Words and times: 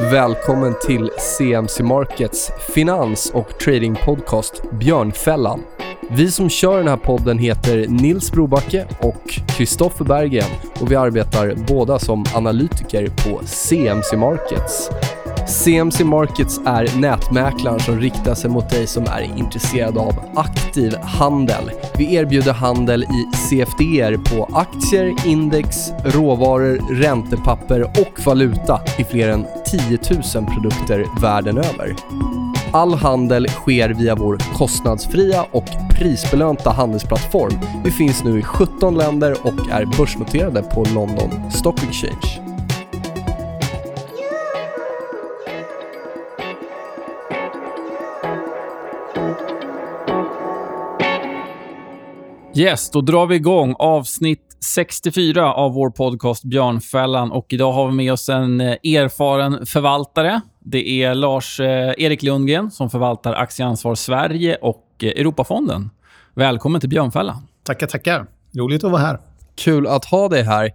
Välkommen 0.00 0.74
till 0.86 1.10
CMC 1.18 1.82
Markets 1.82 2.50
finans 2.74 3.30
och 3.34 3.58
tradingpodcast 3.58 4.62
Björnfällan. 4.72 5.62
Vi 6.10 6.30
som 6.30 6.48
kör 6.48 6.78
den 6.78 6.88
här 6.88 6.96
podden 6.96 7.38
heter 7.38 7.86
Nils 7.88 8.32
Brobacke 8.32 8.86
och 9.00 9.40
Kristoffer 9.46 10.04
Berggren 10.04 10.50
och 10.80 10.90
vi 10.90 10.96
arbetar 10.96 11.54
båda 11.68 11.98
som 11.98 12.24
analytiker 12.34 13.06
på 13.06 13.40
CMC 13.46 14.16
Markets. 14.16 14.90
CMC 15.48 16.04
Markets 16.04 16.60
är 16.66 17.00
nätmäklaren 17.00 17.80
som 17.80 18.00
riktar 18.00 18.34
sig 18.34 18.50
mot 18.50 18.70
dig 18.70 18.86
som 18.86 19.04
är 19.04 19.38
intresserad 19.38 19.98
av 19.98 20.14
aktiv 20.34 20.96
handel. 20.96 21.70
Vi 21.96 22.14
erbjuder 22.14 22.52
handel 22.52 23.02
i 23.02 23.36
CFDer 23.36 24.16
på 24.16 24.48
aktier, 24.58 25.14
index, 25.26 25.76
råvaror, 26.04 26.80
räntepapper 26.90 27.82
och 27.82 28.26
valuta 28.26 28.80
i 28.98 29.04
fler 29.04 29.28
än 29.28 29.46
10 29.70 29.98
000 30.34 30.46
produkter 30.46 31.20
världen 31.20 31.58
över. 31.58 31.96
All 32.72 32.94
handel 32.94 33.48
sker 33.48 33.88
via 33.88 34.14
vår 34.14 34.38
kostnadsfria 34.54 35.46
och 35.52 35.64
prisbelönta 35.90 36.70
handelsplattform. 36.70 37.52
Vi 37.84 37.90
finns 37.90 38.24
nu 38.24 38.38
i 38.38 38.42
17 38.42 38.94
länder 38.94 39.36
och 39.42 39.70
är 39.70 39.98
börsnoterade 39.98 40.62
på 40.62 40.84
London 40.94 41.50
Stock 41.50 41.82
Exchange. 41.82 42.48
Yes, 52.54 52.90
då 52.90 53.00
drar 53.00 53.26
vi 53.26 53.36
igång 53.36 53.74
avsnitt 53.78 54.47
64 54.60 55.52
av 55.54 55.72
vår 55.72 55.90
podcast 55.90 56.44
Björnfällan. 56.44 57.32
Och 57.32 57.46
idag 57.48 57.72
har 57.72 57.86
vi 57.86 57.92
med 57.92 58.12
oss 58.12 58.28
en 58.28 58.60
eh, 58.60 58.66
erfaren 58.66 59.66
förvaltare. 59.66 60.40
Det 60.64 61.02
är 61.02 61.14
Lars-Erik 61.14 62.22
eh, 62.22 62.26
Lundgren 62.26 62.70
som 62.70 62.90
förvaltar 62.90 63.32
Aktieansvar 63.32 63.94
Sverige 63.94 64.56
och 64.56 64.84
eh, 65.02 65.08
Europafonden. 65.08 65.90
Välkommen 66.34 66.80
till 66.80 66.90
Björnfällan. 66.90 67.36
Tackar, 67.64 67.86
tackar. 67.86 68.26
Roligt 68.56 68.84
att 68.84 68.90
vara 68.90 69.02
här. 69.02 69.18
Kul 69.56 69.86
att 69.86 70.04
ha 70.04 70.28
dig 70.28 70.42
här. 70.42 70.70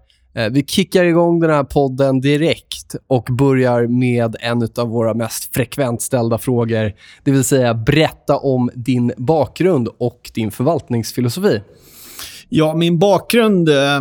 Vi 0.51 0.65
kickar 0.65 1.03
igång 1.03 1.39
den 1.39 1.49
här 1.49 1.63
podden 1.63 2.21
direkt 2.21 2.95
och 3.07 3.27
börjar 3.31 3.87
med 3.87 4.35
en 4.39 4.69
av 4.77 4.89
våra 4.89 5.13
mest 5.13 5.53
frekvent 5.55 6.01
ställda 6.01 6.37
frågor. 6.37 6.93
Det 7.23 7.31
vill 7.31 7.43
säga, 7.43 7.73
berätta 7.73 8.37
om 8.37 8.69
din 8.75 9.13
bakgrund 9.17 9.87
och 9.97 10.31
din 10.33 10.51
förvaltningsfilosofi. 10.51 11.61
Ja, 12.55 12.73
min 12.73 12.99
bakgrund 12.99 13.69
eh, 13.69 13.99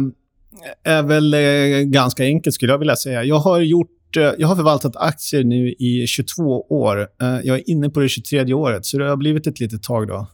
är 0.84 1.03
väl 1.03 1.34
eh, 1.34 1.81
ganska 1.81 2.25
enkel, 2.25 2.53
skulle 2.53 2.72
jag 2.72 2.78
vilja 2.78 2.97
säga. 2.97 3.25
Jag 3.25 3.39
har, 3.39 3.61
gjort, 3.61 4.17
eh, 4.17 4.22
jag 4.39 4.48
har 4.48 4.56
förvaltat 4.56 4.97
aktier 4.97 5.45
nu 5.45 5.72
i 5.72 6.06
22 6.06 6.67
år. 6.69 7.08
Jag 7.19 7.58
är 7.58 7.70
inne 7.70 7.91
på 7.91 8.00
det 8.00 8.08
23 8.08 8.55
året, 8.55 8.86
så 8.86 8.98
det 8.98 9.08
har 9.08 9.17
blivit 9.17 9.47
ett 9.47 9.61
litet 9.61 9.83
tag. 9.83 10.08
då. 10.08 10.27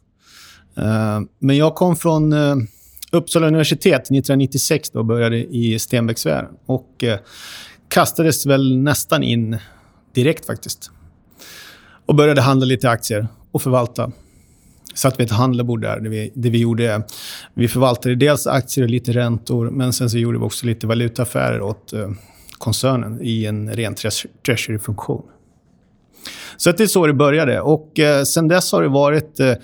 Men 1.38 1.56
jag 1.56 1.74
kom 1.74 1.96
från 1.96 2.34
Uppsala 3.12 3.46
universitet 3.46 4.00
1996 4.00 4.90
och 4.90 5.04
började 5.04 5.36
i 5.36 5.78
Stenbecksvär. 5.78 6.48
Och 6.66 7.04
kastades 7.88 8.46
väl 8.46 8.78
nästan 8.78 9.22
in 9.22 9.58
direkt 10.14 10.46
faktiskt. 10.46 10.90
Och 12.06 12.14
började 12.14 12.40
handla 12.40 12.66
lite 12.66 12.90
aktier 12.90 13.28
och 13.52 13.62
förvalta 13.62 14.12
satt 14.94 15.20
vi 15.20 15.24
ett 15.24 15.30
handlarbord 15.30 15.80
där. 15.80 16.00
Det 16.00 16.08
vi, 16.08 16.32
det 16.34 16.50
vi 16.50 16.58
gjorde, 16.58 17.02
vi 17.54 17.68
förvaltade 17.68 18.14
dels 18.14 18.46
aktier 18.46 18.84
och 18.84 18.90
lite 18.90 19.12
räntor, 19.12 19.70
men 19.70 19.92
sen 19.92 20.10
så 20.10 20.18
gjorde 20.18 20.38
vi 20.38 20.44
också 20.44 20.66
lite 20.66 20.86
valutaaffärer 20.86 21.62
åt 21.62 21.92
eh, 21.92 22.08
koncernen 22.58 23.18
i 23.22 23.46
en 23.46 23.72
ren 23.72 23.94
treasury-funktion. 24.46 25.22
Så 26.56 26.70
att 26.70 26.76
det 26.76 26.82
är 26.82 26.86
så 26.86 27.06
det 27.06 27.12
började. 27.12 27.60
Och 27.60 27.98
eh, 27.98 28.22
sen 28.22 28.48
dess 28.48 28.72
har 28.72 28.82
det 28.82 28.88
varit 28.88 29.40
eh, 29.40 29.54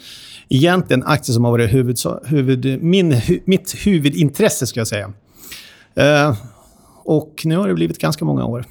egentligen 0.48 1.02
aktier 1.02 1.34
som 1.34 1.44
har 1.44 1.50
varit 1.50 1.72
huvud, 1.72 1.96
huvud, 2.24 2.82
min, 2.82 3.12
hu, 3.12 3.40
mitt 3.44 3.74
huvudintresse, 3.86 4.66
ska 4.66 4.80
jag 4.80 4.86
säga. 4.86 5.12
Eh, 5.94 6.36
och 7.04 7.42
nu 7.44 7.56
har 7.56 7.68
det 7.68 7.74
blivit 7.74 7.98
ganska 7.98 8.24
många 8.24 8.44
år. 8.44 8.64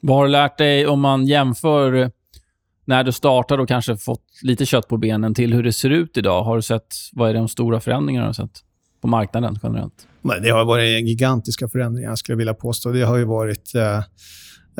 Vad 0.00 0.16
har 0.16 0.24
du 0.24 0.30
lärt 0.32 0.58
dig 0.58 0.86
om 0.86 1.00
man 1.00 1.26
jämför 1.26 2.10
när 2.86 3.04
du 3.04 3.12
startade 3.12 3.62
och 3.62 3.68
kanske 3.68 3.96
fått 3.96 4.24
lite 4.42 4.66
kött 4.66 4.88
på 4.88 4.96
benen 4.96 5.34
till 5.34 5.54
hur 5.54 5.62
det 5.62 5.72
ser 5.72 5.90
ut 5.90 6.16
idag? 6.16 6.42
Har 6.42 6.56
du 6.56 6.62
sett, 6.62 6.94
vad 7.12 7.30
är 7.30 7.34
de 7.34 7.48
stora 7.48 7.80
förändringarna 7.80 8.24
du 8.24 8.28
har 8.28 8.32
sett 8.32 8.62
på 9.00 9.08
marknaden 9.08 9.58
generellt? 9.62 10.06
Det 10.42 10.50
har 10.50 10.64
varit 10.64 11.08
gigantiska 11.08 11.68
förändringar, 11.68 12.16
skulle 12.16 12.32
jag 12.32 12.38
vilja 12.38 12.54
påstå. 12.54 12.92
Det 12.92 13.02
har 13.02 13.16
ju 13.16 13.24
varit... 13.24 13.74
Eh, 13.74 13.96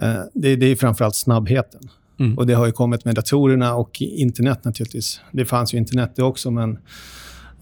eh, 0.02 0.22
det, 0.34 0.56
det 0.56 0.66
är 0.66 0.76
framförallt 0.76 1.16
snabbheten. 1.16 1.80
Mm. 2.18 2.38
Och 2.38 2.46
Det 2.46 2.54
har 2.54 2.66
ju 2.66 2.72
kommit 2.72 3.04
med 3.04 3.14
datorerna 3.14 3.74
och 3.74 4.02
internet 4.02 4.64
naturligtvis. 4.64 5.20
Det 5.32 5.44
fanns 5.44 5.74
ju 5.74 5.78
internet 5.78 6.12
det 6.16 6.22
också, 6.22 6.50
men 6.50 6.78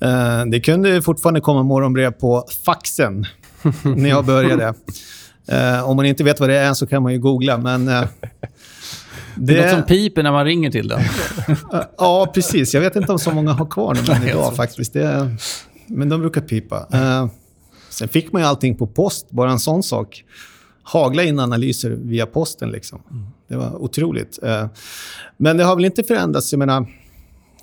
eh, 0.00 0.44
det 0.50 0.60
kunde 0.60 1.02
fortfarande 1.02 1.40
komma 1.40 1.62
morgonbrev 1.62 2.10
på 2.10 2.44
faxen 2.64 3.24
när 3.82 4.08
jag 4.08 4.24
började. 4.24 4.74
Eh, 5.48 5.88
om 5.88 5.96
man 5.96 6.06
inte 6.06 6.24
vet 6.24 6.40
vad 6.40 6.48
det 6.48 6.56
är 6.56 6.74
så 6.74 6.86
kan 6.86 7.02
man 7.02 7.12
ju 7.12 7.18
googla, 7.18 7.58
men... 7.58 7.90
Eh, 9.36 9.42
det 9.42 9.58
är 9.58 9.62
något 9.62 9.70
som 9.70 9.82
piper 9.82 10.22
när 10.22 10.32
man 10.32 10.44
ringer 10.44 10.70
till 10.70 10.88
den. 10.88 11.00
ja, 11.98 12.30
precis. 12.34 12.74
Jag 12.74 12.80
vet 12.80 12.96
inte 12.96 13.12
om 13.12 13.18
så 13.18 13.30
många 13.30 13.52
har 13.52 13.66
kvar 13.66 13.94
den 13.94 14.28
idag 14.28 14.56
faktiskt. 14.56 14.92
Det, 14.92 15.36
men 15.86 16.08
de 16.08 16.20
brukar 16.20 16.40
pipa. 16.40 16.86
Uh, 16.94 17.30
sen 17.90 18.08
fick 18.08 18.32
man 18.32 18.42
ju 18.42 18.48
allting 18.48 18.76
på 18.76 18.86
post, 18.86 19.30
bara 19.30 19.50
en 19.50 19.58
sån 19.58 19.82
sak. 19.82 20.24
Hagla 20.82 21.22
in 21.22 21.38
analyser 21.38 21.90
via 21.90 22.26
posten. 22.26 22.70
Liksom. 22.70 23.02
Det 23.48 23.56
var 23.56 23.82
otroligt. 23.82 24.38
Uh, 24.42 24.66
men 25.36 25.56
det 25.56 25.64
har 25.64 25.76
väl 25.76 25.84
inte 25.84 26.02
förändrats. 26.02 26.52
Jag 26.52 26.58
menar, 26.58 26.86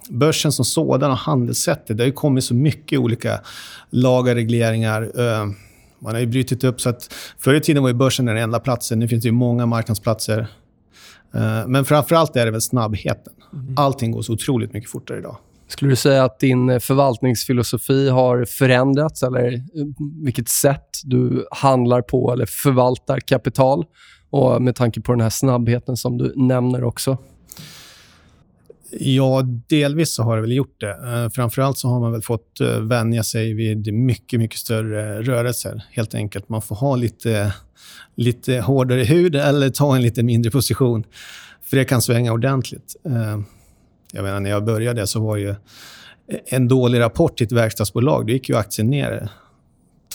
börsen 0.10 0.52
som 0.52 0.66
sådan 0.66 1.12
och 1.12 1.18
handelssättet. 1.18 1.98
Det 1.98 2.04
har 2.04 2.08
ju 2.08 2.14
kommit 2.14 2.44
så 2.44 2.54
mycket 2.54 3.00
olika 3.00 3.40
lagar, 3.90 4.36
regleringar. 4.36 5.02
Uh, 5.20 5.52
man 6.00 6.14
har 6.14 6.20
ju 6.20 6.26
brutit 6.26 6.64
upp 6.64 6.82
så 6.82 6.90
att 6.90 7.14
förr 7.40 7.54
i 7.54 7.62
tiden 7.62 7.84
var 7.84 7.90
ju 7.90 7.96
börsen 7.96 8.26
den 8.26 8.38
enda 8.38 8.60
platsen. 8.60 9.00
Nu 9.00 9.08
finns 9.08 9.24
det 9.24 9.28
ju 9.28 9.34
många 9.34 9.66
marknadsplatser. 9.66 10.48
Eh, 11.36 11.68
men 11.68 11.86
framför 11.86 12.16
allt 12.16 12.36
är 12.36 12.46
det 12.46 12.52
väl 12.52 12.62
snabbheten. 12.62 13.34
Mm. 13.54 13.74
Allting 13.78 14.12
går 14.12 14.22
så 14.22 14.34
otroligt 14.34 14.74
mycket 14.74 14.90
fortare 14.90 15.18
idag. 15.18 15.38
Skulle 15.68 15.92
du 15.92 15.96
säga 15.96 16.24
att 16.24 16.40
din 16.40 16.80
förvaltningsfilosofi 16.80 18.10
har 18.10 18.46
förändrats 18.46 19.24
eller 19.24 19.54
eh, 19.54 19.60
vilket 20.24 20.50
sätt 20.50 20.88
du 21.04 21.48
handlar 21.52 22.02
på 22.02 22.34
eller 22.34 22.46
förvaltar 22.46 23.20
kapital? 23.20 23.86
Och 24.30 24.62
med 24.62 24.76
tanke 24.76 25.02
på 25.02 25.12
den 25.12 25.22
här 25.22 25.30
snabbheten 25.30 25.98
som 25.98 26.18
du 26.18 26.34
nämner 26.36 26.84
också. 26.84 27.18
Ja, 29.00 29.42
delvis 29.68 30.14
så 30.14 30.24
har 30.24 30.36
det 30.36 30.42
väl 30.42 30.52
gjort 30.52 30.80
det. 30.80 30.94
Uh, 30.94 31.30
framförallt 31.30 31.78
så 31.78 31.88
har 31.88 32.00
man 32.00 32.12
väl 32.12 32.22
fått 32.22 32.62
uh, 32.62 32.80
vänja 32.80 33.24
sig 33.24 33.54
vid 33.54 33.94
mycket, 33.94 34.40
mycket 34.40 34.60
större 34.60 35.22
rörelser. 35.22 35.84
Helt 35.92 36.16
enkelt. 36.16 36.50
Man 36.50 36.62
får 36.62 36.76
ha 36.76 36.96
lite 36.96 37.54
lite 38.16 38.60
hårdare 38.60 39.04
hud 39.04 39.36
eller 39.36 39.70
ta 39.70 39.96
en 39.96 40.02
lite 40.02 40.24
mindre 40.24 40.52
position. 40.52 41.04
För 41.64 41.78
det 41.78 41.86
kan 41.86 42.02
svänga 42.02 42.34
ordentligt. 42.34 42.96
Eh, 43.06 43.40
jag 44.12 44.24
menar, 44.24 44.40
när 44.40 44.50
jag 44.50 44.66
började 44.66 45.08
så 45.08 45.20
var 45.20 45.38
ju 45.38 45.56
en 46.46 46.68
dålig 46.68 47.00
rapport 47.00 47.38
till 47.38 47.46
ett 47.46 47.52
verkstadsbolag, 47.52 48.28
då 48.28 48.34
gick 48.34 48.50
ju 48.50 48.58
aktien 48.58 48.90
ner 48.90 49.30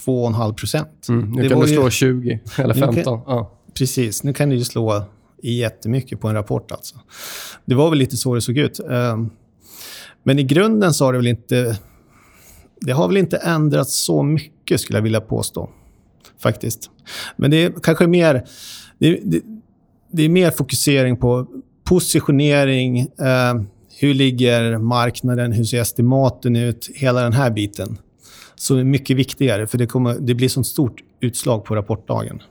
2,5 0.07 0.55
procent. 0.55 1.07
Mm, 1.09 1.33
nu 1.33 1.43
det 1.43 1.49
kan 1.49 1.61
du 1.61 1.67
slå 1.67 1.85
ju... 1.85 1.91
20 1.91 2.41
eller 2.59 2.75
15. 2.75 3.05
Kan... 3.05 3.23
Ja. 3.27 3.53
Precis. 3.75 4.23
Nu 4.23 4.33
kan 4.33 4.49
du 4.49 4.57
ju 4.57 4.65
slå 4.65 5.05
jättemycket 5.53 6.21
på 6.21 6.29
en 6.29 6.35
rapport. 6.35 6.73
Alltså. 6.73 6.97
Det 7.65 7.75
var 7.75 7.91
väl 7.91 7.99
lite 7.99 8.17
så 8.17 8.35
det 8.35 8.41
såg 8.41 8.59
ut. 8.59 8.81
Ehm, 8.91 9.31
men 10.23 10.39
i 10.39 10.43
grunden 10.43 10.95
så 10.95 11.05
har 11.05 11.13
det 11.13 11.19
väl 11.19 11.27
inte... 11.27 11.79
Det 12.81 12.93
har 12.93 13.09
väl 13.09 13.17
inte 13.17 13.37
ändrats 13.37 14.05
så 14.05 14.23
mycket, 14.23 14.81
skulle 14.81 14.99
jag 14.99 15.03
vilja 15.03 15.21
påstå 15.21 15.71
faktiskt. 16.39 16.91
Men 17.37 17.51
det 17.51 17.57
är 17.57 17.73
kanske 17.83 18.07
mer... 18.07 18.45
Det, 18.99 19.21
det, 19.25 19.43
det 20.13 20.23
är 20.23 20.29
mer 20.29 20.51
fokusering 20.51 21.17
på 21.17 21.47
positionering, 21.85 22.99
eh, 22.99 23.55
hur 23.99 24.15
ligger 24.15 24.79
marknaden, 24.79 25.53
hur 25.53 25.65
ser 25.65 25.81
estimaten 25.81 26.57
ut, 26.57 26.91
hela 26.95 27.21
den 27.23 27.33
här 27.33 27.51
biten. 27.51 27.99
Som 28.55 28.79
är 28.79 28.85
mycket 28.85 29.17
viktigare, 29.17 29.67
för 29.67 29.79
det, 29.79 29.87
kommer, 29.87 30.17
det 30.21 30.35
blir 30.35 30.49
så 30.49 30.65
stort 30.65 31.03
utslag 31.21 31.65
på 31.65 31.75
rapportdagen. 31.77 32.43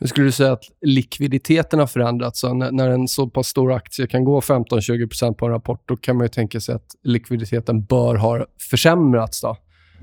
Hur 0.00 0.06
skulle 0.06 0.26
du 0.26 0.32
säga 0.32 0.52
att 0.52 0.64
likviditeten 0.86 1.78
har 1.78 1.86
förändrats? 1.86 2.40
Så 2.40 2.54
när, 2.54 2.72
när 2.72 2.88
en 2.88 3.08
så 3.08 3.26
pass 3.26 3.46
stor 3.46 3.72
aktie 3.72 4.06
kan 4.06 4.24
gå 4.24 4.40
15-20% 4.40 5.34
på 5.34 5.46
en 5.46 5.52
rapport, 5.52 5.82
då 5.88 5.96
kan 5.96 6.16
man 6.16 6.24
ju 6.24 6.28
tänka 6.28 6.60
sig 6.60 6.74
att 6.74 6.86
likviditeten 7.04 7.84
bör 7.84 8.14
ha 8.14 8.46
försämrats. 8.70 9.40
Då. 9.40 9.56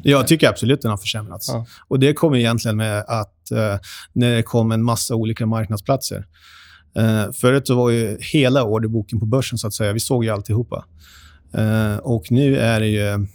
Jag 0.04 0.28
tycker 0.28 0.50
absolut 0.50 0.82
den 0.82 0.92
har 0.92 0.98
försämrats. 0.98 1.50
Ja. 1.50 1.66
Och 1.88 2.00
Det 2.00 2.14
kommer 2.14 2.38
egentligen 2.38 2.78
med 2.78 3.00
att 3.08 3.52
eh, 3.52 3.80
när 4.14 4.36
det 4.36 4.44
kom 4.44 4.72
en 4.72 4.84
massa 4.84 5.16
olika 5.16 5.46
marknadsplatser. 5.46 6.26
Eh, 6.96 7.32
förut 7.32 7.68
så 7.68 7.76
var 7.76 7.90
ju 7.90 8.18
hela 8.20 8.64
orderboken 8.64 9.20
på 9.20 9.26
börsen, 9.26 9.58
så 9.58 9.68
att 9.68 9.74
säga. 9.74 9.94
Vi 9.94 10.00
såg 10.00 10.24
ju 10.24 10.30
alltihopa. 10.30 10.86
Eh, 11.54 11.98
och 11.98 12.32
nu 12.32 12.58
är 12.58 12.80
det 12.80 12.88
ju... 12.88 13.28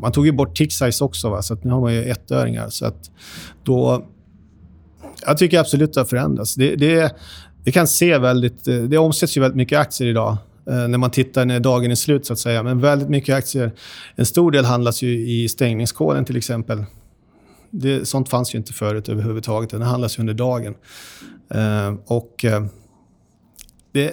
Man 0.00 0.12
tog 0.12 0.26
ju 0.26 0.32
bort 0.32 0.56
tick 0.56 0.72
size 0.72 1.04
också, 1.04 1.30
va? 1.30 1.42
så 1.42 1.54
att 1.54 1.64
nu 1.64 1.70
har 1.70 1.80
man 1.80 1.94
ju 1.94 2.04
ettöringar. 2.04 2.68
Så 2.68 2.86
att 2.86 3.10
då 3.64 4.06
jag 5.26 5.38
tycker 5.38 5.60
absolut 5.60 5.88
att 5.88 5.94
det 5.94 6.00
har 6.00 6.06
förändrats. 6.06 6.54
Det, 6.54 6.76
det, 6.76 7.16
det 7.64 7.72
kan 7.72 7.86
se 7.86 8.18
väldigt... 8.18 8.68
Eh, 8.68 8.76
det 8.76 8.98
omsätts 8.98 9.36
ju 9.36 9.40
väldigt 9.40 9.56
mycket 9.56 9.78
aktier 9.78 10.08
idag 10.08 10.36
eh, 10.66 10.88
när 10.88 10.98
man 10.98 11.10
tittar 11.10 11.44
när 11.44 11.60
dagen 11.60 11.90
är 11.90 11.94
slut, 11.94 12.26
så 12.26 12.32
att 12.32 12.38
säga. 12.38 12.62
Men 12.62 12.80
väldigt 12.80 13.08
mycket 13.08 13.34
aktier. 13.34 13.72
En 14.16 14.26
stor 14.26 14.50
del 14.50 14.64
handlas 14.64 15.02
ju 15.02 15.28
i 15.28 15.48
stängningskoden 15.48 16.24
till 16.24 16.36
exempel. 16.36 16.84
Det, 17.70 18.08
sånt 18.08 18.28
fanns 18.28 18.54
ju 18.54 18.58
inte 18.58 18.72
förut 18.72 19.08
överhuvudtaget. 19.08 19.70
Den 19.70 19.82
handlas 19.82 20.18
ju 20.18 20.20
under 20.20 20.34
dagen. 20.34 20.74
Eh, 21.50 21.94
och 22.06 22.44
eh, 22.44 22.66
det 23.92 24.04
är 24.04 24.12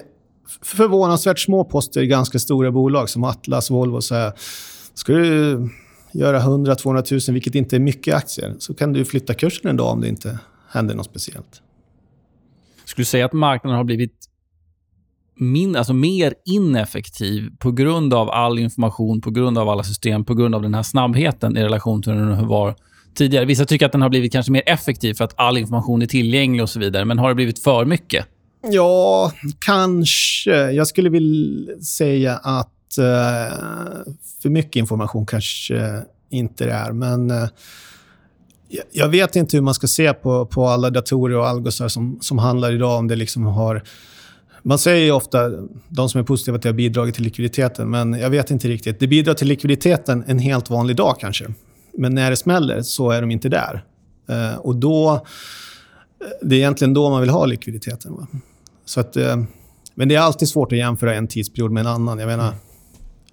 förvånansvärt 0.62 1.38
små 1.38 1.64
poster 1.64 2.02
i 2.02 2.06
ganska 2.06 2.38
stora 2.38 2.70
bolag 2.70 3.08
som 3.08 3.24
Atlas, 3.24 3.70
Volvo. 3.70 4.00
Så 4.00 4.14
här, 4.14 4.32
ska 4.94 5.12
du 5.12 5.68
göra 6.12 6.40
100-200 6.40 7.28
000, 7.28 7.34
vilket 7.34 7.54
inte 7.54 7.76
är 7.76 7.80
mycket 7.80 8.14
aktier, 8.14 8.54
så 8.58 8.74
kan 8.74 8.92
du 8.92 9.04
flytta 9.04 9.34
kursen 9.34 9.70
en 9.70 9.76
dag 9.76 9.92
om 9.92 10.00
det 10.00 10.08
inte 10.08 10.38
händer 10.74 10.94
något 10.94 11.06
speciellt. 11.06 11.62
Skulle 12.84 13.02
du 13.02 13.06
säga 13.06 13.26
att 13.26 13.32
marknaden 13.32 13.76
har 13.76 13.84
blivit 13.84 14.28
min, 15.36 15.76
alltså 15.76 15.92
mer 15.92 16.34
ineffektiv 16.44 17.50
på 17.58 17.72
grund 17.72 18.14
av 18.14 18.30
all 18.30 18.58
information, 18.58 19.20
på 19.20 19.30
grund 19.30 19.58
av 19.58 19.68
alla 19.68 19.82
system, 19.82 20.24
på 20.24 20.34
grund 20.34 20.54
av 20.54 20.62
den 20.62 20.74
här 20.74 20.82
snabbheten 20.82 21.56
i 21.56 21.62
relation 21.62 22.02
till 22.02 22.12
hur 22.12 22.26
den 22.26 22.48
var 22.48 22.74
tidigare? 23.14 23.44
Vissa 23.44 23.64
tycker 23.64 23.86
att 23.86 23.92
den 23.92 24.02
har 24.02 24.08
blivit 24.08 24.32
kanske 24.32 24.52
mer 24.52 24.62
effektiv 24.66 25.14
för 25.14 25.24
att 25.24 25.34
all 25.36 25.58
information 25.58 26.02
är 26.02 26.06
tillgänglig 26.06 26.62
och 26.62 26.70
så 26.70 26.80
vidare. 26.80 27.04
Men 27.04 27.18
har 27.18 27.28
det 27.28 27.34
blivit 27.34 27.58
för 27.58 27.84
mycket? 27.84 28.26
Ja, 28.70 29.32
kanske. 29.58 30.70
Jag 30.70 30.86
skulle 30.86 31.10
vilja 31.10 31.80
säga 31.80 32.36
att 32.36 32.70
uh, 32.98 34.14
för 34.42 34.48
mycket 34.48 34.76
information 34.76 35.26
kanske 35.26 36.02
inte 36.30 36.64
det 36.64 36.72
är. 36.72 36.92
Men 36.92 37.30
uh, 37.30 37.48
jag 38.92 39.08
vet 39.08 39.36
inte 39.36 39.56
hur 39.56 39.62
man 39.62 39.74
ska 39.74 39.86
se 39.86 40.12
på, 40.12 40.46
på 40.46 40.66
alla 40.66 40.90
datorer 40.90 41.36
och 41.36 41.48
algosar 41.48 41.88
som, 41.88 42.18
som 42.20 42.38
handlar 42.38 42.72
idag. 42.72 42.98
Om 42.98 43.08
det 43.08 43.16
liksom 43.16 43.46
har... 43.46 43.82
Man 44.62 44.78
säger 44.78 45.12
ofta, 45.12 45.50
de 45.88 46.08
som 46.08 46.20
är 46.20 46.24
positiva, 46.24 46.56
att 46.56 46.62
det 46.62 46.68
har 46.68 46.74
bidragit 46.74 47.14
till 47.14 47.24
likviditeten. 47.24 47.90
Men 47.90 48.12
jag 48.12 48.30
vet 48.30 48.50
inte 48.50 48.68
riktigt. 48.68 49.00
Det 49.00 49.06
bidrar 49.06 49.34
till 49.34 49.48
likviditeten 49.48 50.24
en 50.26 50.38
helt 50.38 50.70
vanlig 50.70 50.96
dag 50.96 51.16
kanske. 51.20 51.44
Men 51.98 52.14
när 52.14 52.30
det 52.30 52.36
smäller 52.36 52.82
så 52.82 53.10
är 53.10 53.20
de 53.20 53.30
inte 53.30 53.48
där. 53.48 53.84
Eh, 54.28 54.56
och 54.56 54.76
då... 54.76 55.14
Eh, 55.14 55.20
det 56.42 56.54
är 56.54 56.58
egentligen 56.58 56.94
då 56.94 57.10
man 57.10 57.20
vill 57.20 57.30
ha 57.30 57.46
likviditeten. 57.46 58.14
Va? 58.14 58.26
Så 58.84 59.00
att, 59.00 59.16
eh, 59.16 59.36
men 59.94 60.08
det 60.08 60.14
är 60.14 60.20
alltid 60.20 60.48
svårt 60.48 60.72
att 60.72 60.78
jämföra 60.78 61.14
en 61.14 61.28
tidsperiod 61.28 61.70
med 61.70 61.80
en 61.80 61.86
annan. 61.86 62.18
Jag 62.18 62.26
menar, 62.26 62.54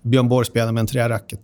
Björn 0.02 0.30
Borg 0.30 0.46
spelar 0.46 0.72
med 0.72 0.82
en 0.82 0.88
träracket. 0.88 1.40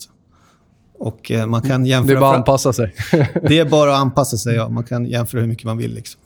Och 1.07 1.31
uh, 1.31 1.45
man 1.45 1.61
kan 1.61 1.85
jämföra... 1.85 2.13
Det 2.13 2.17
är 2.17 2.21
bara 2.21 2.31
att 2.31 2.37
anpassa 2.37 2.73
sig. 2.73 2.95
det 3.47 3.59
är 3.59 3.65
bara 3.65 3.93
att 3.93 4.01
anpassa 4.01 4.37
sig, 4.37 4.55
ja. 4.55 4.69
Man 4.69 4.83
kan 4.83 5.05
jämföra 5.05 5.41
hur 5.41 5.47
mycket 5.47 5.65
man 5.65 5.77
vill. 5.77 5.93
Liksom. 5.93 6.21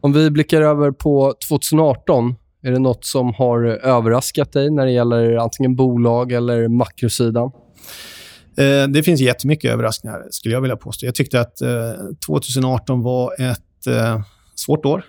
Om 0.00 0.12
vi 0.12 0.30
blickar 0.30 0.62
över 0.62 0.90
på 0.90 1.34
2018, 1.48 2.34
är 2.62 2.72
det 2.72 2.78
nåt 2.78 3.04
som 3.04 3.34
har 3.34 3.64
överraskat 3.64 4.52
dig 4.52 4.70
när 4.70 4.86
det 4.86 4.92
gäller 4.92 5.36
antingen 5.36 5.76
bolag 5.76 6.32
eller 6.32 6.68
makrosidan? 6.68 7.50
Eh, 8.56 8.88
det 8.88 9.02
finns 9.02 9.20
jättemycket 9.20 9.72
överraskningar, 9.72 10.22
skulle 10.30 10.54
jag 10.54 10.60
vilja 10.60 10.76
påstå. 10.76 11.06
Jag 11.06 11.14
tyckte 11.14 11.40
att 11.40 11.60
eh, 11.60 11.92
2018 12.26 13.02
var 13.02 13.32
ett 13.42 13.86
eh, 13.86 14.20
svårt 14.54 14.86
år. 14.86 15.04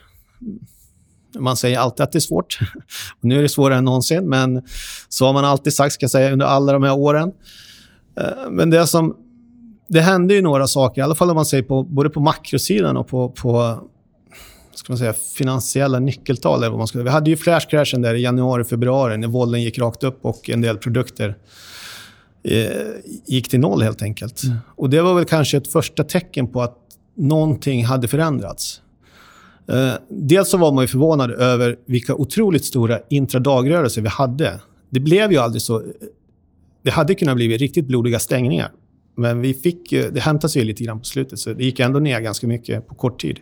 Man 1.39 1.57
säger 1.57 1.79
alltid 1.79 2.03
att 2.03 2.11
det 2.11 2.17
är 2.17 2.19
svårt. 2.19 2.59
nu 3.21 3.37
är 3.37 3.41
det 3.41 3.49
svårare 3.49 3.77
än 3.77 3.85
någonsin, 3.85 4.29
men 4.29 4.61
så 5.09 5.25
har 5.25 5.33
man 5.33 5.45
alltid 5.45 5.73
sagt 5.73 5.93
ska 5.93 6.09
säga, 6.09 6.31
under 6.31 6.45
alla 6.45 6.73
de 6.73 6.83
här 6.83 6.97
åren. 6.97 7.31
Eh, 8.17 8.49
men 8.51 8.69
det 8.69 8.87
som... 8.87 9.17
Det 9.87 10.01
hände 10.01 10.33
ju 10.33 10.41
några 10.41 10.67
saker, 10.67 11.01
i 11.01 11.03
alla 11.03 11.15
fall 11.15 11.29
om 11.29 11.35
man 11.35 11.45
säger 11.45 11.63
på, 11.63 11.83
både 11.83 12.09
på 12.09 12.19
makrosidan 12.19 12.97
och 12.97 13.07
på, 13.07 13.29
på 13.29 13.79
ska 14.75 14.93
man 14.93 14.97
säga, 14.97 15.13
finansiella 15.13 15.99
nyckeltal. 15.99 16.59
Eller 16.59 16.69
vad 16.69 16.77
man 16.77 16.87
ska, 16.87 17.01
vi 17.01 17.09
hade 17.09 17.29
ju 17.29 17.37
flashcrashen 17.37 18.01
där 18.01 18.13
i 18.13 18.21
januari, 18.21 18.63
februari 18.63 19.17
när 19.17 19.27
vollen 19.27 19.61
gick 19.61 19.77
rakt 19.77 20.03
upp 20.03 20.19
och 20.21 20.49
en 20.49 20.61
del 20.61 20.77
produkter 20.77 21.37
eh, 22.43 22.67
gick 23.25 23.49
till 23.49 23.59
noll 23.59 23.81
helt 23.81 24.01
enkelt. 24.01 24.43
Mm. 24.43 24.57
Och 24.75 24.89
Det 24.89 25.01
var 25.01 25.13
väl 25.13 25.25
kanske 25.25 25.57
ett 25.57 25.71
första 25.71 26.03
tecken 26.03 26.47
på 26.47 26.61
att 26.61 26.77
någonting 27.15 27.85
hade 27.85 28.07
förändrats. 28.07 28.81
Eh, 29.67 29.93
dels 30.09 30.49
så 30.49 30.57
var 30.57 30.71
man 30.71 30.83
ju 30.83 30.87
förvånad 30.87 31.31
över 31.31 31.77
vilka 31.85 32.15
otroligt 32.15 32.65
stora 32.65 32.99
intradagrörelser 33.09 34.01
vi 34.01 34.09
hade. 34.09 34.59
Det 34.89 34.99
blev 34.99 35.31
ju 35.31 35.37
aldrig 35.37 35.61
så... 35.61 35.83
Det 36.83 36.91
hade 36.91 37.15
kunnat 37.15 37.35
bli 37.35 37.57
riktigt 37.57 37.87
blodiga 37.87 38.19
stängningar. 38.19 38.71
Men 39.15 39.41
vi 39.41 39.53
fick, 39.53 39.89
det 39.89 40.19
hämtade 40.19 40.51
sig 40.51 40.63
lite 40.63 40.83
grann 40.83 40.99
på 40.99 41.05
slutet, 41.05 41.39
så 41.39 41.53
det 41.53 41.63
gick 41.63 41.79
ändå 41.79 41.99
ner 41.99 42.19
ganska 42.19 42.47
mycket 42.47 42.87
på 42.87 42.95
kort 42.95 43.21
tid. 43.21 43.39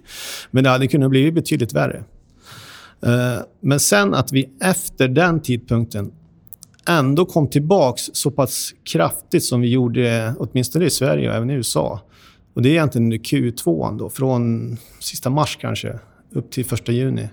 Men 0.51 0.63
det 0.63 0.69
hade 0.69 0.88
kunnat 0.88 1.09
bli 1.09 1.31
betydligt 1.31 1.73
värre. 1.73 2.03
Eh, 3.05 3.43
men 3.61 3.79
sen 3.79 4.13
att 4.13 4.31
vi 4.31 4.49
efter 4.61 5.07
den 5.07 5.41
tidpunkten 5.41 6.11
ändå 6.88 7.25
kom 7.25 7.49
tillbaka 7.49 8.01
så 8.13 8.31
pass 8.31 8.73
kraftigt 8.83 9.43
som 9.43 9.61
vi 9.61 9.69
gjorde, 9.69 10.33
åtminstone 10.38 10.85
i 10.85 10.89
Sverige 10.89 11.29
och 11.29 11.35
även 11.35 11.49
i 11.49 11.53
USA. 11.53 12.01
Och 12.53 12.61
Det 12.61 12.69
är 12.69 12.71
egentligen 12.71 13.05
under 13.05 13.17
Q2, 13.17 13.97
då, 13.97 14.09
från 14.09 14.77
sista 14.99 15.29
mars 15.29 15.57
kanske, 15.61 15.99
upp 16.31 16.51
till 16.51 16.65
första 16.65 16.91
juni. 16.91 17.29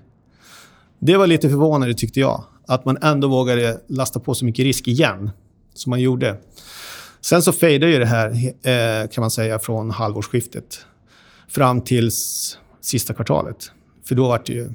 Det 0.99 1.17
var 1.17 1.27
lite 1.27 1.49
förvånande, 1.49 1.95
tyckte 1.95 2.21
jag. 2.21 2.45
Att 2.67 2.85
man 2.85 2.99
ändå 3.03 3.29
vågade 3.29 3.81
lasta 3.89 4.21
på 4.21 4.35
så 4.35 4.45
mycket 4.45 4.63
risk 4.63 4.89
igen, 4.89 5.31
som 5.79 5.91
man 5.91 6.01
gjorde. 6.01 6.37
Sen 7.21 7.43
så 7.43 7.53
fejdade 7.53 7.93
ju 7.93 7.99
det 7.99 8.07
här, 8.07 8.31
eh, 8.63 9.09
kan 9.09 9.21
man 9.23 9.31
säga, 9.31 9.59
från 9.59 9.91
halvårsskiftet 9.91 10.87
fram 11.49 11.81
till 11.81 12.11
sista 12.81 13.15
kvartalet. 13.15 13.71
För 14.09 14.15
då, 14.15 14.29
var 14.29 14.43
det 14.47 14.53
ju, 14.53 14.71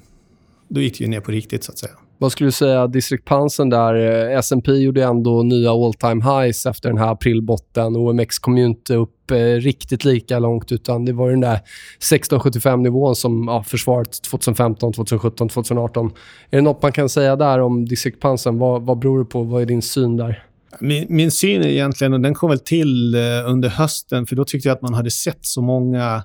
då 0.67 0.81
gick 0.81 0.97
det 0.97 1.03
ju 1.03 1.09
ner 1.09 1.21
på 1.21 1.31
riktigt, 1.31 1.63
så 1.63 1.71
att 1.71 1.77
säga. 1.77 1.93
Vad 2.17 2.31
skulle 2.31 2.47
du 2.47 2.51
säga, 2.51 2.87
distriktpansen 2.87 3.69
där, 3.69 3.95
eh, 3.95 4.37
S&P 4.37 4.71
gjorde 4.71 5.03
ändå 5.03 5.43
nya 5.43 5.71
all 5.71 5.93
time 5.93 6.23
highs 6.23 6.65
efter 6.65 6.89
den 6.89 6.97
här 6.97 7.11
aprilbotten. 7.11 7.95
OMX 7.95 8.39
kom 8.39 8.57
ju 8.57 8.65
inte 8.65 8.95
upp 8.95 9.31
eh, 9.31 9.37
riktigt 9.37 10.05
lika 10.05 10.39
långt, 10.39 10.71
utan 10.71 11.05
det 11.05 11.13
var 11.13 11.29
den 11.29 11.39
där 11.39 11.59
1675-nivån 11.99 13.15
som 13.15 13.47
ja, 13.47 13.63
försvaret 13.63 14.21
2015, 14.21 14.93
2017, 14.93 15.49
2018. 15.49 16.05
Är 16.49 16.57
det 16.57 16.61
nåt 16.61 16.81
man 16.81 16.91
kan 16.91 17.09
säga 17.09 17.35
där 17.35 17.59
om 17.59 17.85
distriktpansen? 17.85 18.59
Vad, 18.59 18.81
vad 18.81 18.99
beror 18.99 19.19
det 19.19 19.25
på? 19.25 19.43
Vad 19.43 19.61
är 19.61 19.65
din 19.65 19.81
syn 19.81 20.17
där? 20.17 20.43
Min, 20.79 21.05
min 21.09 21.31
syn 21.31 21.61
är 21.61 21.67
egentligen, 21.67 22.13
och 22.13 22.19
den 22.19 22.33
kom 22.33 22.49
väl 22.49 22.59
till 22.59 23.15
eh, 23.15 23.21
under 23.45 23.69
hösten, 23.69 24.25
för 24.25 24.35
då 24.35 24.45
tyckte 24.45 24.69
jag 24.69 24.75
att 24.75 24.81
man 24.81 24.93
hade 24.93 25.11
sett 25.11 25.45
så 25.45 25.61
många 25.61 26.23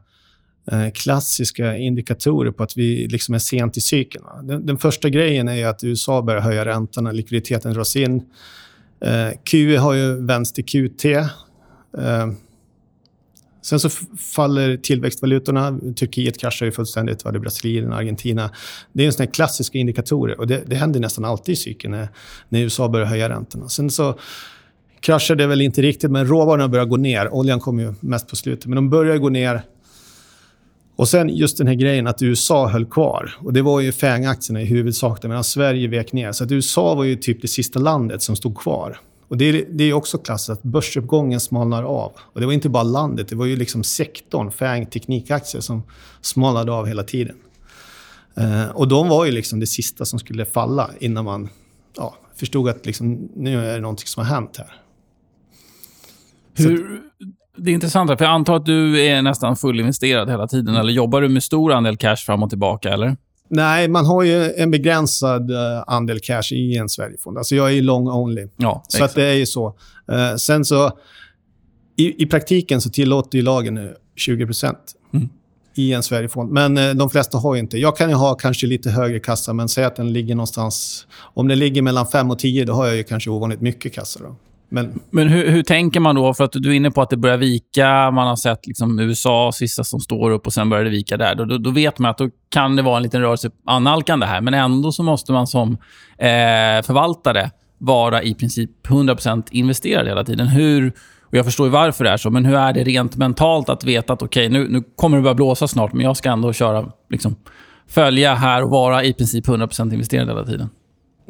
eh, 0.73 0.91
klassiska 0.95 1.77
indikatorer 1.77 2.50
på 2.50 2.62
att 2.62 2.77
vi 2.77 3.06
liksom 3.06 3.35
är 3.35 3.39
sent 3.39 3.77
i 3.77 3.81
cykeln. 3.81 4.25
Den, 4.43 4.67
den, 4.67 4.79
första 4.79 5.09
grejen 5.09 5.49
är 5.49 5.67
att 5.67 5.85
USA 5.85 6.23
börjar 6.23 6.41
höja 6.41 6.65
räntorna, 6.65 7.13
likviditeten 7.13 7.72
dras 7.72 7.96
in. 7.96 8.22
Eh, 9.01 9.31
QE 9.44 9.77
har 9.77 9.94
ju 9.94 10.27
vänts 10.27 10.53
till 10.53 10.65
QT. 10.65 11.05
Eh, 11.05 11.27
sen 13.62 13.81
så 13.81 13.88
faller 14.19 14.77
tillväxtvalutorna. 14.77 15.79
Turkiet 15.96 16.38
kraschar 16.38 16.67
ju 16.67 16.72
fullständigt. 16.72 17.24
Det 17.24 17.38
Brasilien, 17.38 17.93
Argentina. 17.93 18.50
Det 18.93 19.03
är 19.03 19.06
en 19.06 19.12
sån 19.12 19.27
klassiska 19.27 19.79
indikatorer. 19.79 20.41
och 20.41 20.46
det, 20.46 20.62
det 20.67 20.77
händer 20.77 21.00
nästan 21.00 21.24
alltid 21.24 21.53
i 21.53 21.56
cykeln 21.56 21.91
när, 21.91 22.08
när 22.48 22.60
USA 22.60 22.88
börjar 22.88 23.06
höja 23.06 23.29
räntorna. 23.29 23.69
Sen 23.69 23.91
så 23.91 24.19
kraschar 25.00 25.34
det 25.34 25.46
väl 25.46 25.60
inte 25.60 25.82
riktigt, 25.82 26.10
men 26.10 26.27
råvarorna 26.27 26.69
börjar 26.69 26.84
gå 26.84 26.96
ner. 26.96 27.34
Oljan 27.34 27.60
kommer 27.60 27.82
ju 27.82 27.94
mest 28.00 28.29
på 28.29 28.36
slutet, 28.36 28.67
men 28.67 28.77
de 28.77 28.91
börjar 28.91 29.19
gå 29.19 29.29
ner. 29.29 29.62
Och 30.96 31.08
sen 31.08 31.29
just 31.29 31.58
den 31.58 31.67
här 31.67 31.74
grejen 31.74 32.06
att 32.06 32.22
USA 32.22 32.69
höll 32.69 32.86
kvar. 32.86 33.36
Och 33.38 33.53
Det 33.53 33.62
var 33.62 33.81
ju 33.81 33.93
FANG-aktierna 33.93 34.62
i 34.62 34.65
huvudsak, 34.65 35.22
medan 35.22 35.44
Sverige 35.44 35.88
vek 35.88 36.12
ner. 36.12 36.32
Så 36.32 36.44
att 36.44 36.53
USA 36.53 36.94
var 36.94 37.05
ju 37.05 37.17
typ 37.17 37.43
det 37.43 37.48
sista 37.48 37.79
landet 37.79 38.22
som 38.22 38.36
stod 38.36 38.58
kvar. 38.58 38.98
Och 39.29 39.37
Det 39.37 39.44
är, 39.44 39.65
det 39.70 39.85
är 39.85 39.93
också 39.93 40.19
klassiskt 40.19 40.51
att 40.51 40.63
börsuppgången 40.63 41.41
smalnar 41.41 41.82
av. 41.82 42.13
Och 42.17 42.41
Det 42.41 42.47
var 42.47 42.53
inte 42.53 42.69
bara 42.69 42.82
landet, 42.82 43.29
det 43.29 43.37
var 43.37 43.47
ju 43.47 43.56
liksom 43.56 43.85
sektorn, 43.85 44.51
FANG, 44.51 44.87
teknikaktier, 44.87 45.61
som 45.61 45.82
smalnade 46.20 46.73
av 46.73 46.87
hela 46.87 47.03
tiden. 47.03 47.37
Eh, 48.37 48.69
och 48.69 48.89
de 48.89 49.08
var 49.08 49.25
ju 49.25 49.32
liksom 49.32 49.61
det 49.61 49.67
sista 49.67 50.05
som 50.05 50.19
skulle 50.19 50.44
falla 50.44 50.91
innan 51.01 51.25
man 51.25 51.49
ja, 51.97 52.15
förstod 52.37 52.69
att 52.69 52.87
liksom, 52.87 53.29
nu 53.35 53.67
är 53.67 53.75
det 53.75 53.81
någonting 53.81 54.06
som 54.06 54.25
har 54.25 54.35
hänt 54.35 54.56
här. 54.56 54.75
Hur, 56.55 57.01
det 57.56 57.70
är 57.70 57.75
intressant, 57.75 58.19
för 58.19 58.25
jag 58.25 58.32
antar 58.32 58.56
att 58.56 58.67
du 58.67 59.01
är 59.01 59.23
nästan 59.23 59.56
fullinvesterad 59.56 60.31
hela 60.31 60.47
tiden. 60.47 60.75
Eller 60.75 60.93
jobbar 60.93 61.20
du 61.20 61.29
med 61.29 61.43
stor 61.43 61.73
andel 61.73 61.97
cash 61.97 62.17
fram 62.17 62.43
och 62.43 62.51
tillbaka? 62.51 62.93
eller? 62.93 63.17
Nej, 63.48 63.88
man 63.88 64.06
har 64.06 64.22
ju 64.22 64.52
en 64.52 64.70
begränsad 64.70 65.50
uh, 65.50 65.56
andel 65.86 66.20
cash 66.20 66.52
i 66.52 66.76
en 66.76 66.88
Sverigefond. 66.88 67.38
Alltså 67.38 67.56
jag 67.56 67.72
är 67.72 67.82
long 67.82 68.08
only. 68.08 68.46
Ja, 68.56 68.84
så 68.88 69.05
att 69.05 69.14
det 69.14 69.24
är 69.24 69.34
ju 69.34 69.46
så. 69.46 69.67
Uh, 70.12 70.36
sen 70.36 70.64
så... 70.64 70.98
I, 71.96 72.22
I 72.22 72.26
praktiken 72.26 72.81
så 72.81 72.90
tillåter 72.90 73.38
ju 73.38 73.44
lagen 73.44 73.74
nu 73.74 73.96
20 74.17 74.43
mm. 75.12 75.28
i 75.74 75.93
en 75.93 76.02
Sverigefond. 76.02 76.52
Men 76.52 76.78
uh, 76.78 76.94
de 76.94 77.10
flesta 77.10 77.38
har 77.38 77.55
ju 77.55 77.60
inte. 77.60 77.78
Jag 77.78 77.96
kan 77.96 78.08
ju 78.08 78.14
ha 78.14 78.34
kanske 78.34 78.67
lite 78.67 78.90
högre 78.90 79.20
kassa, 79.20 79.52
men 79.52 79.69
säg 79.69 79.84
att 79.84 79.96
den 79.96 80.12
ligger 80.12 80.34
någonstans... 80.34 81.06
Om 81.34 81.48
den 81.48 81.58
ligger 81.58 81.82
mellan 81.82 82.06
5 82.06 82.31
och 82.31 82.38
10, 82.38 82.64
då 82.64 82.72
har 82.72 82.86
jag 82.86 82.96
ju 82.96 83.05
kanske 83.05 83.31
ovanligt 83.31 83.60
mycket 83.60 83.94
kassa. 83.94 84.20
Då. 84.22 84.36
Men, 84.69 85.01
Men 85.10 85.29
hur, 85.29 85.51
hur 85.51 85.63
tänker 85.63 86.01
man 86.01 86.15
då? 86.15 86.34
För 86.34 86.44
att 86.44 86.53
du 86.53 86.70
är 86.70 86.75
inne 86.75 86.91
på 86.91 87.03
att 87.03 87.10
det 87.10 87.17
börjar 87.17 87.37
vika. 87.37 88.10
Man 88.10 88.27
har 88.27 88.37
sett 88.37 88.67
liksom 88.67 88.98
USA, 88.98 89.53
sista 89.55 89.84
som 89.84 90.01
står 90.01 90.31
upp 90.31 90.46
och 90.46 90.53
sen 90.53 90.70
börjar 90.70 90.84
det 90.84 90.91
vika 90.91 91.17
där. 91.17 91.34
Då, 91.34 91.44
då, 91.44 91.58
då 91.58 91.70
vet 91.70 91.98
man 91.98 92.10
att 92.10 92.19
då 92.19 92.31
kan 92.48 92.77
det 92.77 92.82
vara 92.82 92.96
en 92.96 93.03
liten 93.03 93.20
rörelse 93.20 93.51
annalkande 93.67 94.27
här. 94.27 94.41
Men 94.41 94.55
ändå 94.55 94.93
så 94.93 95.03
måste 95.03 95.32
man 95.32 95.46
som 95.46 95.72
eh, 96.19 96.82
förvaltare 96.82 97.51
vara 97.79 98.22
i 98.22 98.34
princip 98.34 98.70
100% 98.87 99.44
investerad 99.51 100.06
hela 100.06 100.25
tiden. 100.25 100.46
Hur, 100.46 100.93
och 101.22 101.34
jag 101.34 101.44
förstår 101.44 101.67
ju 101.67 101.70
varför 101.70 102.05
det 102.05 102.10
är 102.10 102.17
så, 102.17 102.31
men 102.31 102.44
hur 102.44 102.56
är 102.56 102.72
det 102.72 102.84
rent 102.84 103.17
mentalt 103.17 103.69
att 103.69 103.84
veta 103.84 104.13
att 104.13 104.22
okej, 104.22 104.46
okay, 104.46 104.58
nu, 104.58 104.69
nu 104.69 104.82
kommer 104.96 105.17
det 105.17 105.22
börja 105.22 105.34
blåsa 105.34 105.69
snart, 105.69 105.93
men 105.93 106.05
jag 106.05 106.17
ska 106.17 106.31
ändå 106.31 106.53
köra, 106.53 106.93
liksom, 107.10 107.37
följa 107.89 108.34
här 108.34 108.63
och 108.63 108.70
vara 108.70 109.05
i 109.05 109.13
princip 109.13 109.46
100% 109.46 109.93
investerad 109.93 110.29
hela 110.29 110.44
tiden? 110.44 110.69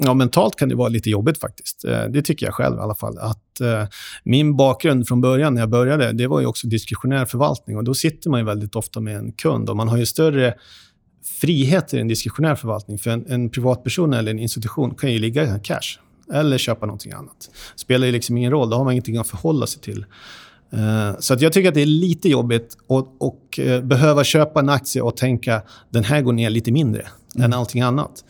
Ja, 0.00 0.14
mentalt 0.14 0.56
kan 0.56 0.68
det 0.68 0.74
vara 0.74 0.88
lite 0.88 1.10
jobbigt 1.10 1.40
faktiskt. 1.40 1.84
Eh, 1.84 2.04
det 2.04 2.22
tycker 2.22 2.46
jag 2.46 2.54
själv 2.54 2.76
i 2.76 2.80
alla 2.80 2.94
fall. 2.94 3.18
Att, 3.18 3.60
eh, 3.60 3.84
min 4.24 4.56
bakgrund 4.56 5.08
från 5.08 5.20
början 5.20 5.54
när 5.54 5.62
jag 5.62 5.70
började, 5.70 6.12
det 6.12 6.26
var 6.26 6.40
ju 6.40 6.46
också 6.46 6.66
diskretionär 6.66 7.24
förvaltning. 7.24 7.76
Och 7.76 7.84
då 7.84 7.94
sitter 7.94 8.30
man 8.30 8.40
ju 8.40 8.46
väldigt 8.46 8.76
ofta 8.76 9.00
med 9.00 9.16
en 9.16 9.32
kund 9.32 9.70
och 9.70 9.76
man 9.76 9.88
har 9.88 9.96
ju 9.96 10.06
större 10.06 10.54
frihet 11.40 11.94
i 11.94 11.98
en 11.98 12.08
diskretionär 12.08 12.54
förvaltning. 12.54 12.98
För 12.98 13.10
en, 13.10 13.26
en 13.28 13.50
privatperson 13.50 14.12
eller 14.12 14.30
en 14.30 14.38
institution 14.38 14.94
kan 14.94 15.12
ju 15.12 15.18
ligga 15.18 15.56
i 15.56 15.60
cash 15.62 15.98
eller 16.32 16.58
köpa 16.58 16.86
någonting 16.86 17.12
annat. 17.12 17.50
Det 17.74 17.80
spelar 17.80 18.06
ju 18.06 18.12
liksom 18.12 18.36
ingen 18.36 18.50
roll, 18.50 18.70
då 18.70 18.76
har 18.76 18.84
man 18.84 18.92
ingenting 18.92 19.16
att 19.16 19.28
förhålla 19.28 19.66
sig 19.66 19.82
till. 19.82 20.06
Eh, 20.72 21.18
så 21.18 21.34
att 21.34 21.40
jag 21.40 21.52
tycker 21.52 21.68
att 21.68 21.74
det 21.74 21.82
är 21.82 21.86
lite 21.86 22.28
jobbigt 22.28 22.76
att 22.88 23.06
och, 23.18 23.58
eh, 23.58 23.82
behöva 23.82 24.24
köpa 24.24 24.60
en 24.60 24.68
aktie 24.68 25.02
och 25.02 25.16
tänka 25.16 25.62
den 25.90 26.04
här 26.04 26.22
går 26.22 26.32
ner 26.32 26.50
lite 26.50 26.72
mindre 26.72 27.06
mm. 27.34 27.44
än 27.44 27.58
allting 27.58 27.82
annat. 27.82 28.24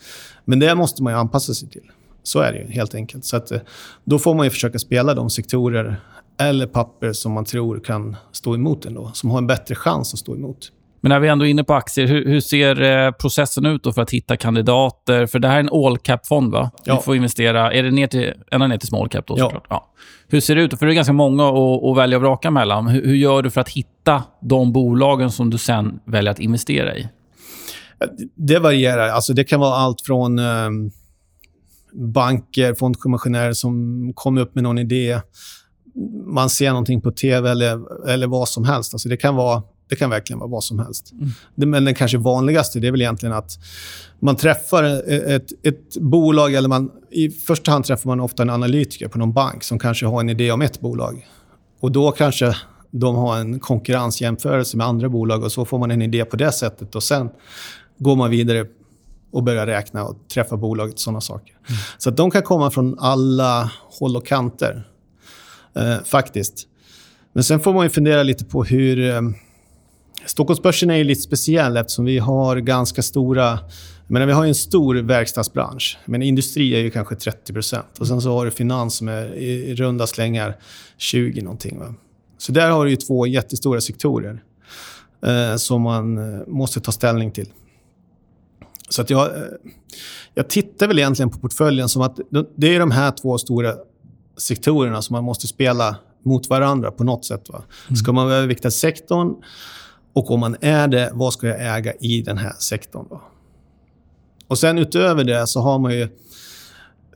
Men 0.45 0.59
det 0.59 0.75
måste 0.75 1.03
man 1.03 1.13
ju 1.13 1.19
anpassa 1.19 1.53
sig 1.53 1.69
till. 1.69 1.91
Så 2.23 2.39
är 2.39 2.51
det 2.53 2.59
ju 2.59 2.71
helt 2.71 2.95
enkelt. 2.95 3.25
Så 3.25 3.37
att, 3.37 3.51
uh, 3.51 3.57
då 4.03 4.19
får 4.19 4.35
man 4.35 4.45
ju 4.45 4.49
försöka 4.49 4.79
spela 4.79 5.13
de 5.13 5.29
sektorer 5.29 6.01
eller 6.39 6.67
papper 6.67 7.13
som 7.13 7.31
man 7.31 7.45
tror 7.45 7.79
kan 7.79 8.15
stå 8.31 8.55
emot 8.55 8.85
ändå. 8.85 9.11
Som 9.13 9.29
har 9.29 9.37
en 9.37 9.47
bättre 9.47 9.75
chans 9.75 10.13
att 10.13 10.19
stå 10.19 10.35
emot. 10.35 10.71
Men 11.01 11.09
när 11.09 11.19
vi 11.19 11.27
ändå 11.27 11.45
är 11.45 11.49
inne 11.49 11.63
på 11.63 11.73
aktier, 11.73 12.07
hur, 12.07 12.25
hur 12.25 12.39
ser 12.39 12.81
eh, 12.81 13.11
processen 13.11 13.65
ut 13.65 13.95
för 13.95 14.01
att 14.01 14.11
hitta 14.11 14.37
kandidater? 14.37 15.25
För 15.25 15.39
det 15.39 15.47
här 15.47 15.55
är 15.55 15.59
en 15.59 15.69
all 15.69 15.97
cap-fond, 15.97 16.51
va? 16.51 16.71
Ja. 16.83 16.95
Du 16.95 17.01
får 17.01 17.15
investera... 17.15 17.73
Är 17.73 17.83
det 17.83 17.91
ner 17.91 18.07
till, 18.07 18.33
ända 18.51 18.67
ner 18.67 18.77
till 18.77 18.87
small 18.87 19.09
cap 19.09 19.27
då, 19.27 19.35
ja. 19.37 19.45
såklart? 19.45 19.65
Ja. 19.69 19.89
Hur 20.27 20.39
ser 20.39 20.55
det 20.55 20.61
ut? 20.61 20.79
För 20.79 20.85
det 20.85 20.91
är 20.91 20.95
ganska 20.95 21.13
många 21.13 21.49
att, 21.49 21.83
att 21.83 21.97
välja 21.97 22.17
och 22.17 22.23
vraka 22.23 22.51
mellan. 22.51 22.87
Hur, 22.87 23.05
hur, 23.05 23.15
gör 23.15 23.41
du 23.41 23.49
för 23.49 23.61
att 23.61 23.69
hitta 23.69 24.23
de 24.41 24.73
bolagen 24.73 25.31
som 25.31 25.49
du 25.49 25.57
sen 25.57 25.99
väljer 26.05 26.31
att 26.31 26.39
investera 26.39 26.97
i? 26.97 27.09
Det 28.35 28.59
varierar. 28.59 29.09
Alltså 29.09 29.33
det 29.33 29.43
kan 29.43 29.59
vara 29.59 29.75
allt 29.75 30.01
från 30.01 30.39
eh, 30.39 30.69
banker, 31.93 32.73
fondkommissionärer 32.73 33.53
som 33.53 34.13
kommer 34.15 34.41
upp 34.41 34.55
med 34.55 34.63
någon 34.63 34.77
idé. 34.77 35.21
Man 36.25 36.49
ser 36.49 36.69
någonting 36.69 37.01
på 37.01 37.11
tv 37.11 37.51
eller, 37.51 38.07
eller 38.09 38.27
vad 38.27 38.49
som 38.49 38.63
helst. 38.63 38.93
Alltså 38.93 39.09
det 39.09 39.17
kan 39.17 39.35
vara 39.35 39.63
det 39.89 39.95
kan 39.95 40.09
verkligen 40.09 40.39
vara 40.39 40.49
vad 40.49 40.63
som 40.63 40.79
helst. 40.79 41.11
Mm. 41.11 41.69
Men 41.69 41.85
den 41.85 41.95
kanske 41.95 42.17
vanligaste 42.17 42.79
det 42.79 42.87
är 42.87 42.91
väl 42.91 43.01
egentligen 43.01 43.35
att 43.35 43.59
man 44.19 44.35
träffar 44.35 44.83
ett, 44.83 45.65
ett 45.65 45.97
bolag, 45.97 46.53
eller 46.53 46.69
man, 46.69 46.91
i 47.11 47.29
första 47.29 47.71
hand 47.71 47.85
träffar 47.85 48.09
man 48.09 48.19
ofta 48.19 48.43
en 48.43 48.49
analytiker 48.49 49.07
på 49.07 49.17
någon 49.17 49.33
bank 49.33 49.63
som 49.63 49.79
kanske 49.79 50.05
har 50.05 50.19
en 50.19 50.29
idé 50.29 50.51
om 50.51 50.61
ett 50.61 50.79
bolag. 50.79 51.27
Och 51.79 51.91
då 51.91 52.11
kanske 52.11 52.55
de 52.91 53.15
har 53.15 53.37
en 53.37 53.59
konkurrensjämförelse 53.59 54.77
med 54.77 54.87
andra 54.87 55.09
bolag 55.09 55.43
och 55.43 55.51
så 55.51 55.65
får 55.65 55.79
man 55.79 55.91
en 55.91 56.01
idé 56.01 56.25
på 56.25 56.35
det 56.35 56.51
sättet. 56.51 56.95
Och 56.95 57.03
Sen 57.03 57.29
går 57.99 58.15
man 58.15 58.29
vidare 58.29 58.65
och 59.31 59.43
börjar 59.43 59.67
räkna 59.67 60.03
och 60.03 60.17
träffa 60.33 60.57
bolaget 60.57 60.93
och 60.93 60.99
sådana 60.99 61.21
saker. 61.21 61.53
Mm. 61.53 61.79
Så 61.97 62.09
att 62.09 62.17
de 62.17 62.31
kan 62.31 62.41
komma 62.41 62.71
från 62.71 62.99
alla 62.99 63.71
håll 63.99 64.15
och 64.15 64.27
kanter, 64.27 64.87
eh, 65.75 66.03
faktiskt. 66.05 66.67
Men 67.33 67.43
sen 67.43 67.59
får 67.59 67.73
man 67.73 67.85
ju 67.85 67.89
fundera 67.89 68.23
lite 68.23 68.45
på 68.45 68.63
hur... 68.63 69.09
Eh, 69.09 69.21
Stockholmsbörsen 70.25 70.89
är 70.89 70.95
ju 70.95 71.03
lite 71.03 71.21
speciell 71.21 71.77
eftersom 71.77 72.05
vi 72.05 72.17
har 72.19 72.57
ganska 72.57 73.01
stora... 73.01 73.59
Men 74.07 74.27
vi 74.27 74.33
har 74.33 74.45
en 74.45 74.55
stor 74.55 74.95
verkstadsbransch. 74.95 75.97
Men 76.05 76.21
industri 76.21 76.75
är 76.75 76.79
ju 76.79 76.91
kanske 76.91 77.15
30% 77.15 77.81
Och 77.99 78.07
Sen 78.07 78.21
så 78.21 78.31
har 78.31 78.45
du 78.45 78.51
finans 78.51 78.95
som 78.95 79.07
är 79.07 79.33
i 79.35 79.75
runda 79.75 80.07
slängar 80.07 80.57
20 80.97 81.41
någonting. 81.41 81.79
Va? 81.79 81.93
Så 82.37 82.51
där 82.51 82.69
har 82.69 82.85
du 82.85 82.91
ju 82.91 82.97
två 82.97 83.27
jättestora 83.27 83.81
sektorer 83.81 84.43
eh, 85.25 85.55
som 85.55 85.81
man 85.81 86.17
eh, 86.17 86.47
måste 86.47 86.79
ta 86.79 86.91
ställning 86.91 87.31
till. 87.31 87.47
Så 88.89 89.01
att 89.01 89.09
jag, 89.09 89.25
eh, 89.25 89.43
jag 90.33 90.49
tittar 90.49 90.87
väl 90.87 90.99
egentligen 90.99 91.29
på 91.29 91.39
portföljen 91.39 91.89
som 91.89 92.01
att 92.01 92.19
det 92.55 92.75
är 92.75 92.79
de 92.79 92.91
här 92.91 93.11
två 93.11 93.37
stora 93.37 93.75
sektorerna 94.37 95.01
som 95.01 95.13
man 95.13 95.23
måste 95.23 95.47
spela 95.47 95.95
mot 96.25 96.49
varandra 96.49 96.91
på 96.91 97.03
något 97.03 97.25
sätt. 97.25 97.49
Va? 97.49 97.63
Ska 97.95 98.11
man 98.11 98.31
övervikta 98.31 98.71
sektorn 98.71 99.35
och 100.13 100.31
om 100.31 100.39
man 100.39 100.55
är 100.61 100.87
det, 100.87 101.09
vad 101.13 101.33
ska 101.33 101.47
jag 101.47 101.77
äga 101.77 101.93
i 101.93 102.21
den 102.21 102.37
här 102.37 102.53
sektorn? 102.59 103.05
Då? 103.09 103.21
Och 104.47 104.57
sen 104.57 104.77
utöver 104.77 105.23
det 105.23 105.47
så 105.47 105.61
har 105.61 105.79
man 105.79 105.93
ju, 105.93 106.07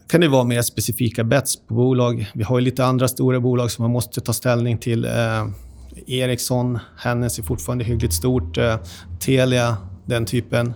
kan 0.08 0.22
det 0.22 0.28
vara 0.28 0.44
mer 0.44 0.62
specifika 0.62 1.24
bets 1.24 1.56
på 1.68 1.74
bolag. 1.74 2.32
Vi 2.34 2.44
har 2.44 2.60
ju 2.60 2.66
lite 2.66 2.86
andra 2.86 3.08
stora 3.08 3.40
bolag 3.40 3.72
som 3.72 3.84
man 3.84 3.92
måste 3.92 4.22
ta 4.22 4.34
ställning 4.34 4.78
till. 4.78 5.06
Eh, 5.06 5.48
Ericsson, 6.08 6.80
Hennes 6.98 7.40
är 7.40 7.44
fortfarande 7.44 7.84
hyggligt 7.84 8.14
stort. 8.14 8.58
Eh, 8.58 8.76
Telia, 9.20 9.78
den 10.06 10.26
typen. 10.26 10.74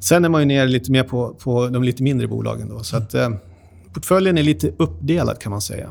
Sen 0.00 0.24
är 0.24 0.28
man 0.28 0.40
ju 0.40 0.46
ner 0.46 0.66
lite 0.66 0.92
mer 0.92 1.02
på, 1.02 1.34
på 1.34 1.68
de 1.68 1.82
lite 1.82 2.02
mindre 2.02 2.26
bolagen. 2.28 2.68
Då, 2.68 2.82
så 2.82 2.96
att, 2.96 3.14
eh, 3.14 3.28
portföljen 3.92 4.38
är 4.38 4.42
lite 4.42 4.72
uppdelad 4.78 5.38
kan 5.38 5.50
man 5.50 5.60
säga. 5.60 5.88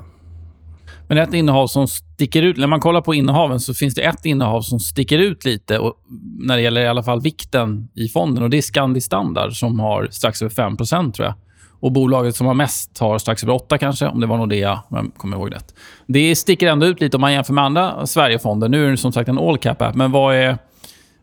Men 1.07 1.17
ett 1.17 1.33
innehav 1.33 1.67
som 1.67 1.87
sticker 1.87 2.43
ut... 2.43 2.57
När 2.57 2.67
man 2.67 2.79
kollar 2.79 3.01
på 3.01 3.13
innehaven 3.13 3.59
så 3.59 3.73
finns 3.73 3.95
det 3.95 4.01
ett 4.01 4.25
innehav 4.25 4.61
som 4.61 4.79
sticker 4.79 5.17
ut 5.19 5.45
lite 5.45 5.79
och, 5.79 5.93
när 6.39 6.55
det 6.55 6.61
gäller 6.61 6.81
i 6.81 6.87
alla 6.87 7.03
fall 7.03 7.21
vikten 7.21 7.89
i 7.95 8.07
fonden. 8.07 8.43
och 8.43 8.49
Det 8.49 8.57
är 8.57 8.61
Scandi 8.61 9.01
Standard 9.01 9.53
som 9.53 9.79
har 9.79 10.07
strax 10.11 10.41
över 10.41 10.49
5% 10.49 11.11
tror 11.11 11.25
jag. 11.25 11.35
Och 11.79 11.91
bolaget 11.91 12.35
som 12.35 12.47
har 12.47 12.53
mest 12.53 12.97
har 12.97 13.17
strax 13.17 13.43
över 13.43 13.53
8 13.53 13.77
kanske, 13.77 14.07
om 14.07 14.19
det 14.19 14.27
var 14.27 14.37
Nordea, 14.37 14.79
om 14.89 14.97
jag 14.97 15.11
kommer 15.17 15.37
ihåg 15.37 15.55
rätt. 15.55 15.75
Det 16.07 16.35
sticker 16.35 16.67
ändå 16.67 16.85
ut 16.85 17.01
lite 17.01 17.17
om 17.17 17.21
man 17.21 17.33
jämför 17.33 17.53
med 17.53 17.63
andra 17.63 18.07
Sverigefonder. 18.07 18.69
Nu 18.69 18.87
är 18.87 18.91
det 18.91 18.97
som 18.97 19.11
sagt 19.11 19.29
en 19.29 19.39
all 19.39 19.57
cap 19.57 19.81
app, 19.81 19.95
men 19.95 20.11
vad 20.11 20.35
är, 20.35 20.57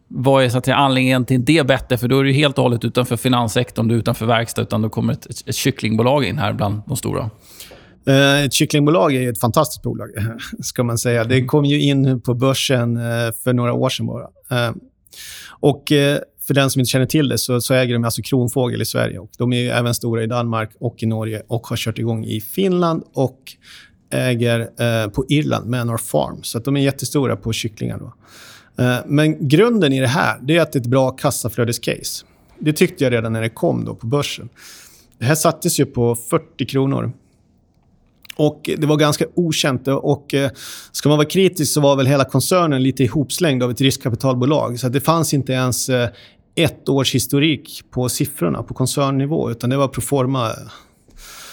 vad 0.08 0.44
är 0.44 0.48
så 0.48 0.58
att 0.58 0.64
säga, 0.64 0.76
anledningen 0.76 1.24
till 1.24 1.44
det 1.44 1.66
bättre? 1.66 1.98
För 1.98 2.08
då 2.08 2.18
är 2.18 2.24
du 2.24 2.32
helt 2.32 2.58
och 2.58 2.62
hållet 2.62 2.84
utanför 2.84 3.16
finanssektorn, 3.16 3.88
du 3.88 3.94
är 3.94 3.98
utanför 3.98 4.26
verkstad, 4.26 4.62
utan 4.62 4.82
då 4.82 4.88
kommer 4.88 5.12
ett, 5.12 5.26
ett, 5.26 5.48
ett 5.48 5.54
kycklingbolag 5.54 6.24
in 6.24 6.38
här 6.38 6.52
bland 6.52 6.82
de 6.86 6.96
stora. 6.96 7.30
Eh, 8.06 8.44
ett 8.44 8.52
kycklingbolag 8.52 9.14
är 9.14 9.30
ett 9.30 9.40
fantastiskt 9.40 9.82
bolag, 9.82 10.08
ska 10.62 10.82
man 10.84 10.98
säga. 10.98 11.24
Det 11.24 11.44
kom 11.44 11.64
ju 11.64 11.80
in 11.80 12.20
på 12.20 12.34
börsen 12.34 12.96
eh, 12.96 13.32
för 13.44 13.52
några 13.52 13.72
år 13.72 13.88
sedan 13.88 14.06
bara. 14.06 14.28
Eh, 14.50 14.74
och 15.60 15.92
för 16.46 16.54
den 16.54 16.70
som 16.70 16.80
inte 16.80 16.90
känner 16.90 17.06
till 17.06 17.28
det 17.28 17.38
så, 17.38 17.60
så 17.60 17.74
äger 17.74 17.94
de 17.94 18.04
alltså 18.04 18.22
Kronfågel 18.22 18.82
i 18.82 18.84
Sverige. 18.84 19.18
Och 19.18 19.30
de 19.38 19.52
är 19.52 19.72
även 19.72 19.94
stora 19.94 20.22
i 20.22 20.26
Danmark 20.26 20.70
och 20.80 21.02
i 21.02 21.06
Norge 21.06 21.42
och 21.48 21.66
har 21.66 21.76
kört 21.76 21.98
igång 21.98 22.24
i 22.24 22.40
Finland 22.40 23.02
och 23.14 23.38
äger 24.10 24.60
eh, 24.60 25.10
på 25.10 25.24
Irland, 25.28 25.70
Manor 25.70 25.96
Farm. 25.96 26.42
Så 26.42 26.58
de 26.58 26.76
är 26.76 26.80
jättestora 26.80 27.36
på 27.36 27.52
kycklingar. 27.52 27.98
Då. 27.98 28.14
Eh, 28.78 28.96
men 29.06 29.48
grunden 29.48 29.92
i 29.92 30.00
det 30.00 30.06
här 30.06 30.38
det 30.42 30.56
är 30.56 30.60
att 30.60 30.72
det 30.72 30.76
är 30.76 30.80
ett 30.80 30.86
bra 30.86 31.10
kassaflödescase. 31.10 32.24
Det 32.58 32.72
tyckte 32.72 33.04
jag 33.04 33.12
redan 33.12 33.32
när 33.32 33.42
det 33.42 33.48
kom 33.48 33.84
då 33.84 33.94
på 33.94 34.06
börsen. 34.06 34.48
Det 35.18 35.24
här 35.24 35.34
sattes 35.34 35.80
ju 35.80 35.86
på 35.86 36.14
40 36.14 36.66
kronor 36.66 37.12
och 38.36 38.70
Det 38.78 38.86
var 38.86 38.96
ganska 38.96 39.26
okänt. 39.34 39.88
Och 39.88 40.34
eh, 40.34 40.50
Ska 40.92 41.08
man 41.08 41.18
vara 41.18 41.28
kritisk 41.28 41.72
så 41.72 41.80
var 41.80 41.96
väl 41.96 42.06
hela 42.06 42.24
koncernen 42.24 42.82
lite 42.82 43.02
ihopslängd 43.02 43.62
av 43.62 43.70
ett 43.70 43.80
riskkapitalbolag. 43.80 44.80
Så 44.80 44.88
det 44.88 45.00
fanns 45.00 45.34
inte 45.34 45.52
ens 45.52 45.88
eh, 45.88 46.08
ett 46.54 46.88
års 46.88 47.14
historik 47.14 47.82
på 47.90 48.08
siffrorna 48.08 48.62
på 48.62 48.74
koncernnivå, 48.74 49.50
utan 49.50 49.70
det 49.70 49.76
var 49.76 49.88
proforma. 49.88 50.50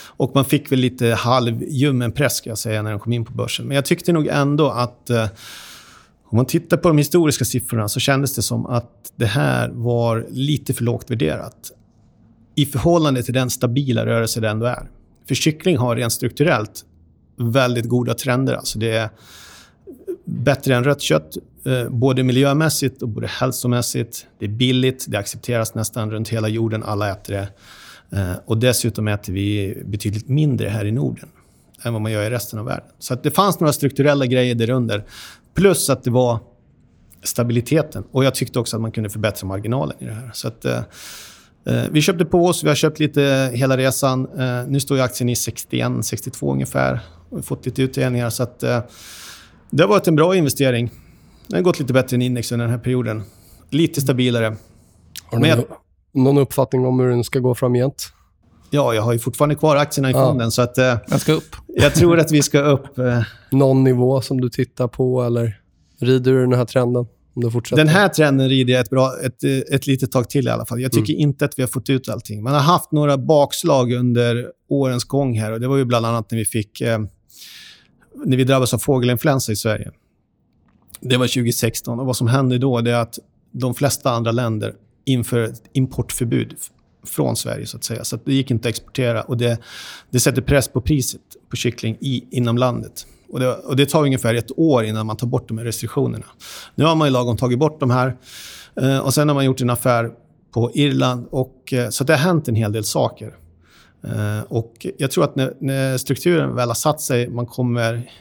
Och 0.06 0.32
man 0.36 0.46
fick 0.46 0.72
väl 0.72 0.80
lite 0.80 1.08
halvljummen 1.08 2.12
press, 2.12 2.36
ska 2.36 2.50
jag 2.50 2.58
säga, 2.58 2.82
när 2.82 2.92
de 2.92 3.00
kom 3.00 3.14
in 3.14 3.26
på 3.26 3.34
börsen. 3.34 3.68
Men 3.68 3.76
jag 3.76 3.86
tyckte 3.86 4.14
nog 4.14 4.28
ändå 4.28 4.70
att 4.70 5.10
eh, 5.10 5.28
om 6.32 6.36
man 6.36 6.46
tittar 6.46 6.78
på 6.78 6.88
de 6.88 6.98
historiska 6.98 7.46
siffrorna 7.46 7.88
så 7.88 8.00
kändes 8.00 8.36
det 8.36 8.42
som 8.42 8.66
att 8.66 9.14
det 9.16 9.26
här 9.26 9.70
var 9.70 10.26
lite 10.30 10.74
för 10.74 10.84
lågt 10.84 11.12
värderat 11.12 11.72
i 12.56 12.66
förhållande 12.66 13.24
till 13.24 13.34
den 13.34 13.50
stabila 13.50 14.06
rörelse 14.06 14.40
det 14.40 14.50
ändå 14.50 14.66
är. 14.66 14.90
För 15.28 15.36
kyckling 15.36 15.78
har 15.78 15.96
rent 15.96 16.14
strukturellt 16.14 16.86
väldigt 17.38 17.86
goda 17.86 18.14
trender. 18.14 18.54
Alltså 18.54 18.80
det 18.80 18.92
är 18.92 19.10
bättre 20.26 20.76
än 20.76 20.84
rött 20.84 21.02
kött, 21.02 21.38
eh, 21.66 21.90
både 21.90 22.24
miljömässigt 22.24 23.02
och 23.02 23.10
både 23.10 23.28
hälsomässigt. 23.28 24.28
Det 24.40 24.46
är 24.46 24.50
billigt, 24.50 25.06
det 25.08 25.18
accepteras 25.18 25.76
nästan 25.76 26.12
runt 26.12 26.30
hela 26.30 26.48
jorden, 26.48 26.84
alla 26.84 27.12
äter 27.12 27.34
det. 27.34 27.48
Eh, 28.18 28.36
och 28.46 28.58
dessutom 28.58 29.08
äter 29.08 29.34
vi 29.34 29.78
betydligt 29.86 30.28
mindre 30.28 30.70
här 30.70 30.86
i 30.86 30.92
Norden 30.92 31.30
än 31.84 31.94
vad 31.94 32.02
man 32.02 32.12
gör 32.12 32.24
i 32.24 32.30
resten 32.30 32.60
av 32.60 32.66
världen. 32.66 32.90
Så 33.00 33.16
det 33.16 33.32
fanns 33.32 33.60
några 33.60 33.74
strukturella 33.74 34.26
grejer 34.26 34.56
där 34.56 34.70
under. 34.70 35.04
Plus 35.54 35.90
att 35.90 36.04
det 36.04 36.12
var 36.12 36.40
stabiliteten. 37.24 38.04
Och 38.12 38.24
jag 38.24 38.36
tyckte 38.36 38.60
också 38.60 38.76
att 38.78 38.82
man 38.82 38.92
kunde 38.92 39.10
förbättra 39.10 39.48
marginalen 39.48 39.96
i 40.00 40.06
det 40.06 40.14
här. 40.14 40.32
Så 40.34 40.48
att, 40.48 40.66
eh, 40.66 40.82
Eh, 41.66 41.84
vi 41.92 42.02
köpte 42.02 42.26
på 42.26 42.46
oss, 42.46 42.64
vi 42.64 42.68
har 42.68 42.76
köpt 42.76 43.00
lite 43.00 43.52
hela 43.54 43.78
resan. 43.78 44.28
Eh, 44.40 44.68
nu 44.68 44.80
står 44.80 45.00
aktien 45.00 45.30
i 45.30 45.36
61, 45.36 46.06
62 46.06 46.52
ungefär. 46.52 47.00
Vi 47.30 47.36
har 47.36 47.44
fått 47.44 47.66
lite 47.66 47.82
utdelningar. 47.82 48.30
Så 48.30 48.44
att, 48.44 48.64
eh, 48.64 48.80
det 49.70 49.84
har 49.84 49.90
varit 49.90 50.08
en 50.08 50.16
bra 50.16 50.36
investering. 50.36 50.92
Den 51.48 51.58
har 51.58 51.64
gått 51.64 51.80
lite 51.80 51.94
bättre 51.94 52.16
än 52.16 52.22
index 52.22 52.52
under 52.52 52.66
den 52.66 52.76
här 52.76 52.84
perioden. 52.84 53.24
Lite 53.70 54.02
stabilare. 54.02 54.56
Har 55.26 55.40
du 55.40 55.56
någon, 55.56 55.66
någon 56.14 56.38
uppfattning 56.38 56.86
om 56.86 57.00
hur 57.00 57.10
den 57.10 57.24
ska 57.24 57.40
gå 57.40 57.56
framgent? 57.56 58.14
Ja, 58.72 58.94
jag 58.94 59.02
har 59.02 59.14
ju 59.14 59.20
fortfarande 59.20 59.56
kvar 59.56 59.76
aktierna 59.76 60.10
i 60.10 60.14
Ja. 60.14 60.28
fonden, 60.28 60.52
så 60.52 60.62
att, 60.62 60.78
eh, 60.78 60.98
Den 61.08 61.20
ska 61.20 61.32
upp. 61.34 61.56
jag 61.68 61.96
tror 61.96 62.20
att 62.20 62.32
vi 62.32 62.42
ska 62.42 62.60
upp. 62.62 62.98
Eh, 62.98 63.22
Någon 63.52 63.84
nivå 63.84 64.22
som 64.22 64.42
du 64.42 64.50
tittar 64.50 64.88
på 64.88 65.24
eller 65.24 65.60
rider 66.00 66.32
du 66.32 66.42
den 66.42 66.54
här 66.54 66.66
trenden 66.66 67.06
om 67.36 67.44
du 67.44 67.52
fortsätter? 67.52 67.84
den 67.84 67.94
här 67.94 68.08
trenden 68.10 68.50
rider 68.50 68.74
jag 68.74 68.82
ett, 68.82 68.90
bra, 68.90 69.12
ett, 69.24 69.44
eh, 69.44 69.76
ett 69.76 69.88
litet 69.88 70.12
tag 70.12 70.30
till 70.30 70.48
i 70.48 70.50
alla 70.50 70.66
fall. 70.66 70.82
Jag 70.82 70.92
tycker 70.92 71.14
inte 71.14 71.46
att 71.46 71.54
vi 71.60 71.64
har 71.64 71.68
fått 71.68 71.90
ut 71.90 72.10
allting. 72.10 72.44
Man 72.44 72.54
har 72.54 72.60
haft 72.62 72.92
några 72.92 73.18
bakslag 73.18 73.94
under 73.94 74.48
årens 74.70 75.04
gång 75.04 75.40
här. 75.40 75.52
och 75.52 75.60
Det 75.60 75.68
var 75.68 75.78
ju 75.78 75.86
bland 75.86 76.06
annat 76.06 76.32
när 76.32 76.38
vi 76.38 76.46
fick... 76.46 76.82
Eh, 76.82 77.00
när 78.26 78.38
vi 78.38 78.44
drabbades 78.44 78.74
av 78.74 78.78
fågelinfluensa 78.78 79.52
i 79.52 79.56
Sverige. 79.56 79.92
Det 81.02 81.18
var 81.18 81.28
2016. 81.28 82.00
och 82.00 82.06
Vad 82.06 82.16
som 82.18 82.28
hände 82.28 82.58
då 82.58 82.78
är 82.78 82.94
att 82.94 83.20
de 83.52 83.74
flesta 83.74 84.12
andra 84.12 84.32
länder 84.32 84.74
inför 85.06 85.40
ett 85.44 85.62
importförbud 85.74 86.56
från 87.04 87.36
Sverige. 87.36 87.66
så 87.66 87.78
att 87.78 87.84
säga. 87.84 88.04
Så 88.04 88.16
att 88.16 88.26
det 88.26 88.34
gick 88.34 88.52
inte 88.52 88.68
att 88.68 88.70
exportera. 88.70 89.22
och 89.22 89.38
Det, 89.38 89.60
det 90.10 90.20
sätter 90.20 90.42
press 90.42 90.68
på 90.68 90.82
priset 90.82 91.22
på 91.50 91.56
kyckling 91.56 91.98
i, 92.00 92.24
inom 92.32 92.58
landet. 92.58 93.06
Och 93.30 93.40
det, 93.40 93.56
och 93.56 93.76
det 93.76 93.86
tar 93.86 94.04
ungefär 94.04 94.36
ett 94.36 94.60
år 94.60 94.84
innan 94.84 95.06
man 95.06 95.18
tar 95.18 95.28
bort 95.28 95.48
de 95.48 95.58
här 95.58 95.66
restriktionerna. 95.66 96.26
Nu 96.76 96.86
har 96.86 96.96
man 96.96 97.08
ju 97.08 97.12
lagom 97.12 97.38
tagit 97.38 97.60
bort 97.60 97.80
de 97.80 97.92
här. 97.92 98.18
Eh, 98.82 99.00
och 99.00 99.14
Sen 99.14 99.28
har 99.28 99.36
man 99.36 99.46
gjort 99.46 99.62
en 99.62 99.70
affär 99.70 100.12
på 100.54 100.72
Irland. 100.74 101.28
Och, 101.32 101.74
eh, 101.74 101.90
så 101.90 102.04
det 102.04 102.14
har 102.14 102.20
hänt 102.20 102.48
en 102.48 102.56
hel 102.56 102.72
del 102.72 102.84
saker. 102.84 103.36
Eh, 104.04 104.42
och 104.48 104.88
Jag 104.98 105.12
tror 105.12 105.24
att 105.24 105.36
när, 105.36 105.54
när 105.60 105.98
strukturen 105.98 106.56
väl 106.56 106.68
har 106.68 106.76
satt 106.76 107.02
sig, 107.02 107.30
man 107.30 107.46
kommer 107.46 108.12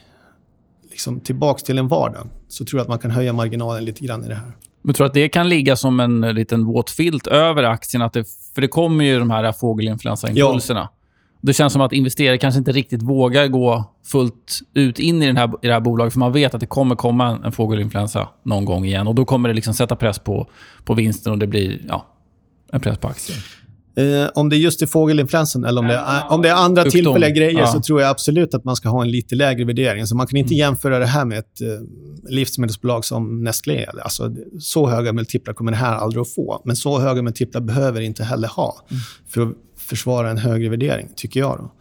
liksom 0.89 1.19
tillbaka 1.19 1.59
till 1.59 1.77
en 1.77 1.87
vardag, 1.87 2.27
så 2.47 2.65
tror 2.65 2.79
jag 2.79 2.83
att 2.83 2.89
man 2.89 2.99
kan 2.99 3.11
höja 3.11 3.33
marginalen 3.33 3.85
lite 3.85 4.05
grann 4.05 4.25
i 4.25 4.27
det 4.27 4.35
här. 4.35 4.51
Men 4.81 4.95
tror 4.95 5.07
att 5.07 5.13
det 5.13 5.29
kan 5.29 5.49
ligga 5.49 5.75
som 5.75 5.99
en 5.99 6.21
liten 6.21 6.65
våt 6.65 6.89
filt 6.89 7.27
över 7.27 7.63
aktien? 7.63 8.01
Att 8.01 8.13
det, 8.13 8.25
för 8.55 8.61
det 8.61 8.67
kommer 8.67 9.05
ju 9.05 9.19
de 9.19 9.29
här 9.29 9.51
fågelinfluensaimpulserna. 9.51 10.89
Det 11.41 11.53
känns 11.53 11.73
som 11.73 11.81
att 11.81 11.93
investerare 11.93 12.37
kanske 12.37 12.57
inte 12.57 12.71
riktigt 12.71 13.01
vågar 13.01 13.47
gå 13.47 13.93
fullt 14.05 14.59
ut 14.73 14.99
in 14.99 15.21
i, 15.21 15.27
den 15.27 15.37
här, 15.37 15.51
i 15.61 15.67
det 15.67 15.73
här 15.73 15.79
bolaget, 15.79 16.13
för 16.13 16.19
man 16.19 16.33
vet 16.33 16.53
att 16.53 16.59
det 16.59 16.67
kommer 16.67 16.95
komma 16.95 17.27
en, 17.27 17.43
en 17.43 17.51
fågelinfluensa 17.51 18.29
någon 18.43 18.65
gång 18.65 18.85
igen. 18.85 19.07
Och 19.07 19.15
Då 19.15 19.25
kommer 19.25 19.49
det 19.49 19.55
liksom 19.55 19.73
sätta 19.73 19.95
press 19.95 20.19
på, 20.19 20.47
på 20.85 20.93
vinsten 20.93 21.31
och 21.31 21.39
det 21.39 21.47
blir 21.47 21.81
ja, 21.87 22.05
en 22.73 22.81
press 22.81 22.97
på 22.97 23.07
aktien. 23.07 23.39
Eh, 23.95 24.29
om 24.35 24.49
det 24.49 24.55
är 24.55 24.57
just 24.57 24.81
i 24.81 24.87
fågelinfluensan 24.87 25.63
eller 25.65 25.81
om 25.81 25.87
det, 25.87 25.93
är, 25.93 26.31
om 26.31 26.41
det 26.41 26.49
är 26.49 26.53
andra 26.53 26.83
Sjukdom. 26.83 26.91
tillfälliga 27.03 27.29
grejer 27.29 27.59
Ja. 27.59 27.67
så 27.67 27.81
tror 27.81 28.01
jag 28.01 28.09
absolut 28.09 28.53
att 28.53 28.63
man 28.63 28.75
ska 28.75 28.89
ha 28.89 29.01
en 29.01 29.11
lite 29.11 29.35
lägre 29.35 29.65
värdering. 29.65 30.07
Så 30.07 30.15
man 30.15 30.27
kan 30.27 30.37
inte 30.37 30.53
jämföra 30.53 30.99
det 30.99 31.05
här 31.05 31.25
med 31.25 31.39
ett 31.39 31.61
eh, 31.61 31.67
livsmedelsbolag 32.29 33.05
som 33.05 33.43
Nestlé. 33.43 33.85
Alltså, 34.03 34.35
så 34.59 34.87
höga 34.89 35.13
multiplar 35.13 35.53
kommer 35.53 35.71
det 35.71 35.77
här 35.77 35.95
aldrig 35.95 36.21
att 36.21 36.33
få. 36.33 36.61
Men 36.65 36.75
så 36.75 36.99
höga 36.99 37.21
multiplar 37.21 37.61
behöver 37.61 38.01
inte 38.01 38.23
heller 38.23 38.47
ha 38.47 38.75
för 39.29 39.41
att 39.41 39.53
försvara 39.77 40.29
en 40.29 40.37
högre 40.37 40.69
värdering, 40.69 41.09
tycker 41.15 41.39
jag. 41.39 41.57
Då. 41.59 41.71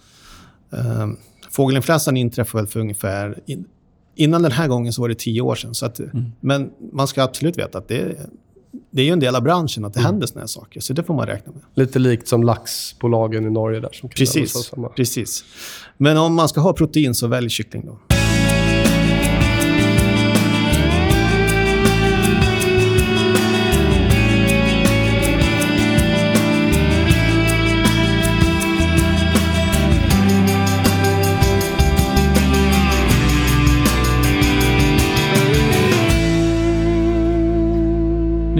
Eh, 0.79 1.07
fågelinfluensan 1.50 2.17
inträffade 2.17 2.62
väl 2.62 2.71
för 2.71 2.81
ungefär... 2.81 3.38
In, 3.47 3.64
innan 4.17 4.43
den 4.43 4.52
här 4.52 4.69
gången 4.69 4.93
så 4.93 5.00
var 5.00 5.09
det 5.09 5.19
tio 5.19 5.40
år 5.40 5.55
sedan. 5.55 5.75
Så 5.75 5.87
att, 5.87 6.00
Men 6.40 6.71
man 6.93 7.07
ska 7.09 7.23
absolut 7.23 7.59
veta 7.59 7.79
att 7.79 7.88
det, 7.88 8.17
det 8.90 9.02
är 9.02 9.06
ju 9.06 9.12
en 9.12 9.20
del 9.20 9.36
av 9.36 9.42
branschen 9.42 9.84
att 9.84 9.94
det 9.94 10.00
händer 10.00 10.26
såna 10.26 10.40
här 10.40 10.46
saker. 10.46 10.80
Så 10.80 10.92
det 10.92 11.04
får 11.04 11.14
man 11.14 11.26
räkna 11.26 11.52
med. 11.52 11.62
Lite 11.74 11.98
likt 11.98 12.28
som 12.28 12.42
laxbolagen 12.42 13.46
i 13.46 13.50
Norge 13.50 13.80
där. 13.80 13.90
Som 13.92 14.08
Precis. 14.08 14.72
Precis. 14.96 15.44
Men 15.96 16.16
om 16.16 16.34
man 16.34 16.48
ska 16.48 16.60
ha 16.60 16.72
protein 16.72 17.14
så 17.14 17.26
välj 17.26 17.50
kyckling 17.50 17.86
då. 17.86 17.98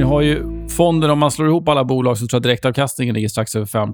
Ni 0.01 0.07
har 0.07 0.21
ju 0.21 0.69
fonden, 0.69 1.11
om 1.11 1.19
man 1.19 1.31
slår 1.31 1.49
ihop 1.49 1.69
alla 1.69 1.85
bolag 1.85 2.19
så 2.19 2.27
tror 2.27 2.37
jag 2.37 2.43
direktavkastningen 2.43 3.15
ligger 3.15 3.29
strax 3.29 3.57
över 3.57 3.67
5 3.67 3.91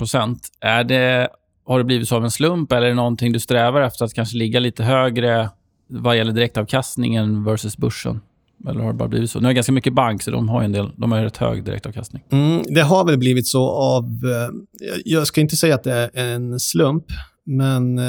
är 0.61 0.85
det, 0.85 1.29
Har 1.67 1.79
det 1.79 1.85
blivit 1.85 2.09
så 2.09 2.17
av 2.17 2.25
en 2.25 2.31
slump 2.31 2.73
eller 2.73 2.83
är 2.83 2.89
det 2.89 2.95
någonting 2.95 3.33
du 3.33 3.41
strävar 3.41 3.81
efter 3.81 4.05
att 4.05 4.15
kanske 4.15 4.37
ligga 4.37 4.61
lite 4.61 4.83
högre 4.85 5.51
vad 5.89 6.17
gäller 6.17 6.33
direktavkastningen 6.33 7.45
versus 7.45 7.77
börsen? 7.77 8.21
Eller 8.69 8.81
har 8.81 8.87
det 8.87 8.99
bara 8.99 9.09
blivit 9.09 9.31
så? 9.31 9.41
Nu 9.41 9.47
har 9.47 9.53
ganska 9.53 9.73
mycket 9.73 9.93
bank, 9.93 10.23
så 10.23 10.31
de 10.31 10.49
har 10.49 10.63
en 10.63 10.73
del, 10.73 10.91
de 10.97 11.13
har 11.13 11.23
rätt 11.23 11.37
hög 11.37 11.65
direktavkastning. 11.65 12.23
Mm, 12.33 12.63
det 12.69 12.83
har 12.83 13.05
väl 13.05 13.19
blivit 13.19 13.47
så 13.47 13.69
av... 13.69 14.05
Eh, 14.05 14.99
jag 15.05 15.27
ska 15.27 15.41
inte 15.41 15.57
säga 15.57 15.75
att 15.75 15.85
det 15.85 16.11
är 16.15 16.35
en 16.35 16.61
slump, 16.61 17.05
men 17.45 17.99
eh, 17.99 18.05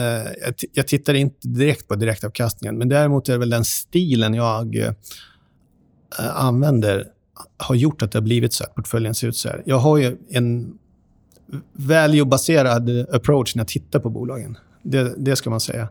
jag, 0.45 0.53
jag 0.73 0.87
tittar 0.87 1.13
inte 1.13 1.47
direkt 1.47 1.87
på 1.87 1.95
direktavkastningen. 1.95 2.77
Men 2.77 2.89
däremot 2.89 3.29
är 3.29 3.33
det 3.33 3.39
väl 3.39 3.49
den 3.49 3.65
stilen 3.65 4.33
jag 4.33 4.75
eh, 4.75 4.93
använder 6.35 7.07
har 7.57 7.75
gjort 7.75 8.01
att 8.01 8.11
det 8.11 8.17
har 8.17 8.23
blivit 8.23 8.53
så 8.53 8.63
att 8.63 8.75
portföljen 8.75 9.15
ser 9.15 9.27
ut 9.27 9.35
så 9.35 9.49
här. 9.49 9.63
Jag 9.65 9.77
har 9.77 9.97
ju 9.97 10.17
en 10.29 10.77
value-baserad 11.73 13.15
approach 13.15 13.55
när 13.55 13.61
jag 13.61 13.67
tittar 13.67 13.99
på 13.99 14.09
bolagen. 14.09 14.57
Det, 14.83 15.13
det 15.17 15.35
ska 15.35 15.49
man 15.49 15.59
säga. 15.59 15.89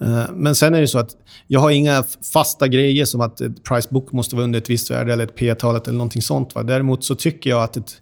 Eh, 0.00 0.24
men 0.32 0.54
sen 0.54 0.74
är 0.74 0.80
det 0.80 0.88
så 0.88 0.98
att 0.98 1.16
jag 1.46 1.60
har 1.60 1.70
inga 1.70 2.04
fasta 2.32 2.68
grejer 2.68 3.04
som 3.04 3.20
att 3.20 3.40
ett 3.40 3.64
price 3.64 3.88
book 3.90 4.12
måste 4.12 4.36
vara 4.36 4.44
under 4.44 4.58
ett 4.58 4.70
visst 4.70 4.90
värde 4.90 5.12
eller 5.12 5.24
ett 5.24 5.36
P-talet 5.36 5.88
eller 5.88 5.98
någonting 5.98 6.22
sånt. 6.22 6.54
Va? 6.54 6.62
Däremot 6.62 7.04
så 7.04 7.14
tycker 7.14 7.50
jag 7.50 7.62
att 7.62 7.76
ett, 7.76 8.00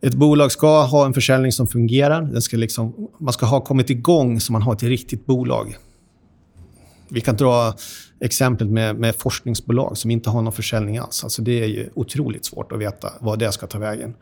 ett 0.00 0.14
bolag 0.14 0.52
ska 0.52 0.82
ha 0.82 1.06
en 1.06 1.14
försäljning 1.14 1.52
som 1.52 1.66
fungerar. 1.66 2.22
Den 2.22 2.42
ska 2.42 2.56
liksom, 2.56 3.08
man 3.18 3.32
ska 3.32 3.46
ha 3.46 3.60
kommit 3.60 3.90
igång 3.90 4.40
så 4.40 4.52
man 4.52 4.62
har 4.62 4.72
ett 4.72 4.82
riktigt 4.82 5.26
bolag. 5.26 5.76
Vi 7.08 7.20
kan 7.20 7.36
dra 7.36 7.74
exemplet 8.20 8.68
med, 8.68 8.96
med 8.96 9.14
forskningsbolag 9.14 9.98
som 9.98 10.10
inte 10.10 10.30
har 10.30 10.42
någon 10.42 10.52
försäljning 10.52 10.98
alls. 10.98 11.24
Alltså 11.24 11.42
det 11.42 11.62
är 11.62 11.66
ju 11.66 11.90
otroligt 11.94 12.44
svårt 12.44 12.72
att 12.72 12.78
veta 12.78 13.12
vad 13.20 13.38
det 13.38 13.52
ska 13.52 13.66
ta 13.66 13.78
vägen. 13.78 14.14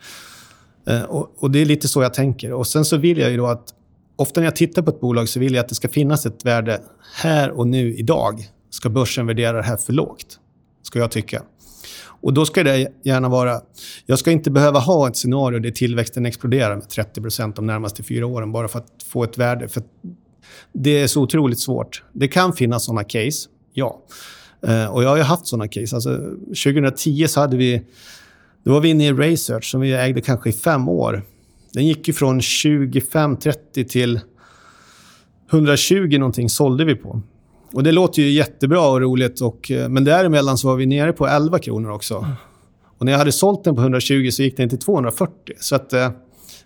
Eh, 0.87 1.03
och, 1.03 1.35
och 1.39 1.51
Det 1.51 1.59
är 1.59 1.67
lite 1.67 1.89
så 1.89 2.03
jag 2.03 2.15
tänker. 2.15 2.53
Och 2.53 2.67
Sen 2.67 2.85
så 2.85 2.97
vill 2.97 3.19
jag 3.19 3.31
ju 3.31 3.37
då 3.37 3.47
att... 3.47 3.75
Ofta 4.17 4.41
när 4.41 4.47
jag 4.47 4.57
tittar 4.57 4.83
på 4.83 4.91
ett 4.91 5.01
bolag 5.01 5.29
så 5.29 5.41
vill 5.41 5.55
jag 5.55 5.63
att 5.63 5.69
det 5.69 5.75
ska 5.75 5.89
finnas 5.89 6.27
ett 6.27 6.45
värde 6.45 6.81
här 7.23 7.51
och 7.51 7.69
nu, 7.69 7.95
idag. 7.95 8.49
Ska 8.71 8.91
börsen 8.91 9.27
värdera 9.27 9.57
det 9.57 9.63
här 9.63 9.77
för 9.77 9.93
lågt? 9.93 10.39
Ska 10.83 10.99
jag 10.99 11.11
tycka. 11.11 11.43
Och 12.25 12.33
Då 12.35 12.47
ska 12.47 12.63
det 12.63 12.93
gärna 13.05 13.29
vara... 13.29 13.61
Jag 14.07 14.19
ska 14.19 14.31
inte 14.31 14.51
behöva 14.51 14.79
ha 14.79 15.09
ett 15.09 15.17
scenario 15.17 15.59
där 15.59 15.71
tillväxten 15.71 16.27
exploderar 16.27 16.77
med 16.77 16.89
30 16.89 17.21
de 17.57 17.67
närmaste 17.67 18.03
fyra 18.03 18.27
åren 18.27 18.53
bara 18.53 18.69
för 18.69 18.79
att 18.79 19.03
få 19.07 19.25
ett 19.25 19.39
värde. 19.39 19.69
För 19.69 19.83
det 20.73 20.91
är 21.03 21.07
så 21.07 21.23
otroligt 21.23 21.61
svårt. 21.61 22.03
Det 22.13 22.29
kan 22.29 22.53
finnas 22.53 22.85
såna 22.85 23.05
case, 23.05 23.49
ja. 23.75 24.03
Eh, 24.67 24.87
och 24.87 25.03
jag 25.03 25.09
har 25.09 25.17
ju 25.17 25.23
haft 25.23 25.47
såna 25.47 25.69
case. 25.69 25.97
Alltså, 25.97 26.19
2010 26.47 27.27
så 27.29 27.41
hade 27.41 27.57
vi... 27.57 27.83
Då 28.65 28.73
var 28.73 28.81
vi 28.81 28.89
inne 28.89 29.07
i 29.07 29.13
research 29.13 29.71
som 29.71 29.81
vi 29.81 29.93
ägde 29.93 30.21
kanske 30.21 30.49
i 30.51 30.53
fem 30.53 30.89
år. 30.89 31.23
Den 31.73 31.87
gick 31.87 32.09
ju 32.09 32.15
från 32.15 32.41
25-30 32.41 33.85
till 33.85 34.21
120 35.51 36.19
någonting 36.19 36.49
sålde 36.49 36.85
vi 36.85 36.95
på. 36.95 37.23
Och 37.73 37.83
det 37.83 37.93
låter 37.93 38.23
ju 38.23 38.31
jättebra 38.31 38.89
och 38.89 39.01
roligt. 39.01 39.41
Och, 39.41 39.71
eh, 39.71 39.89
men 39.89 40.05
däremellan 40.05 40.59
så 40.59 40.69
var 40.69 40.77
vi 40.77 40.87
nere 40.87 41.13
på 41.13 41.27
11 41.27 41.59
kronor 41.59 41.91
också. 41.91 42.27
Och 42.99 43.05
när 43.05 43.13
jag 43.13 43.19
hade 43.19 43.33
sålt 43.33 43.65
den 43.65 43.75
på 43.75 43.81
120 43.81 44.31
så 44.31 44.43
gick 44.43 44.57
den 44.57 44.69
till 44.69 44.79
240. 44.79 45.55
Så 45.61 45.77
att, 45.77 45.93
eh, 45.93 46.11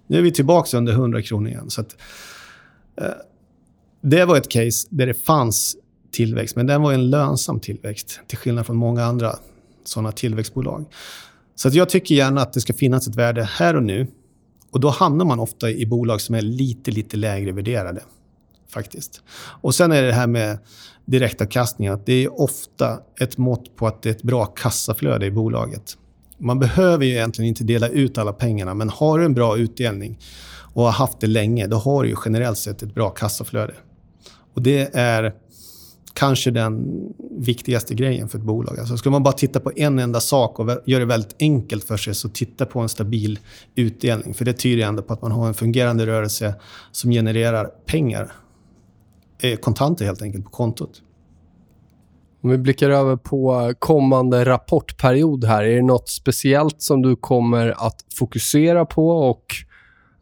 nu 0.06 0.18
är 0.18 0.22
vi 0.22 0.32
tillbaka 0.32 0.76
under 0.76 0.92
100 0.92 1.22
kronor 1.22 1.48
igen. 1.48 1.70
Så 1.70 1.80
att, 1.80 1.96
det 4.00 4.24
var 4.24 4.36
ett 4.36 4.48
case 4.48 4.88
där 4.90 5.06
det 5.06 5.14
fanns 5.14 5.76
tillväxt, 6.10 6.56
men 6.56 6.66
den 6.66 6.82
var 6.82 6.92
en 6.92 7.10
lönsam 7.10 7.60
tillväxt. 7.60 8.20
Till 8.26 8.38
skillnad 8.38 8.66
från 8.66 8.76
många 8.76 9.04
andra 9.04 9.36
sådana 9.84 10.12
tillväxtbolag. 10.12 10.84
Så 11.54 11.68
att 11.68 11.74
jag 11.74 11.88
tycker 11.88 12.14
gärna 12.14 12.40
att 12.40 12.52
det 12.52 12.60
ska 12.60 12.72
finnas 12.72 13.08
ett 13.08 13.16
värde 13.16 13.44
här 13.44 13.76
och 13.76 13.82
nu. 13.82 14.06
Och 14.70 14.80
Då 14.80 14.88
hamnar 14.88 15.24
man 15.24 15.40
ofta 15.40 15.70
i 15.70 15.86
bolag 15.86 16.20
som 16.20 16.34
är 16.34 16.42
lite, 16.42 16.90
lite 16.90 17.16
lägre 17.16 17.52
värderade. 17.52 18.00
faktiskt. 18.70 19.22
Och 19.60 19.74
Sen 19.74 19.92
är 19.92 20.02
det 20.02 20.12
här 20.12 20.26
med 20.26 20.58
direktavkastningen. 21.04 21.94
Att 21.94 22.06
det 22.06 22.24
är 22.24 22.40
ofta 22.40 23.00
ett 23.20 23.38
mått 23.38 23.76
på 23.76 23.86
att 23.86 24.02
det 24.02 24.08
är 24.08 24.14
ett 24.14 24.22
bra 24.22 24.46
kassaflöde 24.46 25.26
i 25.26 25.30
bolaget. 25.30 25.96
Man 26.38 26.58
behöver 26.58 27.04
ju 27.04 27.12
egentligen 27.12 27.48
inte 27.48 27.64
dela 27.64 27.88
ut 27.88 28.18
alla 28.18 28.32
pengarna, 28.32 28.74
men 28.74 28.88
har 28.88 29.18
du 29.18 29.24
en 29.24 29.34
bra 29.34 29.58
utdelning 29.58 30.18
och 30.74 30.84
har 30.84 30.92
haft 30.92 31.20
det 31.20 31.26
länge, 31.26 31.66
då 31.66 31.76
har 31.76 32.02
du 32.02 32.08
ju 32.08 32.16
generellt 32.24 32.58
sett 32.58 32.82
ett 32.82 32.94
bra 32.94 33.10
kassaflöde. 33.10 33.74
Och 34.54 34.62
Det 34.62 34.94
är 34.94 35.34
kanske 36.18 36.50
den 36.50 36.86
viktigaste 37.38 37.94
grejen 37.94 38.28
för 38.28 38.38
ett 38.38 38.44
bolag. 38.44 38.78
Alltså 38.78 38.96
ska 38.96 39.10
man 39.10 39.22
bara 39.22 39.32
titta 39.32 39.60
på 39.60 39.72
en 39.76 39.98
enda 39.98 40.20
sak 40.20 40.58
och 40.58 40.70
göra 40.86 41.00
det 41.00 41.06
väldigt 41.06 41.36
enkelt 41.40 41.84
för 41.84 41.96
sig, 41.96 42.14
så 42.14 42.28
titta 42.28 42.66
på 42.66 42.80
en 42.80 42.88
stabil 42.88 43.38
utdelning. 43.74 44.34
För 44.34 44.44
det 44.44 44.52
tyder 44.52 44.86
ändå 44.86 45.02
på 45.02 45.12
att 45.12 45.22
man 45.22 45.32
har 45.32 45.48
en 45.48 45.54
fungerande 45.54 46.06
rörelse 46.06 46.54
som 46.92 47.10
genererar 47.10 47.64
pengar 47.86 48.32
eh, 49.42 49.56
kontanter 49.56 50.04
helt 50.04 50.22
enkelt 50.22 50.44
på 50.44 50.50
kontot. 50.50 51.02
Om 52.42 52.50
vi 52.50 52.58
blickar 52.58 52.90
över 52.90 53.16
på 53.16 53.74
kommande 53.78 54.44
rapportperiod 54.44 55.44
här. 55.44 55.64
Är 55.64 55.76
det 55.76 55.82
nåt 55.82 56.08
speciellt 56.08 56.82
som 56.82 57.02
du 57.02 57.16
kommer 57.16 57.86
att 57.86 58.04
fokusera 58.18 58.84
på 58.84 59.10
och 59.10 59.44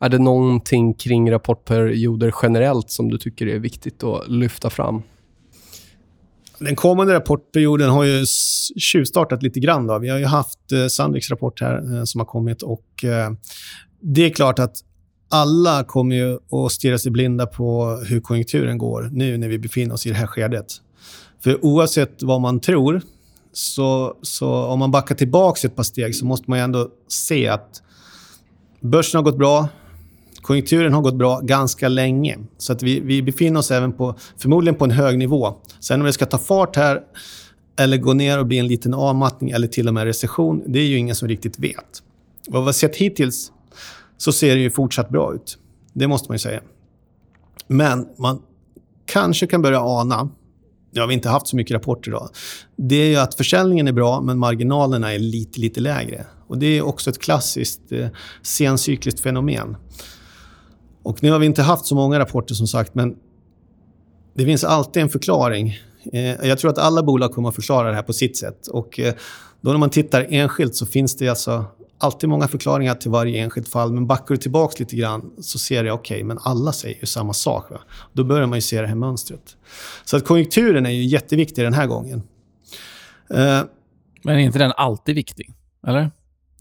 är 0.01 0.09
det 0.09 0.19
någonting 0.19 0.95
kring 0.95 1.31
rapportperioder 1.31 2.35
generellt 2.43 2.91
som 2.91 3.11
du 3.11 3.19
tycker 3.19 3.47
är 3.47 3.59
viktigt 3.59 4.05
att 4.05 4.29
lyfta 4.29 4.71
fram? 4.71 5.03
Den 6.59 6.77
kommande 6.77 7.15
rapportperioden 7.15 7.91
har 7.91 8.05
ju 8.05 8.25
tjuvstartat 8.77 9.43
lite 9.43 9.61
grann. 9.61 9.87
Då. 9.87 9.99
Vi 9.99 10.09
har 10.09 10.19
ju 10.19 10.25
haft 10.25 10.73
eh, 10.73 10.87
Sandviks 10.87 11.31
rapport 11.31 11.61
här 11.61 11.97
eh, 11.97 12.05
som 12.05 12.21
har 12.21 12.27
kommit 12.27 12.63
och 12.63 13.05
eh, 13.05 13.31
det 14.01 14.25
är 14.25 14.31
klart 14.31 14.59
att 14.59 14.77
alla 15.31 15.85
kommer 15.85 16.17
ju 16.17 16.35
att 16.35 16.73
stirra 16.73 16.99
sig 16.99 17.13
blinda 17.13 17.47
på 17.47 17.97
hur 18.07 18.21
konjunkturen 18.21 18.79
går 18.79 19.09
nu 19.13 19.39
när 19.39 19.49
vi 19.49 19.59
befinner 19.59 19.95
oss 19.95 20.07
i 20.07 20.09
det 20.09 20.15
här 20.15 20.27
skedet. 20.27 20.67
För 21.45 21.65
oavsett 21.65 22.23
vad 22.23 22.41
man 22.41 22.61
tror, 22.61 23.03
så, 23.53 24.17
så 24.23 24.65
om 24.65 24.79
man 24.79 24.91
backar 24.91 25.15
tillbaka 25.15 25.67
ett 25.67 25.77
par 25.77 25.83
steg 25.83 26.15
så 26.15 26.27
måste 26.27 26.51
man 26.51 26.59
ändå 26.59 26.89
se 27.09 27.49
att 27.49 27.83
börsen 28.81 29.19
har 29.19 29.23
gått 29.23 29.39
bra, 29.39 29.69
konjunkturen 30.47 30.93
har 30.93 31.03
gått 31.03 31.15
bra 31.15 31.41
ganska 31.41 31.89
länge. 31.89 32.39
Så 32.59 32.73
att 32.73 32.83
vi, 32.83 33.01
vi 33.01 33.23
befinner 33.23 33.61
oss 33.61 33.71
även 33.71 33.93
på, 33.93 34.15
förmodligen 34.39 34.75
på 34.75 34.85
en 34.85 34.91
hög 34.91 35.19
nivå. 35.19 35.55
Sen 35.81 36.01
om 36.01 36.07
det 36.07 36.13
ska 36.13 36.27
ta 36.27 36.39
fart 36.39 36.77
här 36.77 37.01
eller 37.79 37.97
gå 37.97 38.13
ner 38.13 38.39
och 38.39 38.47
bli 38.47 38.59
en 38.59 38.67
liten 38.67 38.95
avmattning 38.95 39.51
eller 39.51 39.69
till 39.69 39.89
och 39.89 39.95
med 39.95 40.05
recession, 40.05 40.63
det 40.67 40.79
är 40.79 40.87
ju 40.87 40.97
ingen 40.97 41.15
som 41.15 41.29
riktigt 41.29 41.59
vet. 41.59 42.03
Vad 42.49 42.63
vi 42.63 42.67
har 42.67 42.73
sett 42.73 42.97
hittills 42.97 43.53
så 44.17 44.33
ser 44.33 44.55
det 44.55 44.61
ju 44.61 44.71
fortsatt 44.71 45.09
bra 45.09 45.35
ut. 45.35 45.59
Det 45.93 46.07
måste 46.07 46.29
man 46.29 46.35
ju 46.35 46.39
säga. 46.39 46.61
Men 47.67 48.07
man 48.19 48.43
kanske 49.07 49.47
kan 49.47 49.63
börja 49.63 49.81
ana, 49.81 50.29
nu 50.93 51.01
har 51.01 51.09
vi 51.09 51.15
inte 51.15 51.29
haft 51.29 51.49
så 51.49 51.57
mycket 51.57 51.75
rapporter 51.75 52.11
idag, 52.11 52.29
det 52.77 52.97
är 52.97 53.09
ju 53.09 53.17
att 53.17 53.35
försäljningen 53.35 53.89
är 53.89 53.93
bra 53.93 54.21
men 54.21 54.39
marginalerna 54.39 55.15
är 55.15 55.19
lite, 55.19 55.61
lite 55.61 55.81
lägre. 55.81 56.27
Och 56.49 56.59
Det 56.59 56.67
är 56.67 56.83
också 56.83 57.11
ett 57.11 57.19
klassiskt 57.19 57.93
eh, 57.93 58.09
sencykliskt 58.43 59.21
fenomen. 59.21 59.77
Och 61.07 61.23
nu 61.23 61.31
har 61.31 61.39
vi 61.39 61.47
inte 61.47 61.63
haft 61.63 61.87
så 61.87 61.95
många 61.95 62.19
rapporter 62.19 62.55
som 62.55 62.67
sagt, 62.67 62.95
men 62.95 63.17
det 64.35 64.45
finns 64.45 64.65
alltid 64.65 65.03
en 65.03 65.09
förklaring. 65.09 65.79
Eh, 66.13 66.21
jag 66.49 66.59
tror 66.59 66.71
att 66.71 66.79
alla 66.79 67.03
bolag 67.03 67.33
kommer 67.33 67.49
att 67.49 67.55
förklara 67.55 67.89
det 67.89 67.95
här 67.95 68.03
på 68.03 68.13
sitt 68.13 68.37
sätt. 68.37 68.67
Och 68.67 69.01
eh, 69.01 69.15
då 69.61 69.71
när 69.71 69.79
man 69.79 69.91
tittar 69.91 70.27
enskilt 70.31 70.75
så 70.75 70.87
finns 70.87 71.17
det 71.17 71.29
alltså 71.29 71.65
alltid 71.99 72.29
många 72.29 72.49
förklaringar 72.49 72.95
till 72.95 73.11
varje 73.11 73.43
enskilt 73.43 73.69
fall. 73.69 73.93
Men 73.93 74.07
backar 74.07 74.35
du 74.35 74.37
tillbaka 74.37 74.75
lite 74.79 74.97
grann 74.97 75.31
så 75.41 75.59
ser 75.59 75.85
jag, 75.85 75.95
okej, 75.95 76.15
okay, 76.15 76.25
men 76.25 76.39
alla 76.43 76.73
säger 76.73 77.01
ju 77.01 77.07
samma 77.07 77.33
sak. 77.33 77.71
Va? 77.71 77.81
Då 78.13 78.25
börjar 78.25 78.47
man 78.47 78.59
ju 78.59 78.63
se 78.63 78.81
det 78.81 78.87
här 78.87 78.95
mönstret. 78.95 79.57
Så 80.05 80.17
att 80.17 80.25
konjunkturen 80.25 80.87
är 80.87 80.91
ju 80.91 81.05
jätteviktig 81.05 81.65
den 81.65 81.75
här 81.75 81.87
gången. 81.87 82.23
Eh, 83.31 83.63
men 84.23 84.35
är 84.35 84.39
inte 84.39 84.59
den 84.59 84.73
alltid 84.77 85.15
viktig? 85.15 85.55
Eller? 85.87 86.11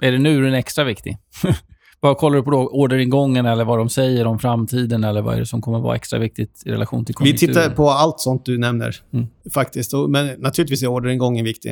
Är 0.01 0.12
det 0.12 0.17
nu 0.19 0.41
den 0.41 0.53
är 0.53 0.58
extra 0.58 0.84
viktig? 0.84 1.17
Vad 2.06 2.18
kollar 2.18 2.38
du 2.38 2.44
på 2.44 2.52
då? 2.52 2.58
Orderingången 2.58 3.46
eller 3.46 3.65
vad 3.65 3.78
de 3.78 3.89
säger 3.89 4.28
om 4.28 4.39
framtiden 4.39 5.04
eller 5.04 5.22
vad 5.22 5.36
är 5.36 5.39
det 5.39 5.46
som 5.46 5.62
kommer 5.62 5.80
vara 5.80 5.96
extra 5.96 6.20
viktigt 6.20 6.63
i 6.65 6.72
relation 6.72 7.06
till 7.06 7.15
konjunkturen? 7.15 7.54
Vi 7.54 7.62
tittar 7.62 7.76
på 7.76 7.89
allt 7.89 8.20
sånt 8.20 8.46
du 8.46 8.58
nämner, 8.58 8.96
mm. 9.13 9.28
faktiskt. 9.54 9.91
Men 10.10 10.41
naturligtvis 10.41 10.84
är 10.84 10.88
orderingången 10.88 11.46
viktig. 11.46 11.72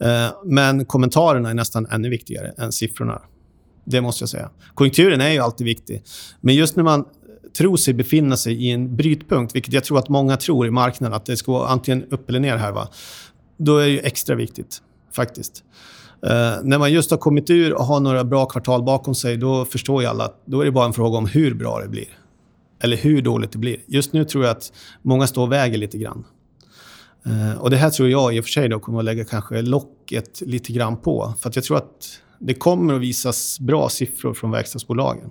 Eh, 0.00 0.06
men 0.44 0.84
kommentarerna 0.84 1.50
är 1.50 1.54
nästan 1.54 1.86
ännu 1.86 2.08
viktigare 2.08 2.52
än 2.58 2.72
siffrorna. 2.72 3.22
Det 3.84 4.00
måste 4.00 4.22
jag 4.22 4.28
säga. 4.28 4.50
Konjunkturen 4.74 5.20
är 5.20 5.30
ju 5.30 5.38
alltid 5.38 5.64
viktig. 5.64 6.02
Men 6.40 6.54
just 6.54 6.76
när 6.76 6.84
man 6.84 7.04
tror 7.58 7.76
sig 7.76 7.94
befinna 7.94 8.36
sig 8.36 8.64
i 8.64 8.70
en 8.70 8.96
brytpunkt, 8.96 9.54
vilket 9.54 9.74
jag 9.74 9.84
tror 9.84 9.98
att 9.98 10.08
många 10.08 10.36
tror 10.36 10.66
i 10.66 10.70
marknaden, 10.70 11.16
att 11.16 11.26
det 11.26 11.36
ska 11.36 11.52
vara 11.52 11.68
antingen 11.68 12.04
upp 12.04 12.28
eller 12.28 12.40
ner 12.40 12.56
här, 12.56 12.72
va? 12.72 12.88
då 13.56 13.78
är 13.78 13.88
det 13.88 13.98
extra 13.98 14.36
viktigt, 14.36 14.82
faktiskt. 15.12 15.64
Eh, 16.24 16.56
när 16.62 16.78
man 16.78 16.92
just 16.92 17.10
har 17.10 17.18
kommit 17.18 17.50
ur 17.50 17.72
och 17.72 17.84
har 17.84 18.00
några 18.00 18.24
bra 18.24 18.46
kvartal 18.46 18.82
bakom 18.82 19.14
sig, 19.14 19.36
då 19.36 19.64
förstår 19.64 20.02
ju 20.02 20.08
alla 20.08 20.24
att 20.24 20.42
då 20.44 20.60
är 20.60 20.64
det 20.64 20.72
bara 20.72 20.86
en 20.86 20.92
fråga 20.92 21.18
om 21.18 21.26
hur 21.26 21.54
bra 21.54 21.80
det 21.80 21.88
blir. 21.88 22.18
Eller 22.82 22.96
hur 22.96 23.22
dåligt 23.22 23.52
det 23.52 23.58
blir. 23.58 23.76
Just 23.86 24.12
nu 24.12 24.24
tror 24.24 24.44
jag 24.44 24.50
att 24.50 24.72
många 25.02 25.26
står 25.26 25.42
och 25.42 25.52
väger 25.52 25.78
lite 25.78 25.98
grann. 25.98 26.24
Eh, 27.26 27.60
och 27.60 27.70
Det 27.70 27.76
här 27.76 27.90
tror 27.90 28.08
jag 28.08 28.34
i 28.34 28.40
och 28.40 28.44
för 28.44 28.50
sig 28.50 28.68
då 28.68 28.80
kommer 28.80 28.98
att 28.98 29.04
lägga 29.04 29.24
kanske 29.24 29.62
locket 29.62 30.40
lite 30.40 30.72
grann 30.72 30.96
på. 30.96 31.34
För 31.40 31.48
att 31.48 31.56
jag 31.56 31.64
tror 31.64 31.76
att 31.76 32.20
det 32.38 32.54
kommer 32.54 32.94
att 32.94 33.00
visas 33.00 33.60
bra 33.60 33.88
siffror 33.88 34.34
från 34.34 34.50
verkstadsbolagen. 34.50 35.30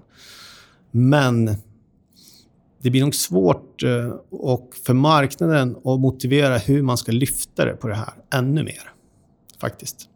Men 0.92 1.46
det 2.82 2.90
blir 2.90 3.02
nog 3.02 3.16
svårt 3.16 3.84
eh, 3.84 4.10
och 4.30 4.70
för 4.86 4.94
marknaden 4.94 5.76
att 5.76 6.00
motivera 6.00 6.58
hur 6.58 6.82
man 6.82 6.98
ska 6.98 7.12
lyfta 7.12 7.66
det 7.66 7.74
på 7.74 7.88
det 7.88 7.96
här 7.96 8.14
ännu 8.34 8.64
mer. 8.64 8.92
Faktiskt. 9.60 10.10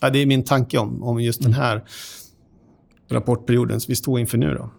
Ja, 0.00 0.10
det 0.10 0.18
är 0.18 0.26
min 0.26 0.44
tanke 0.44 0.78
om, 0.78 1.02
om 1.02 1.20
just 1.20 1.42
den 1.42 1.52
mm. 1.52 1.60
här 1.60 1.84
rapportperioden 3.10 3.80
som 3.80 3.92
vi 3.92 3.96
står 3.96 4.20
inför 4.20 4.38
nu. 4.38 4.54
Då. 4.54 4.70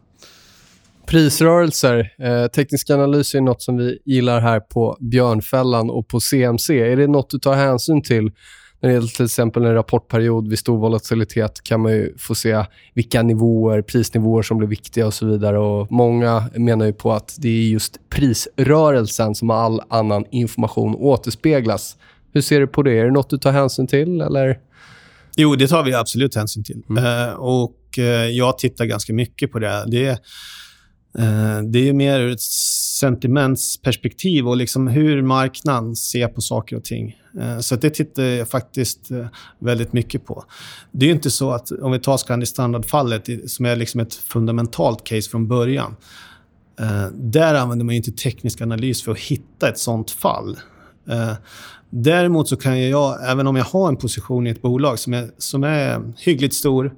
Prisrörelser. 1.06 2.14
Eh, 2.20 2.48
teknisk 2.48 2.90
analys 2.90 3.36
är 3.36 3.42
något 3.42 3.62
som 3.62 3.78
vi 3.78 4.00
gillar 4.06 4.42
här 4.42 4.60
på 4.60 4.98
Björnfällan 5.00 5.90
och 5.90 6.08
på 6.08 6.20
CMC. 6.20 6.80
Är 6.80 6.98
det 6.98 7.08
något 7.08 7.30
du 7.30 7.40
tar 7.40 7.54
hänsyn 7.54 8.02
till 8.02 8.32
när 8.82 8.90
det 8.90 8.94
gäller 8.96 9.08
till 9.08 9.26
exempel 9.26 9.66
en 9.66 9.74
rapportperiod 9.74 10.48
vid 10.48 10.60
stor 10.60 10.78
volatilitet 10.78 11.64
kan 11.64 11.82
man 11.82 11.92
ju 11.92 12.18
få 12.18 12.36
se 12.36 12.66
vilka 12.94 13.22
nivåer, 13.22 13.82
prisnivåer 13.82 14.42
som 14.42 14.58
blir 14.58 14.68
viktiga 14.68 15.08
och 15.08 15.14
så 15.14 15.26
vidare. 15.26 15.60
Och 15.60 15.92
många 15.92 16.50
menar 16.56 16.86
ju 16.86 16.94
på 16.94 17.12
att 17.12 17.36
det 17.40 17.50
är 17.50 17.70
just 17.70 18.10
prisrörelsen 18.10 19.36
som 19.36 19.50
all 19.50 19.82
annan 19.90 20.26
information 20.32 20.96
återspeglas. 20.96 21.98
Hur 22.34 22.42
ser 22.42 22.60
du 22.60 22.68
på 22.68 22.84
det? 22.84 23.00
Är 23.00 23.06
det 23.06 23.12
något 23.12 23.30
du 23.30 23.38
tar 23.38 23.52
hänsyn 23.52 23.88
till? 23.88 24.22
Eller? 24.22 24.60
Jo, 25.36 25.56
det 25.56 25.68
tar 25.68 25.84
vi 25.84 25.94
absolut 25.94 26.36
hänsyn 26.36 26.64
till. 26.64 26.84
Mm. 26.90 27.04
Uh, 27.04 27.34
och 27.34 27.78
uh, 27.98 28.06
jag 28.06 28.58
tittar 28.58 28.86
ganska 28.86 29.14
mycket 29.14 29.52
på 29.52 29.60
det. 29.60 29.86
Det, 29.88 30.10
uh, 31.20 31.62
det 31.72 31.90
är 31.90 31.94
mer 31.94 32.20
ur 32.20 32.32
ett 32.32 32.42
sentimentsperspektiv 32.42 34.48
och 34.48 34.58
liksom 34.58 34.88
hur 34.88 35.22
marknaden 35.22 35.96
ser 35.96 36.28
på 36.28 36.42
saker 36.42 36.76
och 36.76 36.84
ting. 36.84 37.18
så 37.62 37.76
det 37.76 37.90
tittar 37.90 38.24
jag 38.24 38.50
faktiskt 38.50 39.10
väldigt 39.60 39.94
mycket 39.94 40.26
på. 40.26 40.44
Det 40.92 41.06
är 41.06 41.12
inte 41.12 41.32
så 41.32 41.52
att, 41.52 41.72
om 41.72 41.92
vi 41.92 42.00
tar 42.00 42.18
Scandi 42.18 42.46
Standard-fallet, 42.46 43.52
som 43.52 43.66
är 43.66 43.76
liksom 43.76 44.00
ett 44.00 44.14
fundamentalt 44.14 45.04
case 45.04 45.30
från 45.30 45.48
början. 45.48 45.96
där 47.14 47.56
använder 47.56 47.86
man 47.86 47.96
inte 47.96 48.12
teknisk 48.12 48.62
analys 48.62 49.04
för 49.04 49.12
att 49.12 49.20
hitta 49.20 49.70
ett 49.70 49.80
sånt 49.80 50.12
fall. 50.12 50.58
Däremot 51.94 52.48
så 52.48 52.58
kan 52.58 52.90
jag, 52.90 53.30
även 53.32 53.48
om 53.48 53.56
jag 53.56 53.66
har 53.66 53.88
en 53.88 53.98
position 53.98 54.48
i 54.48 54.50
ett 54.50 54.62
bolag 54.62 55.00
som 55.00 55.14
är, 55.14 55.32
som 55.38 55.64
är 55.64 56.14
hyggligt 56.18 56.54
stor 56.54 56.94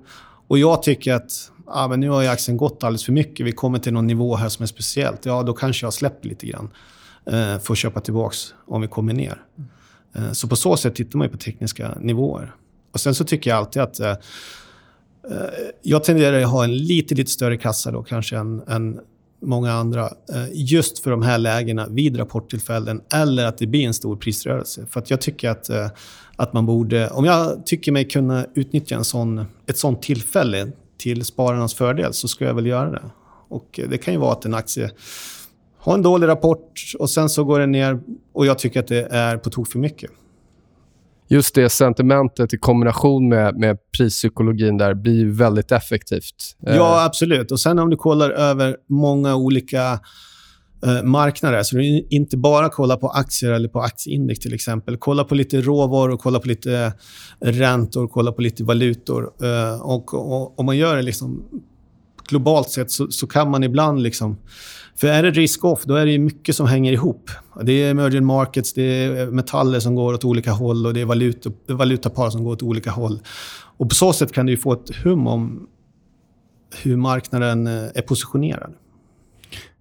och 0.47 0.59
jag 0.59 0.83
tycker 0.83 1.13
att 1.13 1.51
ah, 1.67 1.87
men 1.87 1.99
nu 1.99 2.09
har 2.09 2.25
aktien 2.27 2.57
gått 2.57 2.83
alldeles 2.83 3.05
för 3.05 3.11
mycket, 3.11 3.45
vi 3.45 3.51
kommer 3.51 3.79
till 3.79 3.93
någon 3.93 4.07
nivå 4.07 4.35
här 4.35 4.49
som 4.49 4.63
är 4.63 4.67
speciellt, 4.67 5.25
ja 5.25 5.43
då 5.43 5.53
kanske 5.53 5.85
jag 5.85 5.93
släpper 5.93 6.29
lite 6.29 6.47
grann 6.47 6.69
eh, 7.25 7.59
för 7.59 7.71
att 7.73 7.77
köpa 7.77 7.99
tillbaka 7.99 8.35
om 8.67 8.81
vi 8.81 8.87
kommer 8.87 9.13
ner. 9.13 9.41
Eh, 10.15 10.31
så 10.31 10.47
på 10.47 10.55
så 10.55 10.77
sätt 10.77 10.95
tittar 10.95 11.19
man 11.19 11.29
på 11.29 11.37
tekniska 11.37 11.97
nivåer. 11.99 12.55
Och 12.91 12.99
Sen 12.99 13.15
så 13.15 13.23
tycker 13.23 13.49
jag 13.49 13.57
alltid 13.57 13.81
att 13.81 13.99
eh, 13.99 14.11
eh, 14.11 14.17
jag 15.81 16.03
tenderar 16.03 16.41
att 16.41 16.49
ha 16.49 16.63
en 16.63 16.77
lite, 16.77 17.15
lite 17.15 17.31
större 17.31 17.57
kassa 17.57 17.91
då 17.91 18.03
kanske 18.03 18.37
än, 18.37 18.61
än 18.67 18.99
många 19.43 19.71
andra, 19.71 20.05
eh, 20.05 20.45
just 20.53 20.99
för 20.99 21.11
de 21.11 21.21
här 21.21 21.37
lägena 21.37 21.87
vid 21.89 22.19
rapporttillfällen 22.19 23.01
eller 23.13 23.45
att 23.45 23.57
det 23.57 23.67
blir 23.67 23.85
en 23.85 23.93
stor 23.93 24.15
prisrörelse. 24.15 24.85
För 24.89 24.99
att 24.99 25.09
jag 25.09 25.21
tycker 25.21 25.49
att, 25.49 25.69
eh, 25.69 25.87
att 26.35 26.53
man 26.53 26.65
borde... 26.65 27.09
Om 27.09 27.25
jag 27.25 27.65
tycker 27.65 27.91
mig 27.91 28.07
kunna 28.07 28.45
utnyttja 28.55 28.95
en 28.95 29.03
sån, 29.03 29.45
ett 29.67 29.77
sånt 29.77 30.01
tillfälle 30.01 30.71
till 30.97 31.25
spararnas 31.25 31.73
fördel 31.73 32.13
så 32.13 32.27
ska 32.27 32.45
jag 32.45 32.53
väl 32.53 32.65
göra 32.65 32.91
det. 32.91 33.03
Och 33.49 33.79
eh, 33.79 33.89
det 33.89 33.97
kan 33.97 34.13
ju 34.13 34.19
vara 34.19 34.31
att 34.31 34.45
en 34.45 34.53
aktie 34.53 34.91
har 35.77 35.93
en 35.93 36.01
dålig 36.01 36.27
rapport 36.27 36.93
och 36.99 37.09
sen 37.09 37.29
så 37.29 37.43
går 37.43 37.59
den 37.59 37.71
ner 37.71 37.99
och 38.33 38.45
jag 38.45 38.59
tycker 38.59 38.79
att 38.79 38.87
det 38.87 39.07
är 39.11 39.37
på 39.37 39.49
tok 39.49 39.67
för 39.67 39.79
mycket 39.79 40.11
just 41.27 41.55
det 41.55 41.69
sentimentet 41.69 42.53
i 42.53 42.57
kombination 42.57 43.29
med, 43.29 43.59
med 43.59 43.77
prispsykologin 43.97 44.77
där 44.77 44.93
blir 44.93 45.25
väldigt 45.25 45.71
effektivt. 45.71 46.55
Eh, 46.67 46.75
ja, 46.75 47.05
absolut. 47.05 47.51
Och 47.51 47.59
sen 47.59 47.79
om 47.79 47.89
du 47.89 47.97
kollar 47.97 48.29
över 48.29 48.77
många 48.89 49.35
olika 49.35 49.99
eh, 50.85 51.03
marknader, 51.03 51.63
så 51.63 51.75
du 51.75 52.07
inte 52.09 52.37
bara 52.37 52.69
kollar 52.69 52.97
på 52.97 53.07
aktier 53.07 53.51
eller 53.51 53.69
på 53.69 53.81
aktieindex 53.81 54.39
till 54.39 54.53
exempel. 54.53 54.97
Kolla 54.97 55.23
på 55.23 55.35
lite 55.35 55.61
råvaror, 55.61 56.17
kolla 56.17 56.39
på 56.39 56.47
lite 56.47 56.93
eh, 57.41 57.51
räntor, 57.51 58.07
kolla 58.07 58.31
på 58.31 58.41
lite 58.41 58.63
valutor. 58.63 59.31
Eh, 59.43 59.81
och, 59.81 60.13
och 60.13 60.59
Om 60.59 60.65
man 60.65 60.77
gör 60.77 60.95
det 60.95 61.01
liksom 61.01 61.43
globalt 62.27 62.69
sett 62.69 62.91
så, 62.91 63.07
så 63.07 63.27
kan 63.27 63.51
man 63.51 63.63
ibland 63.63 64.01
liksom 64.01 64.37
för 64.95 65.07
är 65.07 65.23
det 65.23 65.31
risk-off, 65.31 65.83
då 65.83 65.95
är 65.95 66.05
det 66.05 66.19
mycket 66.19 66.55
som 66.55 66.67
hänger 66.67 66.91
ihop. 66.91 67.29
Det 67.61 67.71
är 67.71 67.91
emerging 67.91 68.25
markets, 68.25 68.73
det 68.73 68.83
är 68.83 69.25
metaller 69.25 69.79
som 69.79 69.95
går 69.95 70.13
åt 70.13 70.25
olika 70.25 70.51
håll 70.51 70.85
och 70.85 70.93
det 70.93 71.01
är 71.01 71.05
valuta, 71.05 71.51
valutapar 71.67 72.29
som 72.29 72.43
går 72.43 72.51
åt 72.51 72.63
olika 72.63 72.91
håll. 72.91 73.19
Och 73.77 73.89
På 73.89 73.95
så 73.95 74.13
sätt 74.13 74.31
kan 74.31 74.45
du 74.45 74.57
få 74.57 74.73
ett 74.73 74.95
hum 75.03 75.27
om 75.27 75.67
hur 76.83 76.97
marknaden 76.97 77.67
eh, 77.67 77.73
är 77.73 78.01
positionerad. 78.01 78.73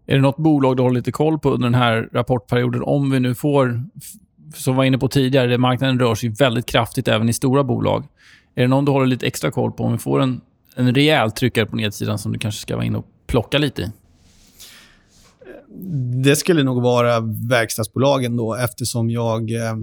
Är 0.07 0.15
det 0.15 0.21
något 0.21 0.37
bolag 0.37 0.77
du 0.77 0.83
håller 0.83 0.95
lite 0.95 1.13
koll 1.13 1.39
på 1.39 1.51
under 1.51 1.67
den 1.67 1.75
här 1.75 2.09
rapportperioden? 2.13 2.83
Om 2.83 3.11
vi 3.11 3.21
nu 3.21 3.35
får, 3.35 3.85
som 4.55 4.75
vi 4.75 4.77
var 4.77 4.85
inne 4.85 4.99
på 4.99 5.09
tidigare, 5.09 5.59
marknaden 5.59 5.99
rör 5.99 6.15
sig 6.15 6.29
väldigt 6.29 6.67
kraftigt 6.67 7.09
även 7.09 7.29
i 7.29 7.33
stora 7.33 7.65
bolag. 7.65 8.05
Är 8.55 8.63
det 8.63 8.69
någon 8.69 8.85
du 8.85 8.93
håller 8.93 9.07
lite 9.07 9.27
extra 9.27 9.51
koll 9.51 9.73
på 9.73 9.85
om 9.85 9.93
vi 9.93 9.99
får 9.99 10.21
en, 10.21 10.41
en 10.77 10.95
rejäl 10.95 11.31
tryckare 11.31 11.67
på 11.67 11.77
nedsidan 11.77 12.19
som 12.19 12.33
du 12.33 12.39
kanske 12.39 12.61
ska 12.61 12.77
vara 12.77 12.85
inne 12.85 12.99
och 12.99 13.07
plocka 13.27 13.59
lite 13.59 13.83
i? 13.83 13.93
Det 16.25 16.37
skulle 16.37 16.63
nog 16.63 16.83
vara 16.83 17.21
verkstadsbolagen 17.49 18.37
då 18.37 18.55
eftersom 18.55 19.11
jag 19.11 19.51
eh, 19.51 19.77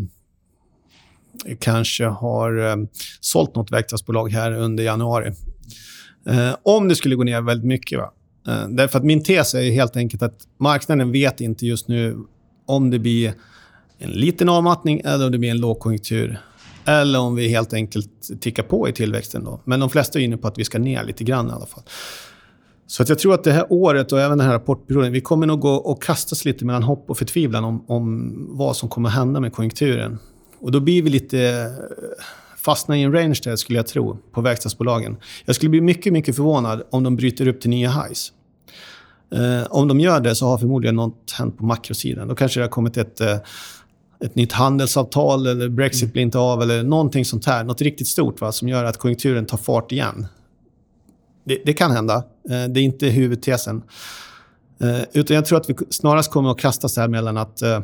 kanske 1.59 2.05
har 2.05 2.69
eh, 2.69 2.75
sålt 3.19 3.55
något 3.55 3.71
verkstadsbolag 3.71 4.31
här 4.31 4.51
under 4.51 4.83
januari. 4.83 5.33
Eh, 6.25 6.55
om 6.63 6.87
det 6.87 6.95
skulle 6.95 7.15
gå 7.15 7.23
ner 7.23 7.41
väldigt 7.41 7.67
mycket. 7.67 7.99
Va? 7.99 8.13
Eh, 8.47 8.67
därför 8.69 8.97
att 8.97 9.05
min 9.05 9.23
tes 9.23 9.53
är 9.53 9.71
helt 9.71 9.95
enkelt 9.95 10.23
att 10.23 10.47
marknaden 10.57 11.11
vet 11.11 11.41
inte 11.41 11.65
just 11.65 11.87
nu 11.87 12.17
om 12.65 12.89
det 12.89 12.99
blir 12.99 13.33
en 13.97 14.11
liten 14.11 14.49
avmattning 14.49 15.01
eller 15.05 15.25
om 15.25 15.31
det 15.31 15.37
blir 15.37 15.51
en 15.51 15.59
lågkonjunktur. 15.59 16.39
Eller 16.85 17.19
om 17.19 17.35
vi 17.35 17.49
helt 17.49 17.73
enkelt 17.73 18.41
tickar 18.41 18.63
på 18.63 18.89
i 18.89 18.93
tillväxten. 18.93 19.43
Då. 19.43 19.61
Men 19.65 19.79
de 19.79 19.89
flesta 19.89 20.19
är 20.19 20.23
inne 20.23 20.37
på 20.37 20.47
att 20.47 20.57
vi 20.57 20.65
ska 20.65 20.79
ner 20.79 21.03
lite 21.03 21.23
grann 21.23 21.49
i 21.49 21.51
alla 21.51 21.65
fall. 21.65 21.83
Så 22.89 23.03
att 23.03 23.09
jag 23.09 23.19
tror 23.19 23.33
att 23.33 23.43
det 23.43 23.51
här 23.51 23.65
året 23.69 24.11
och 24.11 24.21
även 24.21 24.37
den 24.37 24.47
här 24.47 24.53
rapportperioden, 24.53 25.11
vi 25.11 25.21
kommer 25.21 25.47
nog 25.47 25.59
gå 25.59 25.73
och 25.73 26.03
kastas 26.03 26.45
lite 26.45 26.65
mellan 26.65 26.83
hopp 26.83 27.09
och 27.09 27.17
förtvivlan 27.17 27.63
om, 27.63 27.85
om 27.87 28.35
vad 28.49 28.75
som 28.75 28.89
kommer 28.89 29.09
hända 29.09 29.39
med 29.39 29.53
konjunkturen. 29.53 30.19
Och 30.59 30.71
då 30.71 30.79
blir 30.79 31.03
vi 31.03 31.09
lite 31.09 31.39
eh, 31.39 32.23
fastna 32.57 32.97
i 32.97 33.03
en 33.03 33.13
range 33.13 33.39
där, 33.43 33.55
skulle 33.55 33.79
jag 33.79 33.87
tro, 33.87 34.17
på 34.31 34.41
verkstadsbolagen. 34.41 35.17
Jag 35.45 35.55
skulle 35.55 35.69
bli 35.69 35.81
mycket, 35.81 36.13
mycket 36.13 36.35
förvånad 36.35 36.83
om 36.89 37.03
de 37.03 37.15
bryter 37.15 37.47
upp 37.47 37.61
till 37.61 37.69
nya 37.69 37.89
highs. 37.89 38.31
Eh, 39.33 39.67
om 39.69 39.87
de 39.87 39.99
gör 39.99 40.19
det 40.19 40.35
så 40.35 40.45
har 40.45 40.57
förmodligen 40.57 40.95
något 40.95 41.31
hänt 41.37 41.57
på 41.57 41.65
makrosidan. 41.65 42.27
Då 42.27 42.35
kanske 42.35 42.59
det 42.59 42.63
har 42.63 42.69
kommit 42.69 42.97
ett, 42.97 43.21
eh, 43.21 43.37
ett 44.23 44.35
nytt 44.35 44.51
handelsavtal 44.51 45.47
eller 45.47 45.69
Brexit 45.69 46.03
mm. 46.03 46.11
blir 46.11 46.23
inte 46.23 46.37
av 46.37 46.61
eller 46.61 46.83
någonting 46.83 47.25
sånt 47.25 47.45
här. 47.45 47.63
Något 47.63 47.81
riktigt 47.81 48.07
stort 48.07 48.41
va, 48.41 48.51
som 48.51 48.67
gör 48.67 48.83
att 48.83 48.97
konjunkturen 48.97 49.45
tar 49.45 49.57
fart 49.57 49.91
igen. 49.91 50.27
Det, 51.49 51.61
det 51.65 51.73
kan 51.73 51.91
hända. 51.91 52.15
Eh, 52.49 52.63
det 52.69 52.79
är 52.79 52.83
inte 52.83 53.07
huvudtesen. 53.07 53.83
Eh, 54.81 55.01
utan 55.13 55.35
jag 55.35 55.45
tror 55.45 55.57
att 55.57 55.69
vi 55.69 55.75
snarast 55.89 56.31
kommer 56.31 56.51
att 56.51 56.59
kastas 56.59 56.97
här 56.97 57.07
mellan 57.07 57.37
att 57.37 57.61
eh, 57.61 57.79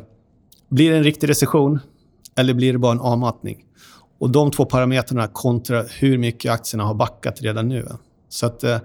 blir 0.68 0.90
det 0.90 0.96
en 0.96 1.04
riktig 1.04 1.28
recession 1.28 1.78
eller 2.36 2.54
blir 2.54 2.72
det 2.72 2.78
bara 2.78 2.92
en 2.92 3.00
avmattning? 3.00 3.64
Och 4.18 4.30
de 4.30 4.50
två 4.50 4.64
parametrarna 4.64 5.28
kontra 5.28 5.82
hur 5.82 6.18
mycket 6.18 6.52
aktierna 6.52 6.84
har 6.84 6.94
backat 6.94 7.42
redan 7.42 7.68
nu. 7.68 7.88
Så 8.28 8.46
att 8.46 8.64
eh, 8.64 8.78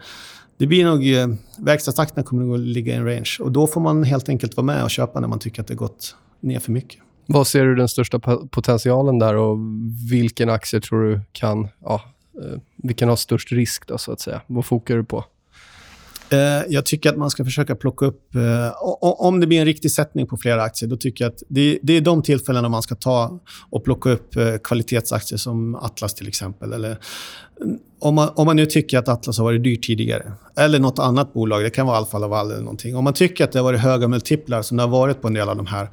det 0.58 0.68
blir 0.68 0.86
nog... 0.86 1.14
Eh, 1.14 1.28
Verkstadsaktierna 1.60 2.24
kommer 2.24 2.44
nog 2.44 2.56
att 2.56 2.60
ligga 2.60 2.94
i 2.94 2.96
en 2.96 3.06
range. 3.06 3.38
Och 3.40 3.52
då 3.52 3.68
får 3.68 3.82
man 3.82 4.04
helt 4.04 4.30
enkelt 4.30 4.58
vara 4.58 4.66
med 4.66 4.84
och 4.84 4.92
köpa 4.92 5.20
när 5.20 5.28
man 5.28 5.40
tycker 5.40 5.62
att 5.62 5.68
det 5.68 5.76
gått 5.76 6.16
ner 6.40 6.60
för 6.60 6.72
mycket. 6.72 7.00
Vad 7.26 7.48
ser 7.48 7.66
du 7.66 7.76
den 7.76 7.88
största 7.88 8.20
potentialen 8.52 9.20
där 9.20 9.36
och 9.36 9.58
vilken 10.12 10.50
aktie 10.50 10.82
tror 10.82 11.04
du 11.04 11.22
kan 11.32 11.68
ja, 11.84 12.02
Eh, 12.40 12.60
vilken 12.76 13.10
har 13.10 13.16
störst 13.16 13.52
risk 13.52 13.88
då, 13.88 13.98
så 13.98 14.12
att 14.12 14.22
säga? 14.22 14.42
Vad 14.48 14.66
fokar 14.66 14.96
du 14.96 15.04
på? 15.04 15.26
Eh, 16.30 16.64
jag 16.70 16.86
tycker 16.86 17.10
att 17.10 17.18
man 17.18 17.30
ska 17.30 17.44
försöka 17.44 17.76
plocka 17.76 18.06
upp... 18.06 18.36
Eh, 18.36 18.72
om 19.02 19.40
det 19.40 19.48
blir 19.48 19.60
en 19.60 19.66
riktig 19.66 19.92
sättning 19.92 20.28
på 20.28 20.38
flera 20.38 20.64
aktier, 20.64 20.90
då 20.90 20.98
tycker 20.98 21.26
jag 21.26 21.32
att 21.32 21.44
det, 21.48 21.98
är 21.98 22.02
de 22.02 22.24
tillfällena 22.24 22.70
man 22.70 22.82
ska 22.82 22.96
ta 22.96 23.40
och 23.70 23.84
plocka 23.84 24.10
upp 24.10 24.36
kvalitetsaktier 24.64 25.38
som 25.38 25.76
Atlas 25.76 26.14
till 26.14 26.28
exempel. 26.28 26.74
Eller, 26.74 26.98
mm, 27.62 27.78
om, 28.00 28.16
man, 28.16 28.30
om 28.36 28.46
man 28.46 28.56
nu 28.56 28.66
tycker 28.66 28.98
att 28.98 29.08
Atlas 29.08 29.38
har 29.38 29.46
varit 29.46 29.64
dyrt 29.64 29.86
tidigare, 29.86 30.32
eller 30.58 30.80
nåt 30.80 31.00
annat 31.00 31.34
bolag, 31.34 31.64
det 31.64 31.70
kan 31.70 31.88
vara 31.88 31.98
Alfa 31.98 32.18
Laval 32.20 32.52
eller 32.52 32.62
någonting. 32.62 32.96
Om 32.96 33.04
man 33.04 33.14
tycker 33.14 33.44
att 33.44 33.52
det 33.52 33.60
har 33.60 33.64
varit 33.64 33.80
höga 33.80 34.08
multiplar, 34.08 34.62
som 34.62 34.78
det 34.78 34.84
har 34.84 34.90
varit 34.90 35.22
på 35.22 35.28
en 35.28 35.34
del 35.34 35.50
av 35.50 35.58
de 35.58 35.66
här, 35.66 35.90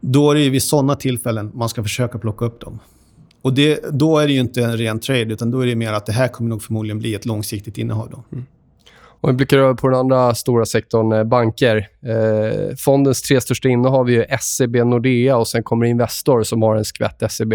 då 0.00 0.30
är 0.30 0.34
det 0.34 0.50
vid 0.50 0.62
såna 0.62 0.96
tillfällen 0.96 1.50
man 1.54 1.68
ska 1.68 1.82
försöka 1.82 2.18
plocka 2.18 2.44
upp 2.44 2.60
dem. 2.60 2.78
Och 3.46 3.54
det, 3.54 3.80
då 3.92 4.18
är 4.18 4.26
det 4.26 4.32
ju 4.32 4.40
inte 4.40 4.62
en 4.62 4.76
ren 4.76 5.00
trade, 5.00 5.32
utan 5.32 5.50
då 5.50 5.60
är 5.60 5.66
det 5.66 5.76
mer 5.76 5.92
att 5.92 6.06
det 6.06 6.12
här 6.12 6.28
kommer 6.28 6.50
nog 6.50 6.62
förmodligen 6.62 6.98
bli 6.98 7.14
ett 7.14 7.26
långsiktigt 7.26 7.78
innehav. 7.78 8.10
Då. 8.10 8.24
Mm. 8.32 8.46
Om 9.20 9.30
vi 9.30 9.36
blickar 9.36 9.58
över 9.58 9.74
på 9.74 9.88
den 9.88 9.98
andra 9.98 10.34
stora 10.34 10.66
sektorn, 10.66 11.12
eh, 11.12 11.24
banker. 11.24 11.88
Eh, 12.02 12.76
fondens 12.76 13.22
tre 13.22 13.40
största 13.40 13.68
innehav 13.68 14.10
är 14.10 14.36
SEB, 14.40 14.76
Nordea 14.76 15.36
och 15.36 15.48
sen 15.48 15.62
kommer 15.62 15.86
Investor 15.86 16.42
som 16.42 16.62
har 16.62 16.76
en 16.76 16.84
skvätt 16.84 17.32
SEB. 17.32 17.54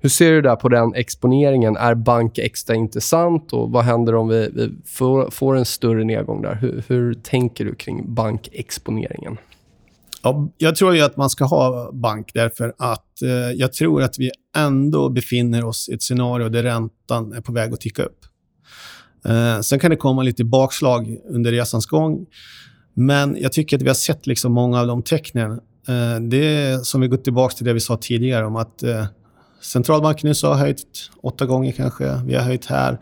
Hur 0.00 0.08
ser 0.08 0.32
du 0.32 0.42
där 0.42 0.56
på 0.56 0.68
den 0.68 0.94
exponeringen? 0.94 1.76
Är 1.76 1.94
bank 1.94 2.38
extra 2.38 2.74
intressant 2.76 3.52
och 3.52 3.70
vad 3.70 3.84
händer 3.84 4.14
om 4.14 4.28
vi, 4.28 4.50
vi 4.54 4.70
får, 4.86 5.30
får, 5.30 5.56
en 5.56 5.64
större 5.64 6.04
nedgång 6.04 6.42
där? 6.42 6.54
Hur, 6.54 6.84
hur 6.88 7.14
tänker 7.14 7.64
du 7.64 7.74
kring 7.74 8.14
bankexponeringen? 8.14 9.38
Ja, 10.22 10.52
jag 10.58 10.76
tror 10.76 10.96
ju 10.96 11.02
att 11.02 11.16
man 11.16 11.30
ska 11.30 11.44
ha 11.44 11.92
bank 11.92 12.30
därför 12.34 12.74
att 12.78 13.22
eh, 13.22 13.30
jag 13.30 13.72
tror 13.72 14.02
att 14.02 14.18
vi 14.18 14.30
ändå 14.56 15.08
befinner 15.08 15.64
oss 15.64 15.88
i 15.88 15.94
ett 15.94 16.02
scenario 16.02 16.48
där 16.48 16.62
räntan 16.62 17.32
är 17.32 17.40
på 17.40 17.52
väg 17.52 17.72
att 17.72 17.80
ticka 17.80 18.02
upp. 18.02 18.18
Eh, 19.24 19.60
sen 19.60 19.78
kan 19.78 19.90
det 19.90 19.96
komma 19.96 20.22
lite 20.22 20.44
bakslag 20.44 21.18
under 21.28 21.52
resans 21.52 21.86
gång. 21.86 22.26
Men 22.94 23.36
jag 23.40 23.52
tycker 23.52 23.76
att 23.76 23.82
vi 23.82 23.88
har 23.88 23.94
sett 23.94 24.26
liksom 24.26 24.52
många 24.52 24.80
av 24.80 24.86
de 24.86 25.02
tecknen. 25.02 25.50
Eh, 25.88 26.20
det 26.20 26.46
är 26.46 26.78
som 26.78 27.00
vi 27.00 27.08
går 27.08 27.16
tillbaka 27.16 27.54
till 27.54 27.66
det 27.66 27.72
vi 27.72 27.80
sa 27.80 27.96
tidigare 27.96 28.46
om 28.46 28.56
att 28.56 28.82
eh, 28.82 29.06
centralbanken 29.60 30.26
i 30.26 30.30
USA 30.30 30.48
har 30.48 30.60
höjt 30.60 31.10
åtta 31.22 31.46
gånger 31.46 31.72
kanske. 31.72 32.22
Vi 32.26 32.34
har 32.34 32.42
höjt 32.42 32.66
här. 32.66 32.98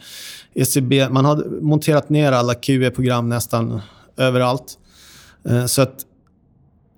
ECB, 0.55 1.09
man 1.09 1.25
har 1.25 1.61
monterat 1.63 2.09
ner 2.09 2.33
alla 2.33 2.55
QE-program 2.55 3.29
nästan 3.29 3.81
överallt. 4.17 4.79
Eh, 5.49 5.67
så 5.67 5.83
att 5.83 6.07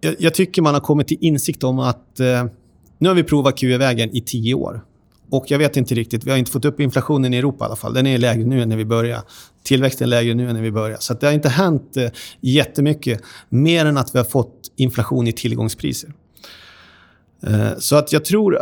jag, 0.00 0.14
jag, 0.18 0.34
tycker 0.34 0.62
man 0.62 0.74
har 0.74 0.80
kommit 0.80 1.08
till 1.08 1.18
insikt 1.20 1.64
om 1.64 1.78
att 1.78 2.20
eh, 2.20 2.44
nu 2.98 3.08
har 3.08 3.14
vi 3.14 3.22
provat 3.22 3.58
QE-vägen 3.58 4.16
i 4.16 4.20
tio 4.20 4.54
år. 4.54 4.84
Och 5.30 5.44
jag 5.48 5.58
vet 5.58 5.76
inte 5.76 5.94
riktigt, 5.94 6.24
vi 6.24 6.30
har 6.30 6.38
inte 6.38 6.50
fått 6.50 6.64
upp 6.64 6.80
inflationen 6.80 7.34
i 7.34 7.36
Europa 7.36 7.64
i 7.64 7.66
alla 7.66 7.76
fall. 7.76 7.94
Den 7.94 8.06
är 8.06 8.18
lägre 8.18 8.44
nu 8.44 8.62
än 8.62 8.68
när 8.68 8.76
vi 8.76 8.84
började. 8.84 9.22
Tillväxten 9.62 10.04
är 10.04 10.08
lägre 10.08 10.34
nu 10.34 10.48
än 10.48 10.54
när 10.54 10.62
vi 10.62 10.70
började. 10.70 11.02
Så 11.02 11.14
det 11.14 11.26
har 11.26 11.32
inte 11.32 11.48
hänt 11.48 11.96
eh, 11.96 12.10
jättemycket, 12.40 13.22
mer 13.48 13.86
än 13.86 13.96
att 13.96 14.14
vi 14.14 14.18
har 14.18 14.24
fått 14.24 14.72
inflation 14.76 15.26
i 15.26 15.32
tillgångspriser. 15.32 16.12
Eh, 17.42 17.78
så 17.78 17.96
att 17.96 18.12
jag 18.12 18.24
tror 18.24 18.58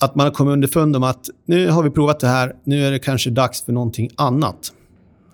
att 0.00 0.14
man 0.14 0.26
har 0.26 0.32
kommit 0.32 0.52
underfund 0.52 0.96
om 0.96 1.02
att 1.02 1.30
nu 1.46 1.68
har 1.68 1.82
vi 1.82 1.90
provat 1.90 2.20
det 2.20 2.26
här, 2.26 2.56
nu 2.64 2.86
är 2.86 2.90
det 2.90 2.98
kanske 2.98 3.30
dags 3.30 3.62
för 3.62 3.72
någonting 3.72 4.10
annat. 4.16 4.72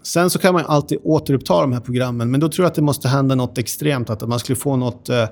Sen 0.06 0.30
så 0.30 0.38
kan 0.38 0.54
man 0.54 0.66
alltid 0.66 0.98
återuppta 1.02 1.60
de 1.60 1.72
här 1.72 1.80
programmen, 1.80 2.30
men 2.30 2.40
då 2.40 2.48
tror 2.48 2.64
jag 2.64 2.70
att 2.70 2.74
det 2.74 2.82
måste 2.82 3.08
hända 3.08 3.34
något 3.34 3.58
extremt. 3.58 4.10
Att 4.10 4.28
man 4.28 4.38
skulle 4.38 4.56
få 4.56 4.76
något 4.76 5.08
eh, 5.08 5.28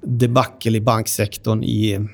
debacle 0.00 0.76
i 0.76 0.80
banksektorn 0.80 1.64
i 1.64 2.08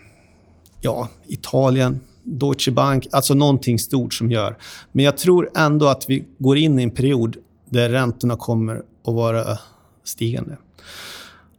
ja, 0.81 1.09
Italien, 1.27 2.01
Deutsche 2.23 2.73
Bank, 2.73 3.07
alltså 3.13 3.35
någonting 3.35 3.79
stort 3.79 4.15
som 4.15 4.31
gör. 4.31 4.57
Men 4.93 5.05
jag 5.05 5.17
tror 5.17 5.51
ändå 5.57 5.87
att 5.87 6.11
vi 6.11 6.25
går 6.39 6.57
in 6.57 6.79
i 6.79 6.83
en 6.83 6.91
period 6.91 7.37
där 7.71 7.89
räntorna 7.89 8.37
kommer 8.37 8.77
att 8.77 9.15
vara 9.15 9.59
stigande. 10.05 10.57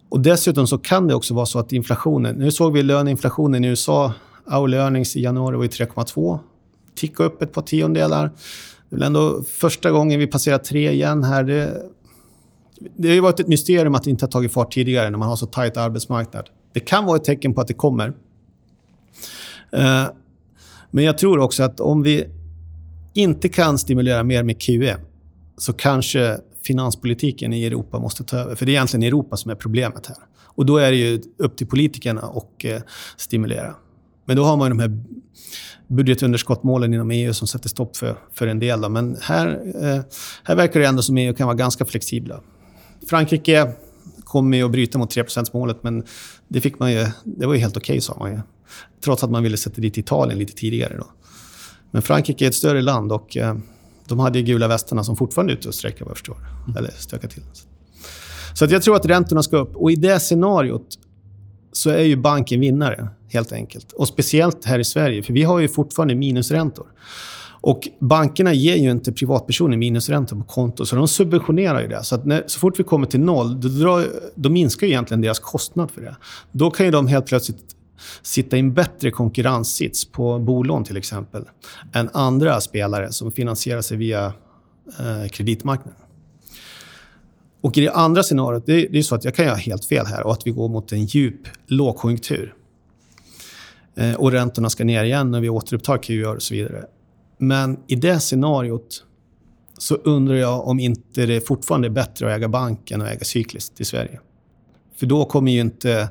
Och 0.10 0.20
Dessutom 0.20 0.68
så 0.68 0.78
kan 0.78 1.08
det 1.08 1.16
också 1.16 1.34
vara 1.34 1.46
så 1.46 1.60
att 1.60 1.72
inflationen... 1.72 2.36
Nu 2.36 2.52
såg 2.52 2.74
vi 2.74 2.84
löneinflationen 2.84 3.66
i 3.66 3.68
USA. 3.68 4.14
Hourly 4.46 4.78
earnings 4.78 5.16
i 5.16 5.22
januari 5.22 5.58
var 5.58 5.66
3,2. 5.66 6.40
Ticka 6.96 7.24
upp 7.24 7.42
ett 7.42 7.54
par 7.54 7.62
tiondelar. 7.62 8.32
Det 8.90 8.96
är 8.96 8.98
väl 8.98 9.08
ändå 9.08 9.44
första 9.44 9.92
gången 9.92 10.20
vi 10.20 10.28
passerar 10.28 10.58
tre 10.58 10.92
igen 10.92 11.24
här. 11.24 11.44
Det, 11.44 11.82
det 12.98 13.08
har 13.08 13.16
ju 13.16 13.22
varit 13.22 13.40
ett 13.40 13.48
mysterium 13.48 13.96
att 13.96 14.04
det 14.04 14.10
inte 14.10 14.26
har 14.26 14.32
tagit 14.32 14.54
fart 14.54 14.74
tidigare 14.74 15.10
när 15.10 15.18
man 15.18 15.28
har 15.28 15.36
så 15.36 15.46
tajt 15.46 15.78
arbetsmarknad. 15.78 16.50
Det 16.74 16.80
kan 16.80 17.06
vara 17.06 17.18
ett 17.18 17.24
tecken 17.24 17.54
på 17.54 17.62
att 17.62 17.68
det 17.68 17.74
kommer. 17.74 18.14
Eh, 19.72 20.06
men 20.92 21.04
jag 21.04 21.18
tror 21.18 21.40
också 21.40 21.64
att 21.64 21.80
om 21.80 22.04
vi 22.04 22.26
inte 23.14 23.50
kan 23.50 23.78
stimulera 23.78 24.24
mer 24.24 24.44
med 24.44 24.62
QE 24.62 24.98
så 25.58 25.74
kanske 25.74 26.38
finanspolitiken 26.64 27.54
i 27.54 27.66
Europa 27.66 28.00
måste 28.00 28.24
ta 28.24 28.38
över. 28.38 28.56
För 28.56 28.66
det 28.66 28.72
är 28.72 28.74
egentligen 28.74 29.04
Europa 29.04 29.38
som 29.38 29.52
är 29.52 29.56
problemet 29.56 30.08
här. 30.08 30.18
Och 30.42 30.66
då 30.66 30.78
är 30.78 30.92
det 30.92 30.98
ju 30.98 31.22
upp 31.38 31.58
till 31.58 31.68
politikerna 31.68 32.22
att 32.22 32.66
eh, 32.66 32.78
stimulera. 33.18 33.76
Men 34.30 34.36
då 34.36 34.44
har 34.44 34.58
man 34.58 34.70
de 34.70 34.80
här 34.80 35.00
budgetunderskottmålen 35.88 36.94
inom 36.94 37.12
EU 37.12 37.34
som 37.34 37.48
sätter 37.48 37.70
stopp 37.70 37.98
för, 37.98 38.18
för 38.34 38.48
en 38.48 38.60
del. 38.60 38.82
Då. 38.82 38.90
Men 38.90 39.18
här, 39.22 39.48
eh, 39.76 40.02
här 40.44 40.56
verkar 40.56 40.80
det 40.80 40.86
ändå 40.86 41.02
som 41.02 41.18
EU 41.18 41.34
kan 41.34 41.48
vara 41.48 41.56
ganska 41.56 41.86
flexibla. 41.86 42.42
Frankrike 43.10 43.74
kommer 44.24 44.58
ju 44.58 44.64
att 44.64 44.72
bryta 44.72 44.98
mot 44.98 45.12
3 45.12 45.24
målet 45.54 45.84
men 45.84 46.04
det, 46.48 46.62
fick 46.62 46.80
man 46.80 46.92
ju, 46.92 47.08
det 47.24 47.46
var 47.46 47.54
ju 47.54 47.60
helt 47.60 47.78
okej, 47.78 47.94
okay, 47.94 48.02
sa 48.02 48.18
man 48.20 48.32
ju. 48.32 48.40
Trots 49.04 49.24
att 49.24 49.32
man 49.32 49.44
ville 49.44 49.58
sätta 49.58 49.82
dit 49.82 49.98
Italien 49.98 50.40
lite 50.40 50.54
tidigare. 50.54 50.98
Då. 50.98 51.08
Men 51.92 52.02
Frankrike 52.02 52.46
är 52.46 52.50
ett 52.50 52.56
större 52.56 52.82
land 52.82 53.12
och 53.12 53.38
eh, 53.38 53.58
de 54.08 54.20
hade 54.20 54.40
ju 54.40 54.46
gula 54.46 54.68
västarna 54.68 55.04
som 55.04 55.16
fortfarande 55.16 55.54
är 55.54 55.58
ute 55.58 55.68
och 55.68 55.76
strejkar, 55.76 56.06
vad 56.06 56.10
jag 56.10 56.18
förstår. 56.18 56.38
Mm. 56.68 56.78
Eller 56.78 56.92
stökar 56.92 57.28
till. 57.28 57.44
Så 58.54 58.66
att 58.66 58.72
jag 58.72 58.82
tror 58.82 58.96
att 58.96 59.06
räntorna 59.06 59.44
ska 59.44 59.58
upp. 59.58 59.76
Och 59.76 59.92
i 59.92 59.96
det 59.96 60.20
scenariot 60.20 61.00
så 61.72 61.90
är 61.90 62.04
ju 62.04 62.16
banken 62.16 62.60
vinnare, 62.60 63.08
helt 63.28 63.52
enkelt. 63.52 63.92
Och 63.92 64.08
speciellt 64.08 64.66
här 64.66 64.80
i 64.80 64.84
Sverige, 64.84 65.24
för 65.24 65.34
vi 65.34 65.44
har 65.44 65.60
ju 65.60 65.68
fortfarande 65.68 66.16
minusräntor. 66.16 66.88
Och 67.62 67.88
bankerna 68.00 68.54
ger 68.54 68.76
ju 68.76 68.92
inte 68.92 69.12
privatpersoner 69.12 69.78
minusränta 69.78 70.36
på 70.36 70.44
konto, 70.44 70.86
så 70.86 70.96
de 70.96 71.08
subventionerar 71.08 71.82
ju 71.82 71.88
det. 71.88 72.04
Så, 72.04 72.16
att 72.16 72.26
när, 72.26 72.44
så 72.48 72.60
fort 72.60 72.80
vi 72.80 72.84
kommer 72.84 73.08
till 73.08 73.20
noll, 73.20 73.62
då, 73.62 73.68
drar, 73.68 74.06
då 74.36 74.50
minskar 74.50 74.88
ju 74.88 74.94
egentligen 74.94 75.22
deras 75.22 75.40
kostnad 75.40 75.92
för 75.92 76.02
det. 76.02 76.16
Då 76.52 76.72
kan 76.72 76.86
ju 76.86 76.92
de 76.92 77.08
helt 77.08 77.26
plötsligt 77.26 77.76
sitta 78.22 78.58
i 78.58 78.60
en 78.60 78.74
bättre 78.74 79.12
konkurrenssits 79.12 80.12
på 80.12 80.40
bolån 80.40 80.84
till 80.84 80.98
exempel, 80.98 81.46
än 81.94 82.10
andra 82.14 82.62
spelare 82.62 83.12
som 83.12 83.32
finansierar 83.32 83.82
sig 83.82 83.98
via 83.98 84.26
eh, 85.00 85.30
kreditmarknaden. 85.30 86.02
Och 87.62 87.78
i 87.78 87.82
det 87.82 87.92
andra 87.92 88.24
scenariot, 88.24 88.66
det, 88.66 88.88
det 88.88 88.98
är 88.98 89.04
så 89.04 89.16
att 89.16 89.26
jag 89.26 89.36
kan 89.36 89.48
ha 89.48 89.56
helt 89.56 89.86
fel 89.86 90.06
här 90.06 90.26
och 90.26 90.32
att 90.32 90.48
vi 90.48 90.52
går 90.52 90.70
mot 90.70 90.92
en 90.92 91.06
djup 91.06 91.48
lågkonjunktur. 91.68 92.54
Eh, 93.96 94.14
och 94.14 94.32
räntorna 94.32 94.70
ska 94.70 94.84
ner 94.84 95.04
igen 95.04 95.32
när 95.32 95.42
vi 95.42 95.50
återupptar 95.50 95.98
QE 95.98 96.26
och 96.26 96.42
så 96.42 96.54
vidare. 96.54 96.86
Men 97.38 97.80
i 97.88 97.96
det 97.96 98.20
scenariot 98.20 99.04
så 99.78 99.96
undrar 99.96 100.36
jag 100.36 100.68
om 100.68 100.80
inte 100.80 101.26
det 101.26 101.48
fortfarande 101.48 101.88
är 101.88 101.90
bättre 101.90 102.26
att 102.26 102.38
äga 102.38 102.48
bank 102.48 102.92
än 102.92 103.02
att 103.02 103.08
äga 103.08 103.24
cykliskt 103.24 103.82
i 103.82 103.86
Sverige. 103.86 104.20
För 104.96 105.06
då 105.06 105.26
kommer 105.26 105.52
ju 105.52 105.60
inte 105.60 106.10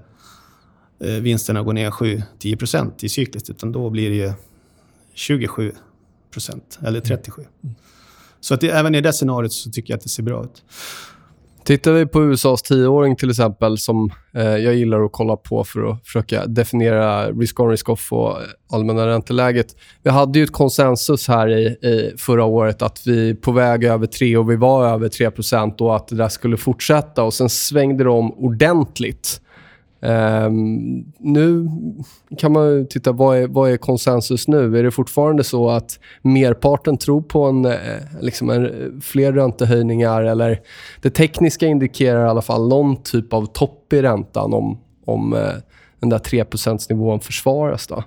eh, 1.00 1.10
vinsterna 1.10 1.62
gå 1.62 1.72
ner 1.72 1.90
7-10 1.90 3.04
i 3.04 3.08
cykliskt, 3.08 3.50
utan 3.50 3.72
då 3.72 3.90
blir 3.90 4.10
det 4.10 4.16
ju 4.16 4.32
27% 5.14 5.72
eller 6.86 7.00
37. 7.00 7.42
Mm. 7.62 7.74
Så 8.40 8.54
att 8.54 8.60
det, 8.60 8.70
även 8.70 8.94
i 8.94 9.00
det 9.00 9.12
scenariot 9.12 9.52
så 9.52 9.70
tycker 9.70 9.92
jag 9.92 9.96
att 9.96 10.02
det 10.02 10.08
ser 10.08 10.22
bra 10.22 10.44
ut. 10.44 10.64
Tittar 11.68 11.92
vi 11.92 12.06
på 12.06 12.22
USAs 12.22 12.62
tioåring 12.62 13.16
till 13.16 13.30
exempel, 13.30 13.78
som 13.78 14.12
eh, 14.34 14.42
jag 14.42 14.74
gillar 14.74 15.04
att 15.04 15.12
kolla 15.12 15.36
på 15.36 15.64
för 15.64 15.90
att 15.90 16.06
försöka 16.06 16.46
definiera 16.46 17.30
risk-on, 17.30 17.70
risk-off 17.70 18.12
och 18.12 18.30
eh, 18.30 18.46
allmänna 18.72 19.06
ränteläget. 19.06 19.66
Vi 20.02 20.10
hade 20.10 20.38
ju 20.38 20.44
ett 20.44 20.52
konsensus 20.52 21.28
här 21.28 21.48
i, 21.48 21.66
i, 21.66 22.14
förra 22.18 22.44
året 22.44 22.82
att 22.82 23.02
vi 23.06 23.30
är 23.30 23.34
på 23.34 23.52
väg 23.52 23.84
över 23.84 24.06
3 24.06 24.36
och 24.36 24.50
vi 24.50 24.56
var 24.56 24.88
över 24.88 25.08
3% 25.08 25.80
och 25.80 25.96
att 25.96 26.08
det 26.08 26.16
där 26.16 26.28
skulle 26.28 26.56
fortsätta. 26.56 27.22
och 27.22 27.34
Sen 27.34 27.48
svängde 27.48 28.04
det 28.04 28.10
om 28.10 28.32
ordentligt. 28.32 29.40
Um, 30.00 31.12
nu 31.18 31.68
kan 32.38 32.52
man 32.52 32.86
titta, 32.90 33.12
vad 33.12 33.38
är, 33.38 33.46
vad 33.46 33.70
är 33.70 33.76
konsensus 33.76 34.48
nu? 34.48 34.78
Är 34.78 34.82
det 34.82 34.90
fortfarande 34.90 35.44
så 35.44 35.70
att 35.70 35.98
merparten 36.22 36.98
tror 36.98 37.22
på 37.22 37.44
en, 37.44 37.64
eh, 37.64 37.76
liksom 38.20 38.50
en, 38.50 38.66
eh, 38.66 39.00
fler 39.00 39.32
räntehöjningar? 39.32 40.22
Eller 40.22 40.60
det 41.02 41.10
tekniska 41.10 41.66
indikerar 41.66 42.26
i 42.26 42.28
alla 42.28 42.42
fall 42.42 42.68
någon 42.68 43.02
typ 43.02 43.32
av 43.32 43.46
topp 43.46 43.92
i 43.92 44.02
räntan 44.02 44.54
om, 44.54 44.78
om 45.04 45.32
uh, 45.32 45.40
den 46.00 46.08
där 46.08 46.18
3% 46.18 46.86
nivån 46.90 47.20
försvaras. 47.20 47.86
Då. 47.86 48.02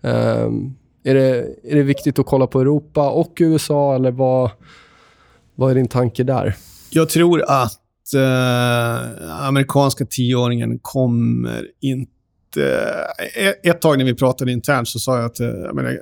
Um, 0.00 0.76
är, 1.04 1.14
det, 1.14 1.46
är 1.64 1.74
det 1.74 1.82
viktigt 1.82 2.18
att 2.18 2.26
kolla 2.26 2.46
på 2.46 2.60
Europa 2.60 3.10
och 3.10 3.32
USA, 3.40 3.94
eller 3.94 4.10
vad, 4.10 4.50
vad 5.54 5.70
är 5.70 5.74
din 5.74 5.88
tanke 5.88 6.24
där? 6.24 6.56
Jag 6.90 7.08
tror 7.08 7.42
att 7.48 7.87
eh, 8.14 9.46
amerikanska 9.46 10.06
tioåringen 10.06 10.78
kommer 10.82 11.66
inte... 11.80 12.08
Ett, 13.36 13.66
ett 13.66 13.80
tag 13.80 13.98
när 13.98 14.04
vi 14.04 14.14
pratade 14.14 14.52
internt 14.52 14.88
så 14.88 14.98
sa 14.98 15.16
jag 15.16 15.24
att 15.24 15.40
eh, 15.40 15.46
jag 15.46 15.74
menar, 15.74 15.98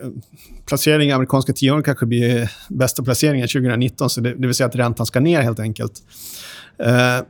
placering 0.67 1.09
i 1.09 1.13
amerikanska 1.13 1.53
tioåringen 1.53 1.85
kanske 1.85 2.07
blir 2.07 2.51
bästa 2.69 3.03
placeringen 3.03 3.49
2019, 3.49 4.11
så 4.11 4.21
det, 4.21 4.35
det 4.35 4.47
vill 4.47 4.55
säga 4.55 4.67
att 4.67 4.77
räntan 4.77 5.07
ska 5.07 5.21
ner 5.21 5.43
helt 5.43 5.61
enkelt. 5.61 6.03
Eh, 6.79 7.27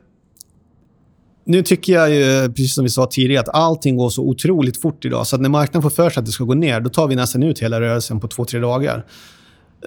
nu 1.47 1.63
tycker 1.63 1.93
jag 1.93 2.15
ju, 2.15 2.53
precis 2.53 2.75
som 2.75 2.83
vi 2.83 2.89
sa 2.89 3.05
tidigare, 3.05 3.41
att 3.41 3.55
allting 3.55 3.97
går 3.97 4.09
så 4.09 4.23
otroligt 4.23 4.81
fort 4.81 5.05
idag. 5.05 5.27
Så 5.27 5.35
att 5.35 5.41
när 5.41 5.49
marknaden 5.49 5.81
får 5.81 5.89
för 5.89 6.09
sig 6.09 6.19
att 6.19 6.25
det 6.25 6.31
ska 6.31 6.43
gå 6.43 6.53
ner, 6.53 6.79
då 6.79 6.89
tar 6.89 7.07
vi 7.07 7.15
nästan 7.15 7.43
ut 7.43 7.59
hela 7.59 7.81
rörelsen 7.81 8.19
på 8.19 8.27
två, 8.27 8.45
tre 8.45 8.59
dagar. 8.59 9.05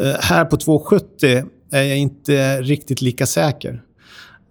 Uh, 0.01 0.15
här 0.21 0.45
på 0.45 0.57
2,70 0.57 1.49
är 1.71 1.83
jag 1.83 1.99
inte 1.99 2.63
riktigt 2.63 3.03
lika 3.03 3.27
säker. 3.27 3.83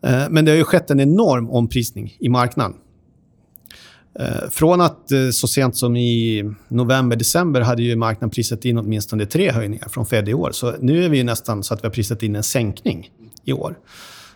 Eh, 0.01 0.29
men 0.29 0.45
det 0.45 0.51
har 0.51 0.57
ju 0.57 0.63
skett 0.63 0.91
en 0.91 0.99
enorm 0.99 1.49
omprisning 1.49 2.17
i 2.19 2.29
marknaden. 2.29 2.73
Eh, 4.19 4.49
från 4.51 4.81
att 4.81 5.11
eh, 5.11 5.29
så 5.29 5.47
sent 5.47 5.77
som 5.77 5.95
i 5.95 6.43
november, 6.67 7.15
december 7.15 7.61
hade 7.61 7.83
ju 7.83 7.95
marknaden 7.95 8.29
prisat 8.29 8.65
in 8.65 8.77
åtminstone 8.77 9.25
tre 9.25 9.51
höjningar 9.51 9.87
från 9.89 10.05
Fed 10.05 10.29
i 10.29 10.33
år. 10.33 10.51
Så 10.51 10.75
nu 10.79 11.05
är 11.05 11.09
vi 11.09 11.23
nästan 11.23 11.63
så 11.63 11.73
att 11.73 11.83
vi 11.83 11.87
har 11.87 11.93
prisat 11.93 12.23
in 12.23 12.35
en 12.35 12.43
sänkning 12.43 13.09
i 13.45 13.53
år. 13.53 13.77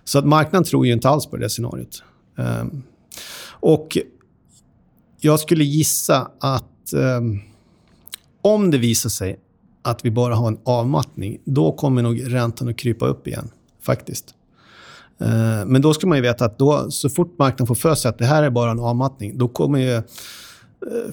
Så 0.04 0.20
att 0.20 0.26
marknaden 0.26 0.64
tror 0.64 0.86
ju 0.86 0.94
inte 0.94 1.10
alls 1.10 1.26
på 1.26 1.38
det 1.38 1.50
scenariot. 1.50 2.04
Ehm, 2.38 2.84
och 3.48 3.98
jag 5.20 5.40
skulle 5.40 5.64
gissa 5.64 6.32
att 6.40 6.94
ehm, 6.94 7.40
om 8.42 8.72
det 8.72 8.78
visar 8.78 9.10
sig 9.10 9.40
att 9.82 10.06
vi 10.06 10.12
bara 10.12 10.36
har 10.36 10.48
en 10.48 10.60
avmattning, 10.64 11.38
då 11.46 11.72
kommer 11.72 12.02
nog 12.02 12.34
räntan 12.34 12.70
att 12.70 12.78
krypa 12.78 13.06
upp 13.06 13.28
igen, 13.28 13.52
faktiskt. 13.82 14.36
Eh, 15.22 15.66
men 15.66 15.82
då 15.82 15.94
ska 15.94 16.08
man 16.08 16.18
ju 16.18 16.22
veta 16.22 16.46
att 16.46 16.60
då, 16.60 16.92
så 16.92 17.10
fort 17.10 17.36
marknaden 17.40 17.68
får 17.68 17.76
för 17.76 17.96
sig 17.96 18.10
att 18.10 18.18
det 18.18 18.26
här 18.26 18.44
är 18.44 18.50
bara 18.50 18.72
en 18.72 18.80
avmattning, 18.80 19.38
då 19.38 19.48
kommer 19.48 19.80
ju 19.80 19.94
eh, 19.94 20.04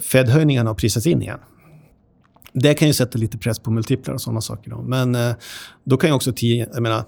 Fed-höjningarna 0.01 0.71
att 0.71 0.77
prisas 0.77 1.07
in 1.07 1.21
igen. 1.21 1.39
Det 2.53 2.73
kan 2.73 2.87
ju 2.87 2.93
sätta 2.93 3.17
lite 3.17 3.37
press 3.37 3.59
på 3.59 3.71
multiplar 3.71 4.13
och 4.13 4.21
sådana 4.21 4.41
saker. 4.41 4.71
Då. 4.71 4.81
Men 4.81 5.15
eh, 5.15 5.35
då 5.83 5.97
kan 5.97 6.09
ju 6.09 6.15
också 6.15 6.33
tio, 6.35 6.69
jag 6.73 6.83
menar, 6.83 7.03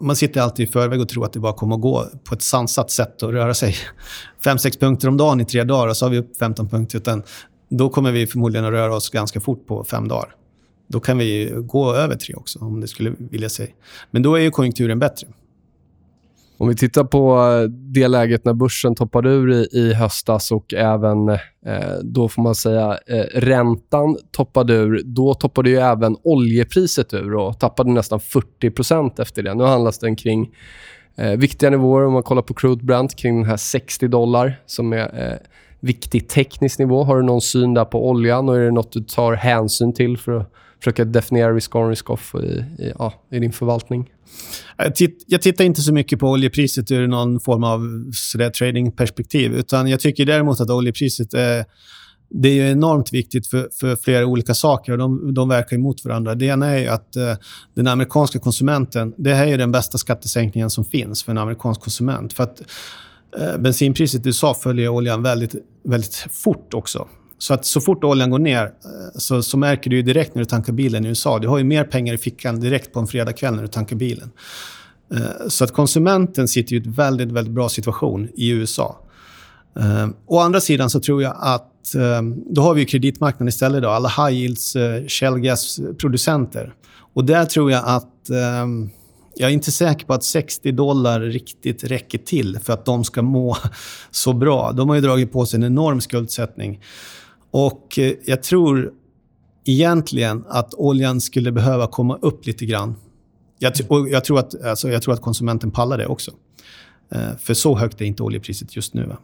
man 0.00 0.16
sitter 0.16 0.40
alltid 0.40 0.68
i 0.68 0.72
förväg 0.72 1.00
och 1.00 1.08
tror 1.08 1.24
att 1.24 1.32
det 1.32 1.40
bara 1.40 1.52
kommer 1.52 1.74
att 1.76 1.82
gå 1.82 2.06
på 2.24 2.34
ett 2.34 2.42
sansat 2.42 2.90
sätt 2.90 3.22
och 3.22 3.32
röra 3.32 3.54
sig 3.54 3.74
5-6 4.44 4.80
punkter 4.80 5.08
om 5.08 5.16
dagen 5.16 5.40
i 5.40 5.44
tre 5.44 5.64
dagar 5.64 5.88
och 5.88 5.96
så 5.96 6.04
har 6.04 6.10
vi 6.10 6.18
upp 6.18 6.36
15 6.36 6.68
punkter. 6.68 6.98
Utan 6.98 7.22
då 7.68 7.88
kommer 7.88 8.12
vi 8.12 8.26
förmodligen 8.26 8.64
att 8.64 8.70
röra 8.70 8.94
oss 8.94 9.10
ganska 9.10 9.40
fort 9.40 9.66
på 9.66 9.84
fem 9.84 10.08
dagar. 10.08 10.34
Då 10.86 11.00
kan 11.00 11.18
vi 11.18 11.52
gå 11.56 11.94
över 11.94 12.16
tre 12.16 12.34
också, 12.34 12.58
om 12.58 12.80
det 12.80 12.88
skulle 12.88 13.14
vilja 13.18 13.48
sig. 13.48 13.74
Men 14.10 14.22
då 14.22 14.34
är 14.34 14.40
ju 14.40 14.50
konjunkturen 14.50 14.98
bättre. 14.98 15.28
Om 16.58 16.68
vi 16.68 16.74
tittar 16.74 17.04
på 17.04 17.38
eh, 17.38 17.70
det 17.70 18.08
läget 18.08 18.44
när 18.44 18.54
börsen 18.54 18.94
toppade 18.94 19.30
ur 19.30 19.52
i, 19.52 19.68
i 19.72 19.94
höstas 19.94 20.52
och 20.52 20.74
även, 20.74 21.28
eh, 21.28 21.98
då 22.02 22.28
får 22.28 22.42
man 22.42 22.54
säga, 22.54 22.98
eh, 23.06 23.24
räntan 23.34 24.16
toppade 24.30 24.74
ur. 24.74 25.02
Då 25.04 25.34
toppade 25.34 25.70
ju 25.70 25.76
även 25.76 26.16
oljepriset 26.22 27.14
ur 27.14 27.34
och 27.34 27.58
tappade 27.58 27.90
nästan 27.90 28.20
40% 28.20 29.20
efter 29.20 29.42
det. 29.42 29.54
Nu 29.54 29.64
handlas 29.64 29.98
den 29.98 30.16
kring 30.16 30.50
eh, 31.16 31.30
viktiga 31.30 31.70
nivåer. 31.70 32.06
Om 32.06 32.12
man 32.12 32.22
kollar 32.22 32.42
på 32.42 32.54
crude 32.54 32.84
Brent, 32.84 33.16
kring 33.16 33.36
den 33.36 33.50
här 33.50 33.56
60 33.56 34.08
dollar 34.08 34.60
som 34.66 34.92
är 34.92 35.30
eh, 35.30 35.38
viktig 35.80 36.28
teknisk 36.28 36.78
nivå. 36.78 37.04
Har 37.04 37.16
du 37.16 37.22
någon 37.22 37.40
syn 37.40 37.74
där 37.74 37.84
på 37.84 38.08
oljan 38.08 38.48
och 38.48 38.56
är 38.56 38.60
det 38.60 38.70
nåt 38.70 38.92
du 38.92 39.00
tar 39.00 39.32
hänsyn 39.32 39.92
till 39.92 40.18
för 40.18 40.32
att 40.32 40.52
försöka 40.78 41.04
definiera 41.04 41.52
risk-on, 41.52 41.88
risk-off 41.88 42.34
i, 42.34 42.46
i, 42.82 42.92
ja, 42.98 43.12
i 43.30 43.38
din 43.38 43.52
förvaltning? 43.52 44.10
Jag, 44.76 44.94
titt, 44.94 45.24
jag 45.26 45.42
tittar 45.42 45.64
inte 45.64 45.80
så 45.80 45.92
mycket 45.92 46.18
på 46.18 46.30
oljepriset 46.30 46.90
ur 46.90 47.06
någon 47.06 47.40
form 47.40 47.64
av 47.64 48.10
tradingperspektiv. 48.50 49.54
Utan 49.54 49.88
jag 49.88 50.00
tycker 50.00 50.26
däremot 50.26 50.60
att 50.60 50.70
oljepriset 50.70 51.34
är, 51.34 51.64
det 52.30 52.48
är 52.48 52.72
enormt 52.72 53.12
viktigt 53.12 53.46
för, 53.46 53.68
för 53.80 53.96
flera 53.96 54.26
olika 54.26 54.54
saker 54.54 54.92
och 54.92 54.98
de, 54.98 55.34
de 55.34 55.48
verkar 55.48 55.76
emot 55.76 56.04
varandra. 56.04 56.34
Det 56.34 56.46
ena 56.46 56.66
är 56.66 56.88
att 56.88 57.14
uh, 57.16 57.34
den 57.74 57.86
amerikanska 57.86 58.38
konsumenten, 58.38 59.14
det 59.16 59.34
här 59.34 59.46
är 59.46 59.58
den 59.58 59.72
bästa 59.72 59.98
skattesänkningen 59.98 60.70
som 60.70 60.84
finns 60.84 61.22
för 61.22 61.32
en 61.32 61.38
amerikansk 61.38 61.80
konsument. 61.80 62.32
För 62.32 62.44
att 62.44 62.62
uh, 63.40 63.58
bensinpriset 63.58 64.26
i 64.26 64.28
USA 64.28 64.54
följer 64.54 64.88
oljan 64.88 65.22
väldigt, 65.22 65.54
väldigt 65.84 66.14
fort 66.30 66.74
också. 66.74 67.08
Så 67.38 67.54
att 67.54 67.64
så 67.64 67.80
fort 67.80 68.04
oljan 68.04 68.30
går 68.30 68.38
ner 68.38 68.64
eh, 68.64 68.70
så, 69.14 69.42
så 69.42 69.56
märker 69.56 69.90
du 69.90 70.02
direkt 70.02 70.34
när 70.34 70.42
du 70.42 70.46
tankar 70.46 70.72
bilen 70.72 71.04
i 71.04 71.08
USA. 71.08 71.38
Du 71.38 71.48
har 71.48 71.58
ju 71.58 71.64
mer 71.64 71.84
pengar 71.84 72.14
i 72.14 72.18
fickan 72.18 72.60
direkt 72.60 72.92
på 72.92 73.00
en 73.00 73.06
fredagkväll 73.06 73.54
när 73.54 73.62
du 73.62 73.68
tankar 73.68 73.96
bilen. 73.96 74.30
Eh, 75.14 75.48
så 75.48 75.64
att 75.64 75.72
konsumenten 75.72 76.48
sitter 76.48 76.74
i 76.74 76.76
en 76.76 76.92
väldigt, 76.92 77.32
väldigt 77.32 77.54
bra 77.54 77.68
situation 77.68 78.28
i 78.34 78.48
USA. 78.48 79.00
Eh, 79.78 80.08
å 80.26 80.38
andra 80.38 80.60
sidan 80.60 80.90
så 80.90 81.00
tror 81.00 81.22
jag 81.22 81.36
att 81.38 81.74
då 82.50 82.62
har 82.62 82.74
vi 82.74 82.84
kreditmarknaden 82.84 83.48
istället. 83.48 83.82
Då, 83.82 83.88
alla 83.88 84.08
high 84.08 84.38
yields 84.38 84.76
uh, 84.76 85.06
shell 85.06 85.38
gas-producenter. 85.38 86.74
Och 87.14 87.24
där 87.24 87.44
tror 87.44 87.70
jag 87.70 87.82
att... 87.86 88.30
Jag 89.34 89.50
är 89.50 89.54
inte 89.54 89.72
säker 89.72 90.06
på 90.06 90.14
att 90.14 90.24
60 90.24 90.72
dollar 90.72 91.20
riktigt 91.20 91.84
räcker 91.84 92.18
till 92.18 92.58
för 92.62 92.72
att 92.72 92.84
de 92.84 93.04
ska 93.04 93.22
må 93.22 93.56
så 94.10 94.32
bra. 94.32 94.72
De 94.72 94.88
har 94.88 94.96
ju 94.96 95.02
dragit 95.02 95.32
på 95.32 95.46
sig 95.46 95.56
en 95.56 95.64
enorm 95.64 96.00
skuldsättning. 96.00 96.80
Och 97.50 97.98
eh, 97.98 98.12
jag 98.24 98.42
tror 98.42 98.92
egentligen 99.64 100.44
att 100.48 100.74
oljan 100.74 101.20
skulle 101.20 101.52
behöva 101.52 101.86
komma 101.86 102.18
upp 102.22 102.46
lite 102.46 102.66
grann. 102.66 102.94
Jag, 103.58 103.72
och 103.88 104.08
jag, 104.08 104.24
tror, 104.24 104.38
att, 104.38 104.64
alltså, 104.64 104.90
jag 104.90 105.02
tror 105.02 105.14
att 105.14 105.22
konsumenten 105.22 105.70
pallar 105.70 105.98
det 105.98 106.06
också. 106.06 106.30
Eh, 107.12 107.36
för 107.38 107.54
så 107.54 107.76
högt 107.76 108.00
är 108.00 108.04
inte 108.04 108.22
oljepriset 108.22 108.76
just 108.76 108.94
nu. 108.94 109.16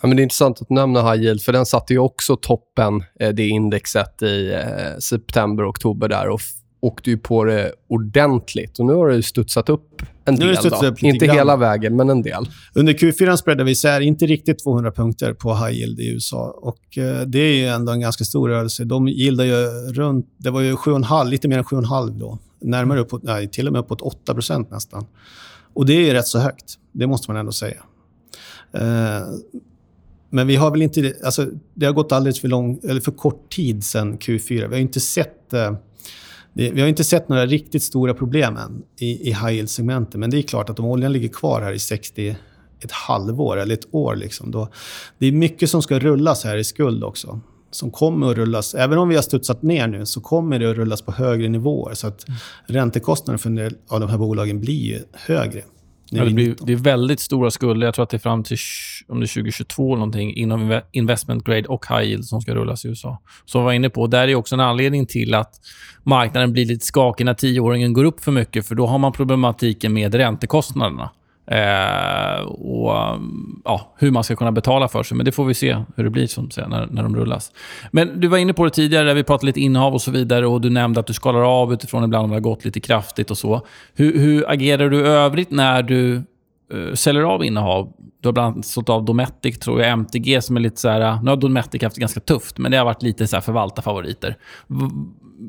Ja, 0.00 0.06
men 0.06 0.16
det 0.16 0.20
är 0.20 0.24
intressant 0.24 0.62
att 0.62 0.70
nämna 0.70 1.12
high 1.12 1.22
yield, 1.22 1.42
för 1.42 1.52
den 1.52 1.66
satte 1.66 1.92
ju 1.92 1.98
också 1.98 2.36
toppen, 2.36 3.04
eh, 3.20 3.28
det 3.28 3.48
indexet, 3.48 4.22
i 4.22 4.54
september, 5.00 5.70
oktober. 5.70 6.08
där. 6.08 6.28
Och 6.28 6.40
åkte 6.80 7.10
ju 7.10 7.18
på 7.18 7.44
det 7.44 7.72
ordentligt. 7.88 8.78
Och 8.78 8.86
nu 8.86 8.92
har 8.92 9.08
det 9.08 9.22
studsat 9.22 9.68
upp 9.68 10.02
en 10.24 10.36
del. 10.36 10.56
studsat 10.56 10.84
upp 10.84 11.02
Inte 11.02 11.26
grann. 11.26 11.36
hela 11.36 11.56
vägen, 11.56 11.96
men 11.96 12.10
en 12.10 12.22
del. 12.22 12.48
Under 12.74 12.92
Q4 12.92 13.36
spreadade 13.36 13.64
vi 13.64 13.70
isär 13.70 14.00
inte 14.00 14.26
riktigt 14.26 14.62
200 14.62 14.92
punkter 14.92 15.34
på 15.34 15.54
high 15.54 15.78
yield 15.78 16.00
i 16.00 16.12
USA. 16.12 16.58
Och 16.62 16.98
eh, 16.98 17.20
det 17.26 17.38
är 17.38 17.54
ju 17.54 17.66
ändå 17.66 17.92
en 17.92 18.00
ganska 18.00 18.24
stor 18.24 18.48
rörelse. 18.48 18.84
De 18.84 19.08
yieldar 19.08 19.44
ju 19.44 19.66
runt, 19.92 20.26
det 20.36 20.50
var 20.50 20.60
ju 20.60 20.74
7,5, 20.74 21.28
lite 21.28 21.48
mer 21.48 21.58
än 21.58 21.64
7,5 21.64 22.18
då. 22.18 22.38
Närmare 22.60 23.00
uppåt, 23.00 23.22
nej, 23.22 23.48
till 23.48 23.66
och 23.66 23.72
med 23.72 23.80
uppåt 23.80 24.00
8 24.00 24.34
procent 24.34 24.70
nästan. 24.70 25.06
Och 25.74 25.86
det 25.86 25.92
är 25.92 26.00
ju 26.00 26.12
rätt 26.12 26.26
så 26.26 26.38
högt. 26.38 26.74
Det 26.92 27.06
måste 27.06 27.30
man 27.30 27.40
ändå 27.40 27.52
säga. 27.52 27.82
Eh, 28.72 29.22
men 30.30 30.46
vi 30.46 30.56
har 30.56 30.70
väl 30.70 30.82
inte... 30.82 31.14
Alltså, 31.24 31.46
det 31.74 31.86
har 31.86 31.92
gått 31.92 32.12
alldeles 32.12 32.40
för, 32.40 32.48
lång, 32.48 32.80
eller 32.88 33.00
för 33.00 33.12
kort 33.12 33.52
tid 33.52 33.84
sedan 33.84 34.18
Q4. 34.18 34.68
Vi 34.68 34.74
har 34.74 34.80
inte 34.80 35.00
sett... 35.00 35.52
Eh, 35.52 35.72
det, 36.54 36.70
vi 36.70 36.80
har 36.80 36.88
inte 36.88 37.04
sett 37.04 37.28
några 37.28 37.46
riktigt 37.46 37.82
stora 37.82 38.14
problem 38.14 38.56
än 38.56 38.82
i, 39.00 39.28
i 39.28 39.32
high 39.32 39.52
yield-segmentet. 39.52 40.20
Men 40.20 40.30
det 40.30 40.38
är 40.38 40.42
klart 40.42 40.70
att 40.70 40.78
om 40.78 40.84
oljan 40.84 41.12
ligger 41.12 41.28
kvar 41.28 41.60
här 41.60 41.72
i 41.72 41.78
60 41.78 42.36
ett 42.84 42.92
halvår 42.92 43.56
eller 43.56 43.74
ett 43.74 43.94
år, 43.94 44.16
liksom, 44.16 44.50
då, 44.50 44.68
det 45.18 45.26
är 45.26 45.32
mycket 45.32 45.70
som 45.70 45.82
ska 45.82 45.98
rullas 45.98 46.44
här 46.44 46.56
i 46.56 46.64
skuld 46.64 47.04
också. 47.04 47.40
Som 47.70 47.90
kommer 47.90 48.30
att 48.30 48.36
rullas. 48.36 48.74
Även 48.74 48.98
om 48.98 49.08
vi 49.08 49.14
har 49.14 49.22
studsat 49.22 49.62
ner 49.62 49.86
nu 49.86 50.06
så 50.06 50.20
kommer 50.20 50.58
det 50.58 50.70
att 50.70 50.76
rullas 50.76 51.02
på 51.02 51.12
högre 51.12 51.48
nivåer. 51.48 51.94
Så 51.94 52.06
att 52.06 52.26
räntekostnaderna 52.66 53.38
för 53.38 53.48
en 53.48 53.54
del 53.54 53.74
av 53.88 54.00
de 54.00 54.10
här 54.10 54.18
bolagen 54.18 54.60
blir 54.60 54.82
ju 54.82 55.00
högre. 56.12 56.24
nu 56.24 56.24
Ja, 56.24 56.24
det, 56.28 56.34
blir, 56.34 56.48
19. 56.48 56.66
det 56.66 56.72
är 56.72 56.76
väldigt 56.76 57.20
stora 57.20 57.50
skulder. 57.50 57.86
Jag 57.86 57.94
tror 57.94 58.02
att 58.02 58.10
det 58.10 58.16
är 58.16 58.18
fram 58.18 58.42
till 58.44 58.56
om 59.08 59.20
det 59.20 59.24
är 59.24 59.34
2022 59.34 59.86
eller 59.86 59.96
någonting 59.96 60.34
inom 60.34 60.60
inve- 60.72 60.82
investment 60.92 61.44
grade 61.44 61.68
och 61.68 61.86
high 61.88 62.02
yield 62.02 62.24
som 62.24 62.40
ska 62.40 62.54
rullas 62.54 62.84
i 62.84 62.88
USA. 62.88 63.18
Som 63.44 63.60
vi 63.60 63.64
var 63.64 63.72
inne 63.72 63.90
på. 63.90 64.06
Där 64.06 64.28
är 64.28 64.34
också 64.34 64.54
en 64.54 64.60
anledning 64.60 65.06
till 65.06 65.34
att 65.34 65.54
marknaden 66.02 66.52
blir 66.52 66.66
lite 66.66 66.86
skakig 66.86 67.24
när 67.24 67.34
tioåringen 67.34 67.92
går 67.92 68.04
upp 68.04 68.20
för 68.20 68.32
mycket. 68.32 68.66
För 68.66 68.74
då 68.74 68.86
har 68.86 68.98
man 68.98 69.12
problematiken 69.12 69.92
med 69.92 70.14
räntekostnaderna. 70.14 71.10
Eh, 71.50 72.40
och 72.42 73.18
ja, 73.64 73.94
hur 73.98 74.10
man 74.10 74.24
ska 74.24 74.36
kunna 74.36 74.52
betala 74.52 74.88
för 74.88 75.02
sig. 75.02 75.16
Men 75.16 75.24
det 75.26 75.32
får 75.32 75.44
vi 75.44 75.54
se 75.54 75.76
hur 75.96 76.04
det 76.04 76.10
blir 76.10 76.26
som 76.26 76.48
när, 76.56 76.86
när 76.90 77.02
de 77.02 77.16
rullas. 77.16 77.52
Men 77.90 78.20
du 78.20 78.28
var 78.28 78.38
inne 78.38 78.52
på 78.52 78.64
det 78.64 78.70
tidigare, 78.70 79.04
där 79.06 79.14
vi 79.14 79.24
pratade 79.24 79.46
lite 79.46 79.60
innehav 79.60 79.94
och 79.94 80.02
så 80.02 80.10
vidare. 80.10 80.46
och 80.46 80.60
Du 80.60 80.70
nämnde 80.70 81.00
att 81.00 81.06
du 81.06 81.12
skalar 81.12 81.62
av 81.62 81.72
utifrån 81.72 82.04
ibland 82.04 82.24
om 82.24 82.30
det 82.30 82.36
har 82.36 82.40
gått 82.40 82.64
lite 82.64 82.80
kraftigt 82.80 83.30
och 83.30 83.38
så. 83.38 83.66
Hur, 83.94 84.18
hur 84.18 84.50
agerar 84.50 84.88
du 84.90 84.98
i 84.98 85.02
övrigt 85.02 85.50
när 85.50 85.82
du 85.82 86.14
eh, 86.16 86.94
säljer 86.94 87.22
av 87.22 87.44
innehav? 87.44 87.92
Du 88.20 88.28
har 88.28 88.32
bland 88.32 88.54
annat 88.54 88.66
sålt 88.66 88.88
av 88.88 89.04
Dometic, 89.04 89.58
tror 89.58 89.80
jag, 89.80 89.90
MTG 89.90 90.42
som 90.42 90.56
är 90.56 90.60
lite 90.60 90.80
så 90.80 90.88
här... 90.88 91.18
Nu 91.22 91.30
har 91.30 91.36
Dometic 91.36 91.82
haft 91.82 91.94
det 91.94 92.00
ganska 92.00 92.20
tufft, 92.20 92.58
men 92.58 92.70
det 92.70 92.76
har 92.78 92.84
varit 92.84 93.02
lite 93.02 93.26
så 93.26 93.36
här 93.36 93.40
förvaltarfavoriter. 93.40 94.36
V- 94.66 94.86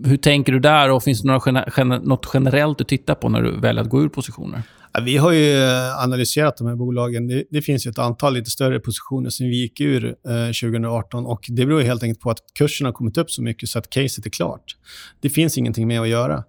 hur 0.06 0.18
tänker 0.18 0.54
du 0.54 0.60
där 0.60 0.92
och 0.92 1.04
finns 1.04 1.22
det 1.22 1.28
några 1.28 1.40
gener- 1.40 2.00
något 2.04 2.32
generellt 2.34 2.78
du 2.78 2.84
tittar 2.84 3.16
på 3.16 3.30
när 3.30 3.42
du 3.42 3.60
väljer 3.60 3.84
att 3.84 3.90
gå 3.90 4.02
ur 4.02 4.10
positioner? 4.10 4.62
Ja, 4.94 5.02
vi 5.02 5.18
har 5.18 5.32
ju 5.32 5.64
eh, 5.64 6.04
analyserat 6.04 6.58
de 6.58 6.68
här 6.68 6.76
bolagen. 6.76 7.28
Det, 7.28 7.44
det 7.50 7.62
finns 7.62 7.86
ju 7.86 7.90
ett 7.90 8.00
antal 8.00 8.34
lite 8.34 8.50
större 8.50 8.80
positioner 8.80 9.30
som 9.30 9.46
vi 9.46 9.56
gick 9.56 9.82
ur 9.82 10.06
eh, 10.06 10.46
2018 10.46 11.26
och 11.26 11.46
det 11.48 11.66
beror 11.66 11.82
helt 11.82 12.04
enkelt 12.04 12.20
på 12.20 12.30
att 12.30 12.40
kursen 12.54 12.86
har 12.86 12.94
kommit 12.94 13.18
upp 13.18 13.32
så 13.32 13.42
mycket 13.42 13.70
så 13.70 13.80
att 13.80 13.90
caset 13.90 14.26
är 14.26 14.30
klart. 14.30 14.78
Det 15.20 15.30
finns 15.30 15.58
ingenting 15.58 15.88
mer 15.88 16.02
att 16.02 16.08
göra. 16.08 16.44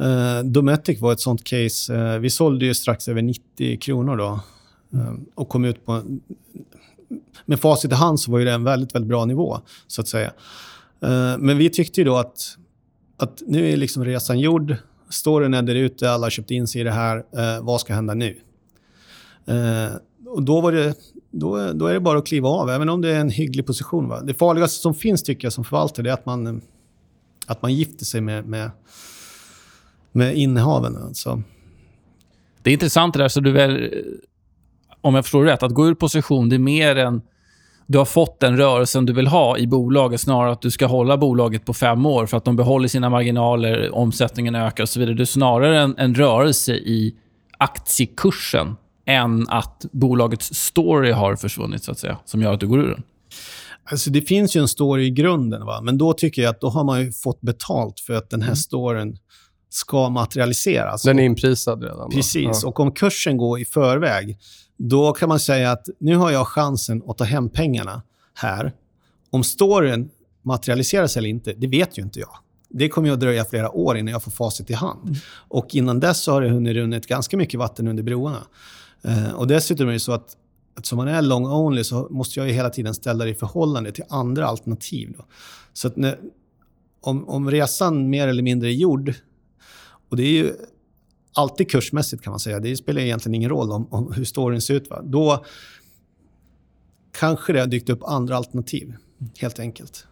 Eh, 0.00 0.44
Dometic 0.44 1.00
var 1.00 1.12
ett 1.12 1.20
sånt 1.20 1.44
case. 1.44 1.94
Eh, 1.94 2.18
vi 2.18 2.30
sålde 2.30 2.66
ju 2.66 2.74
strax 2.74 3.08
över 3.08 3.22
90 3.22 3.78
kronor 3.80 4.16
då 4.16 4.40
eh, 4.98 5.14
och 5.34 5.48
kom 5.48 5.64
ut 5.64 5.86
på... 5.86 6.02
Med 7.46 7.60
facit 7.60 7.92
i 7.92 7.94
hand 7.94 8.20
så 8.20 8.32
var 8.32 8.38
ju 8.38 8.44
det 8.44 8.52
en 8.52 8.64
väldigt, 8.64 8.94
väldigt 8.94 9.08
bra 9.08 9.24
nivå, 9.24 9.58
så 9.86 10.00
att 10.00 10.08
säga. 10.08 10.32
Eh, 11.02 11.38
men 11.38 11.58
vi 11.58 11.70
tyckte 11.70 12.00
ju 12.00 12.04
då 12.04 12.16
att, 12.16 12.56
att 13.16 13.42
nu 13.46 13.72
är 13.72 13.76
liksom 13.76 14.04
resan 14.04 14.40
gjord. 14.40 14.76
Storyn 15.12 15.54
är 15.54 15.62
där 15.62 15.74
ute, 15.74 16.10
alla 16.10 16.26
har 16.26 16.30
köpt 16.30 16.50
in 16.50 16.66
sig 16.66 16.80
i 16.80 16.84
det 16.84 16.90
här. 16.90 17.16
Eh, 17.16 17.64
vad 17.64 17.80
ska 17.80 17.94
hända 17.94 18.14
nu? 18.14 18.38
Eh, 19.46 19.96
och 20.26 20.42
då, 20.42 20.60
var 20.60 20.72
det, 20.72 20.94
då, 21.30 21.72
då 21.72 21.86
är 21.86 21.94
det 21.94 22.00
bara 22.00 22.18
att 22.18 22.26
kliva 22.26 22.48
av, 22.48 22.70
även 22.70 22.88
om 22.88 23.00
det 23.00 23.10
är 23.10 23.20
en 23.20 23.30
hygglig 23.30 23.66
position. 23.66 24.08
Va? 24.08 24.20
Det 24.20 24.34
farligaste 24.34 24.80
som 24.80 24.94
finns, 24.94 25.22
tycker 25.22 25.46
jag, 25.46 25.52
som 25.52 25.64
förvaltare, 25.64 26.08
är 26.08 26.12
att 26.12 26.26
man, 26.26 26.60
att 27.46 27.62
man 27.62 27.74
gifter 27.74 28.04
sig 28.04 28.20
med, 28.20 28.46
med, 28.46 28.70
med 30.12 30.36
innehaven. 30.36 30.96
Alltså. 30.96 31.42
Det 32.62 32.70
är 32.70 32.72
intressant 32.72 33.14
det 33.14 33.20
där. 33.20 33.28
Så 33.28 33.40
du 33.40 33.52
väl, 33.52 33.90
om 35.00 35.14
jag 35.14 35.24
förstår 35.24 35.44
rätt, 35.44 35.62
att 35.62 35.74
gå 35.74 35.88
ur 35.88 35.94
position, 35.94 36.48
det 36.48 36.56
är 36.56 36.58
mer 36.58 36.96
än... 36.96 37.22
Du 37.86 37.98
har 37.98 38.04
fått 38.04 38.40
den 38.40 38.56
rörelsen 38.56 39.06
du 39.06 39.12
vill 39.12 39.26
ha 39.26 39.58
i 39.58 39.66
bolaget 39.66 40.20
snarare 40.20 40.52
att 40.52 40.62
du 40.62 40.70
ska 40.70 40.86
hålla 40.86 41.16
bolaget 41.16 41.64
på 41.64 41.74
fem 41.74 42.06
år 42.06 42.26
för 42.26 42.36
att 42.36 42.44
de 42.44 42.56
behåller 42.56 42.88
sina 42.88 43.10
marginaler, 43.10 43.94
omsättningen 43.94 44.54
ökar 44.54 44.84
och 44.84 44.88
så 44.88 45.00
vidare. 45.00 45.14
Det 45.14 45.22
är 45.22 45.24
snarare 45.24 45.80
en, 45.80 45.94
en 45.98 46.14
rörelse 46.14 46.74
i 46.74 47.14
aktiekursen 47.58 48.76
än 49.06 49.48
att 49.48 49.86
bolagets 49.92 50.54
story 50.54 51.10
har 51.10 51.36
försvunnit, 51.36 51.84
så 51.84 51.92
att 51.92 51.98
säga, 51.98 52.18
som 52.24 52.42
gör 52.42 52.54
att 52.54 52.60
du 52.60 52.66
går 52.68 52.80
ur 52.80 52.90
den. 52.90 53.02
Alltså, 53.90 54.10
det 54.10 54.20
finns 54.20 54.56
ju 54.56 54.60
en 54.60 54.68
story 54.68 55.06
i 55.06 55.10
grunden, 55.10 55.66
va? 55.66 55.80
men 55.82 55.98
då 55.98 56.12
tycker 56.12 56.42
jag 56.42 56.50
att 56.50 56.60
då 56.60 56.68
har 56.68 56.84
man 56.84 57.00
ju 57.00 57.12
fått 57.12 57.40
betalt 57.40 58.00
för 58.00 58.14
att 58.14 58.30
den 58.30 58.42
här 58.42 58.54
storyn 58.54 59.16
ska 59.68 60.08
materialiseras. 60.08 61.02
Den 61.02 61.18
är 61.18 61.22
inprisad 61.22 61.82
redan. 61.82 61.98
då. 61.98 62.08
Precis. 62.08 62.60
Ja. 62.62 62.68
Och 62.68 62.80
om 62.80 62.92
kursen 62.92 63.36
går 63.36 63.60
i 63.60 63.64
förväg, 63.64 64.38
då 64.76 65.12
kan 65.12 65.28
man 65.28 65.40
säga 65.40 65.72
att 65.72 65.88
nu 65.98 66.16
har 66.16 66.30
jag 66.30 66.48
chansen 66.48 67.02
att 67.06 67.18
ta 67.18 67.24
hem 67.24 67.48
pengarna 67.48 68.02
här. 68.34 68.72
Om 69.30 69.44
storyn 69.44 70.10
materialiseras 70.42 71.16
eller 71.16 71.28
inte, 71.28 71.52
det 71.52 71.66
vet 71.66 71.98
ju 71.98 72.02
inte 72.02 72.20
jag. 72.20 72.36
Det 72.68 72.88
kommer 72.88 73.08
ju 73.08 73.14
att 73.14 73.20
dröja 73.20 73.44
flera 73.44 73.70
år 73.70 73.96
innan 73.96 74.12
jag 74.12 74.22
får 74.22 74.30
facit 74.30 74.70
i 74.70 74.74
hand. 74.74 75.16
Och 75.34 75.74
innan 75.74 76.00
dess 76.00 76.26
har 76.26 76.42
det 76.42 76.50
hunnit 76.50 76.74
runnit 76.74 77.06
ganska 77.06 77.36
mycket 77.36 77.60
vatten 77.60 77.88
under 77.88 78.02
broarna. 78.02 78.46
Eh, 79.02 79.32
och 79.32 79.46
dessutom 79.46 79.88
är 79.88 79.92
det 79.92 80.00
så 80.00 80.12
att 80.12 80.36
eftersom 80.76 80.96
man 80.96 81.08
är 81.08 81.22
long 81.22 81.46
only 81.46 81.84
så 81.84 82.08
måste 82.10 82.40
jag 82.40 82.48
ju 82.48 82.54
hela 82.54 82.70
tiden 82.70 82.94
ställa 82.94 83.24
det 83.24 83.30
i 83.30 83.34
förhållande 83.34 83.92
till 83.92 84.04
andra 84.08 84.46
alternativ. 84.46 85.14
Då. 85.18 85.24
Så 85.72 85.90
när, 85.94 86.18
om, 87.00 87.28
om 87.28 87.50
resan 87.50 88.10
mer 88.10 88.28
eller 88.28 88.42
mindre 88.42 88.68
är 88.68 88.74
gjord, 88.74 89.14
och 90.08 90.16
det 90.16 90.22
är 90.22 90.32
ju 90.32 90.52
alltid 91.34 91.70
kursmässigt 91.70 92.22
kan 92.22 92.30
man 92.30 92.40
säga, 92.40 92.60
det 92.60 92.76
spelar 92.76 93.00
egentligen 93.00 93.34
ingen 93.34 93.50
roll 93.50 93.72
om, 93.72 93.86
om 93.90 94.12
hur 94.12 94.24
storyn 94.24 94.60
ser 94.60 94.74
ut. 94.74 94.90
Va? 94.90 95.02
Då 95.02 95.44
kanske 97.18 97.52
det 97.52 97.60
har 97.60 97.66
dykt 97.66 97.90
upp 97.90 98.02
andra 98.02 98.36
alternativ, 98.36 98.94
helt 99.38 99.58
enkelt. 99.58 100.06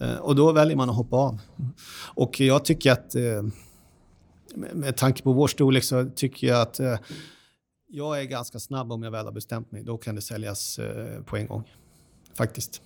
Eh, 0.00 0.16
och 0.16 0.36
då 0.36 0.52
väljer 0.52 0.76
man 0.76 0.90
att 0.90 0.96
hoppa 0.96 1.16
av. 1.16 1.40
Och 2.14 2.40
jag 2.40 2.64
tycker 2.64 2.92
att, 2.92 3.14
eh, 3.14 3.42
med, 4.54 4.76
med 4.76 4.96
tanke 4.96 5.22
på 5.22 5.32
vår 5.32 5.48
storlek 5.48 5.84
så 5.84 6.10
tycker 6.16 6.46
jag 6.46 6.60
att 6.60 6.80
eh, 6.80 6.98
jag 7.88 8.20
är 8.20 8.24
ganska 8.24 8.58
snabb 8.58 8.92
om 8.92 9.02
jag 9.02 9.10
väl 9.10 9.24
har 9.24 9.32
bestämt 9.32 9.72
mig. 9.72 9.82
Då 9.82 9.98
kan 9.98 10.14
det 10.14 10.22
säljas 10.22 10.78
eh, 10.78 11.22
på 11.22 11.36
en 11.36 11.46
gång, 11.46 11.70
faktiskt. 12.34 12.82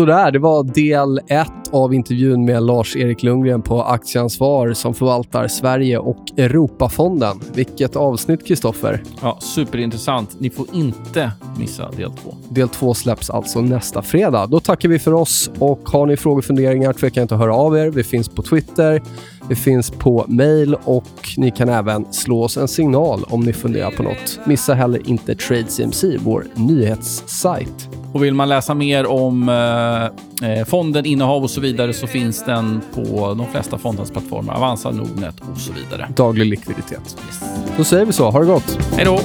Sådär, 0.00 0.30
det 0.30 0.38
var 0.38 0.64
del 0.64 1.20
ett 1.26 1.68
av 1.70 1.94
intervjun 1.94 2.44
med 2.44 2.62
Lars-Erik 2.62 3.22
Lundgren 3.22 3.62
på 3.62 3.82
Aktieansvar 3.82 4.72
som 4.72 4.94
förvaltar 4.94 5.48
Sverige 5.48 5.98
och 5.98 6.24
Europafonden. 6.36 7.40
Vilket 7.54 7.96
avsnitt, 7.96 8.46
Kristoffer. 8.46 9.02
Ja, 9.22 9.38
superintressant. 9.40 10.36
Ni 10.38 10.50
får 10.50 10.66
inte 10.72 11.32
missa 11.58 11.90
del 11.90 12.12
två. 12.12 12.34
Del 12.48 12.68
två 12.68 12.94
släpps 12.94 13.30
alltså 13.30 13.60
nästa 13.60 14.02
fredag. 14.02 14.46
Då 14.46 14.60
tackar 14.60 14.88
vi 14.88 14.98
för 14.98 15.12
oss 15.12 15.50
och 15.58 15.88
har 15.88 16.06
ni 16.06 16.16
frågor 16.16 16.38
och 16.38 16.44
funderingar 16.44 16.92
tveka 16.92 17.22
inte 17.22 17.34
att 17.34 17.40
höra 17.40 17.54
av 17.54 17.76
er. 17.78 17.90
Vi 17.90 18.02
finns 18.02 18.28
på 18.28 18.42
Twitter, 18.42 19.02
vi 19.48 19.54
finns 19.54 19.90
på 19.90 20.24
mail 20.28 20.76
och 20.84 21.28
ni 21.36 21.50
kan 21.50 21.68
även 21.68 22.12
slå 22.12 22.42
oss 22.42 22.56
en 22.56 22.68
signal 22.68 23.24
om 23.28 23.40
ni 23.40 23.52
funderar 23.52 23.90
på 23.90 24.02
något. 24.02 24.40
Missa 24.46 24.74
heller 24.74 25.08
inte 25.08 25.34
TradeCMC, 25.34 26.16
vår 26.18 26.46
nyhetssajt. 26.54 27.99
Och 28.12 28.24
vill 28.24 28.34
man 28.34 28.48
läsa 28.48 28.74
mer 28.74 29.06
om 29.06 29.48
eh, 29.48 30.50
eh, 30.50 30.64
fonden, 30.64 31.06
innehav 31.06 31.42
och 31.42 31.50
så 31.50 31.60
vidare 31.60 31.92
så 31.92 32.06
finns 32.06 32.44
den 32.44 32.80
på 32.94 33.34
de 33.38 33.46
flesta 33.52 33.78
fondens 33.78 34.10
plattformar. 34.10 34.54
Avanza, 34.54 34.90
Nordnet 34.90 35.34
och 35.52 35.58
så 35.58 35.72
vidare. 35.72 36.08
Daglig 36.16 36.46
likviditet. 36.46 37.16
Då 37.76 37.84
säger 37.84 38.06
vi 38.06 38.12
så. 38.12 38.30
Ha 38.30 38.40
det 38.40 38.46
gott! 38.46 38.78
Hej 38.96 39.04
då! 39.04 39.20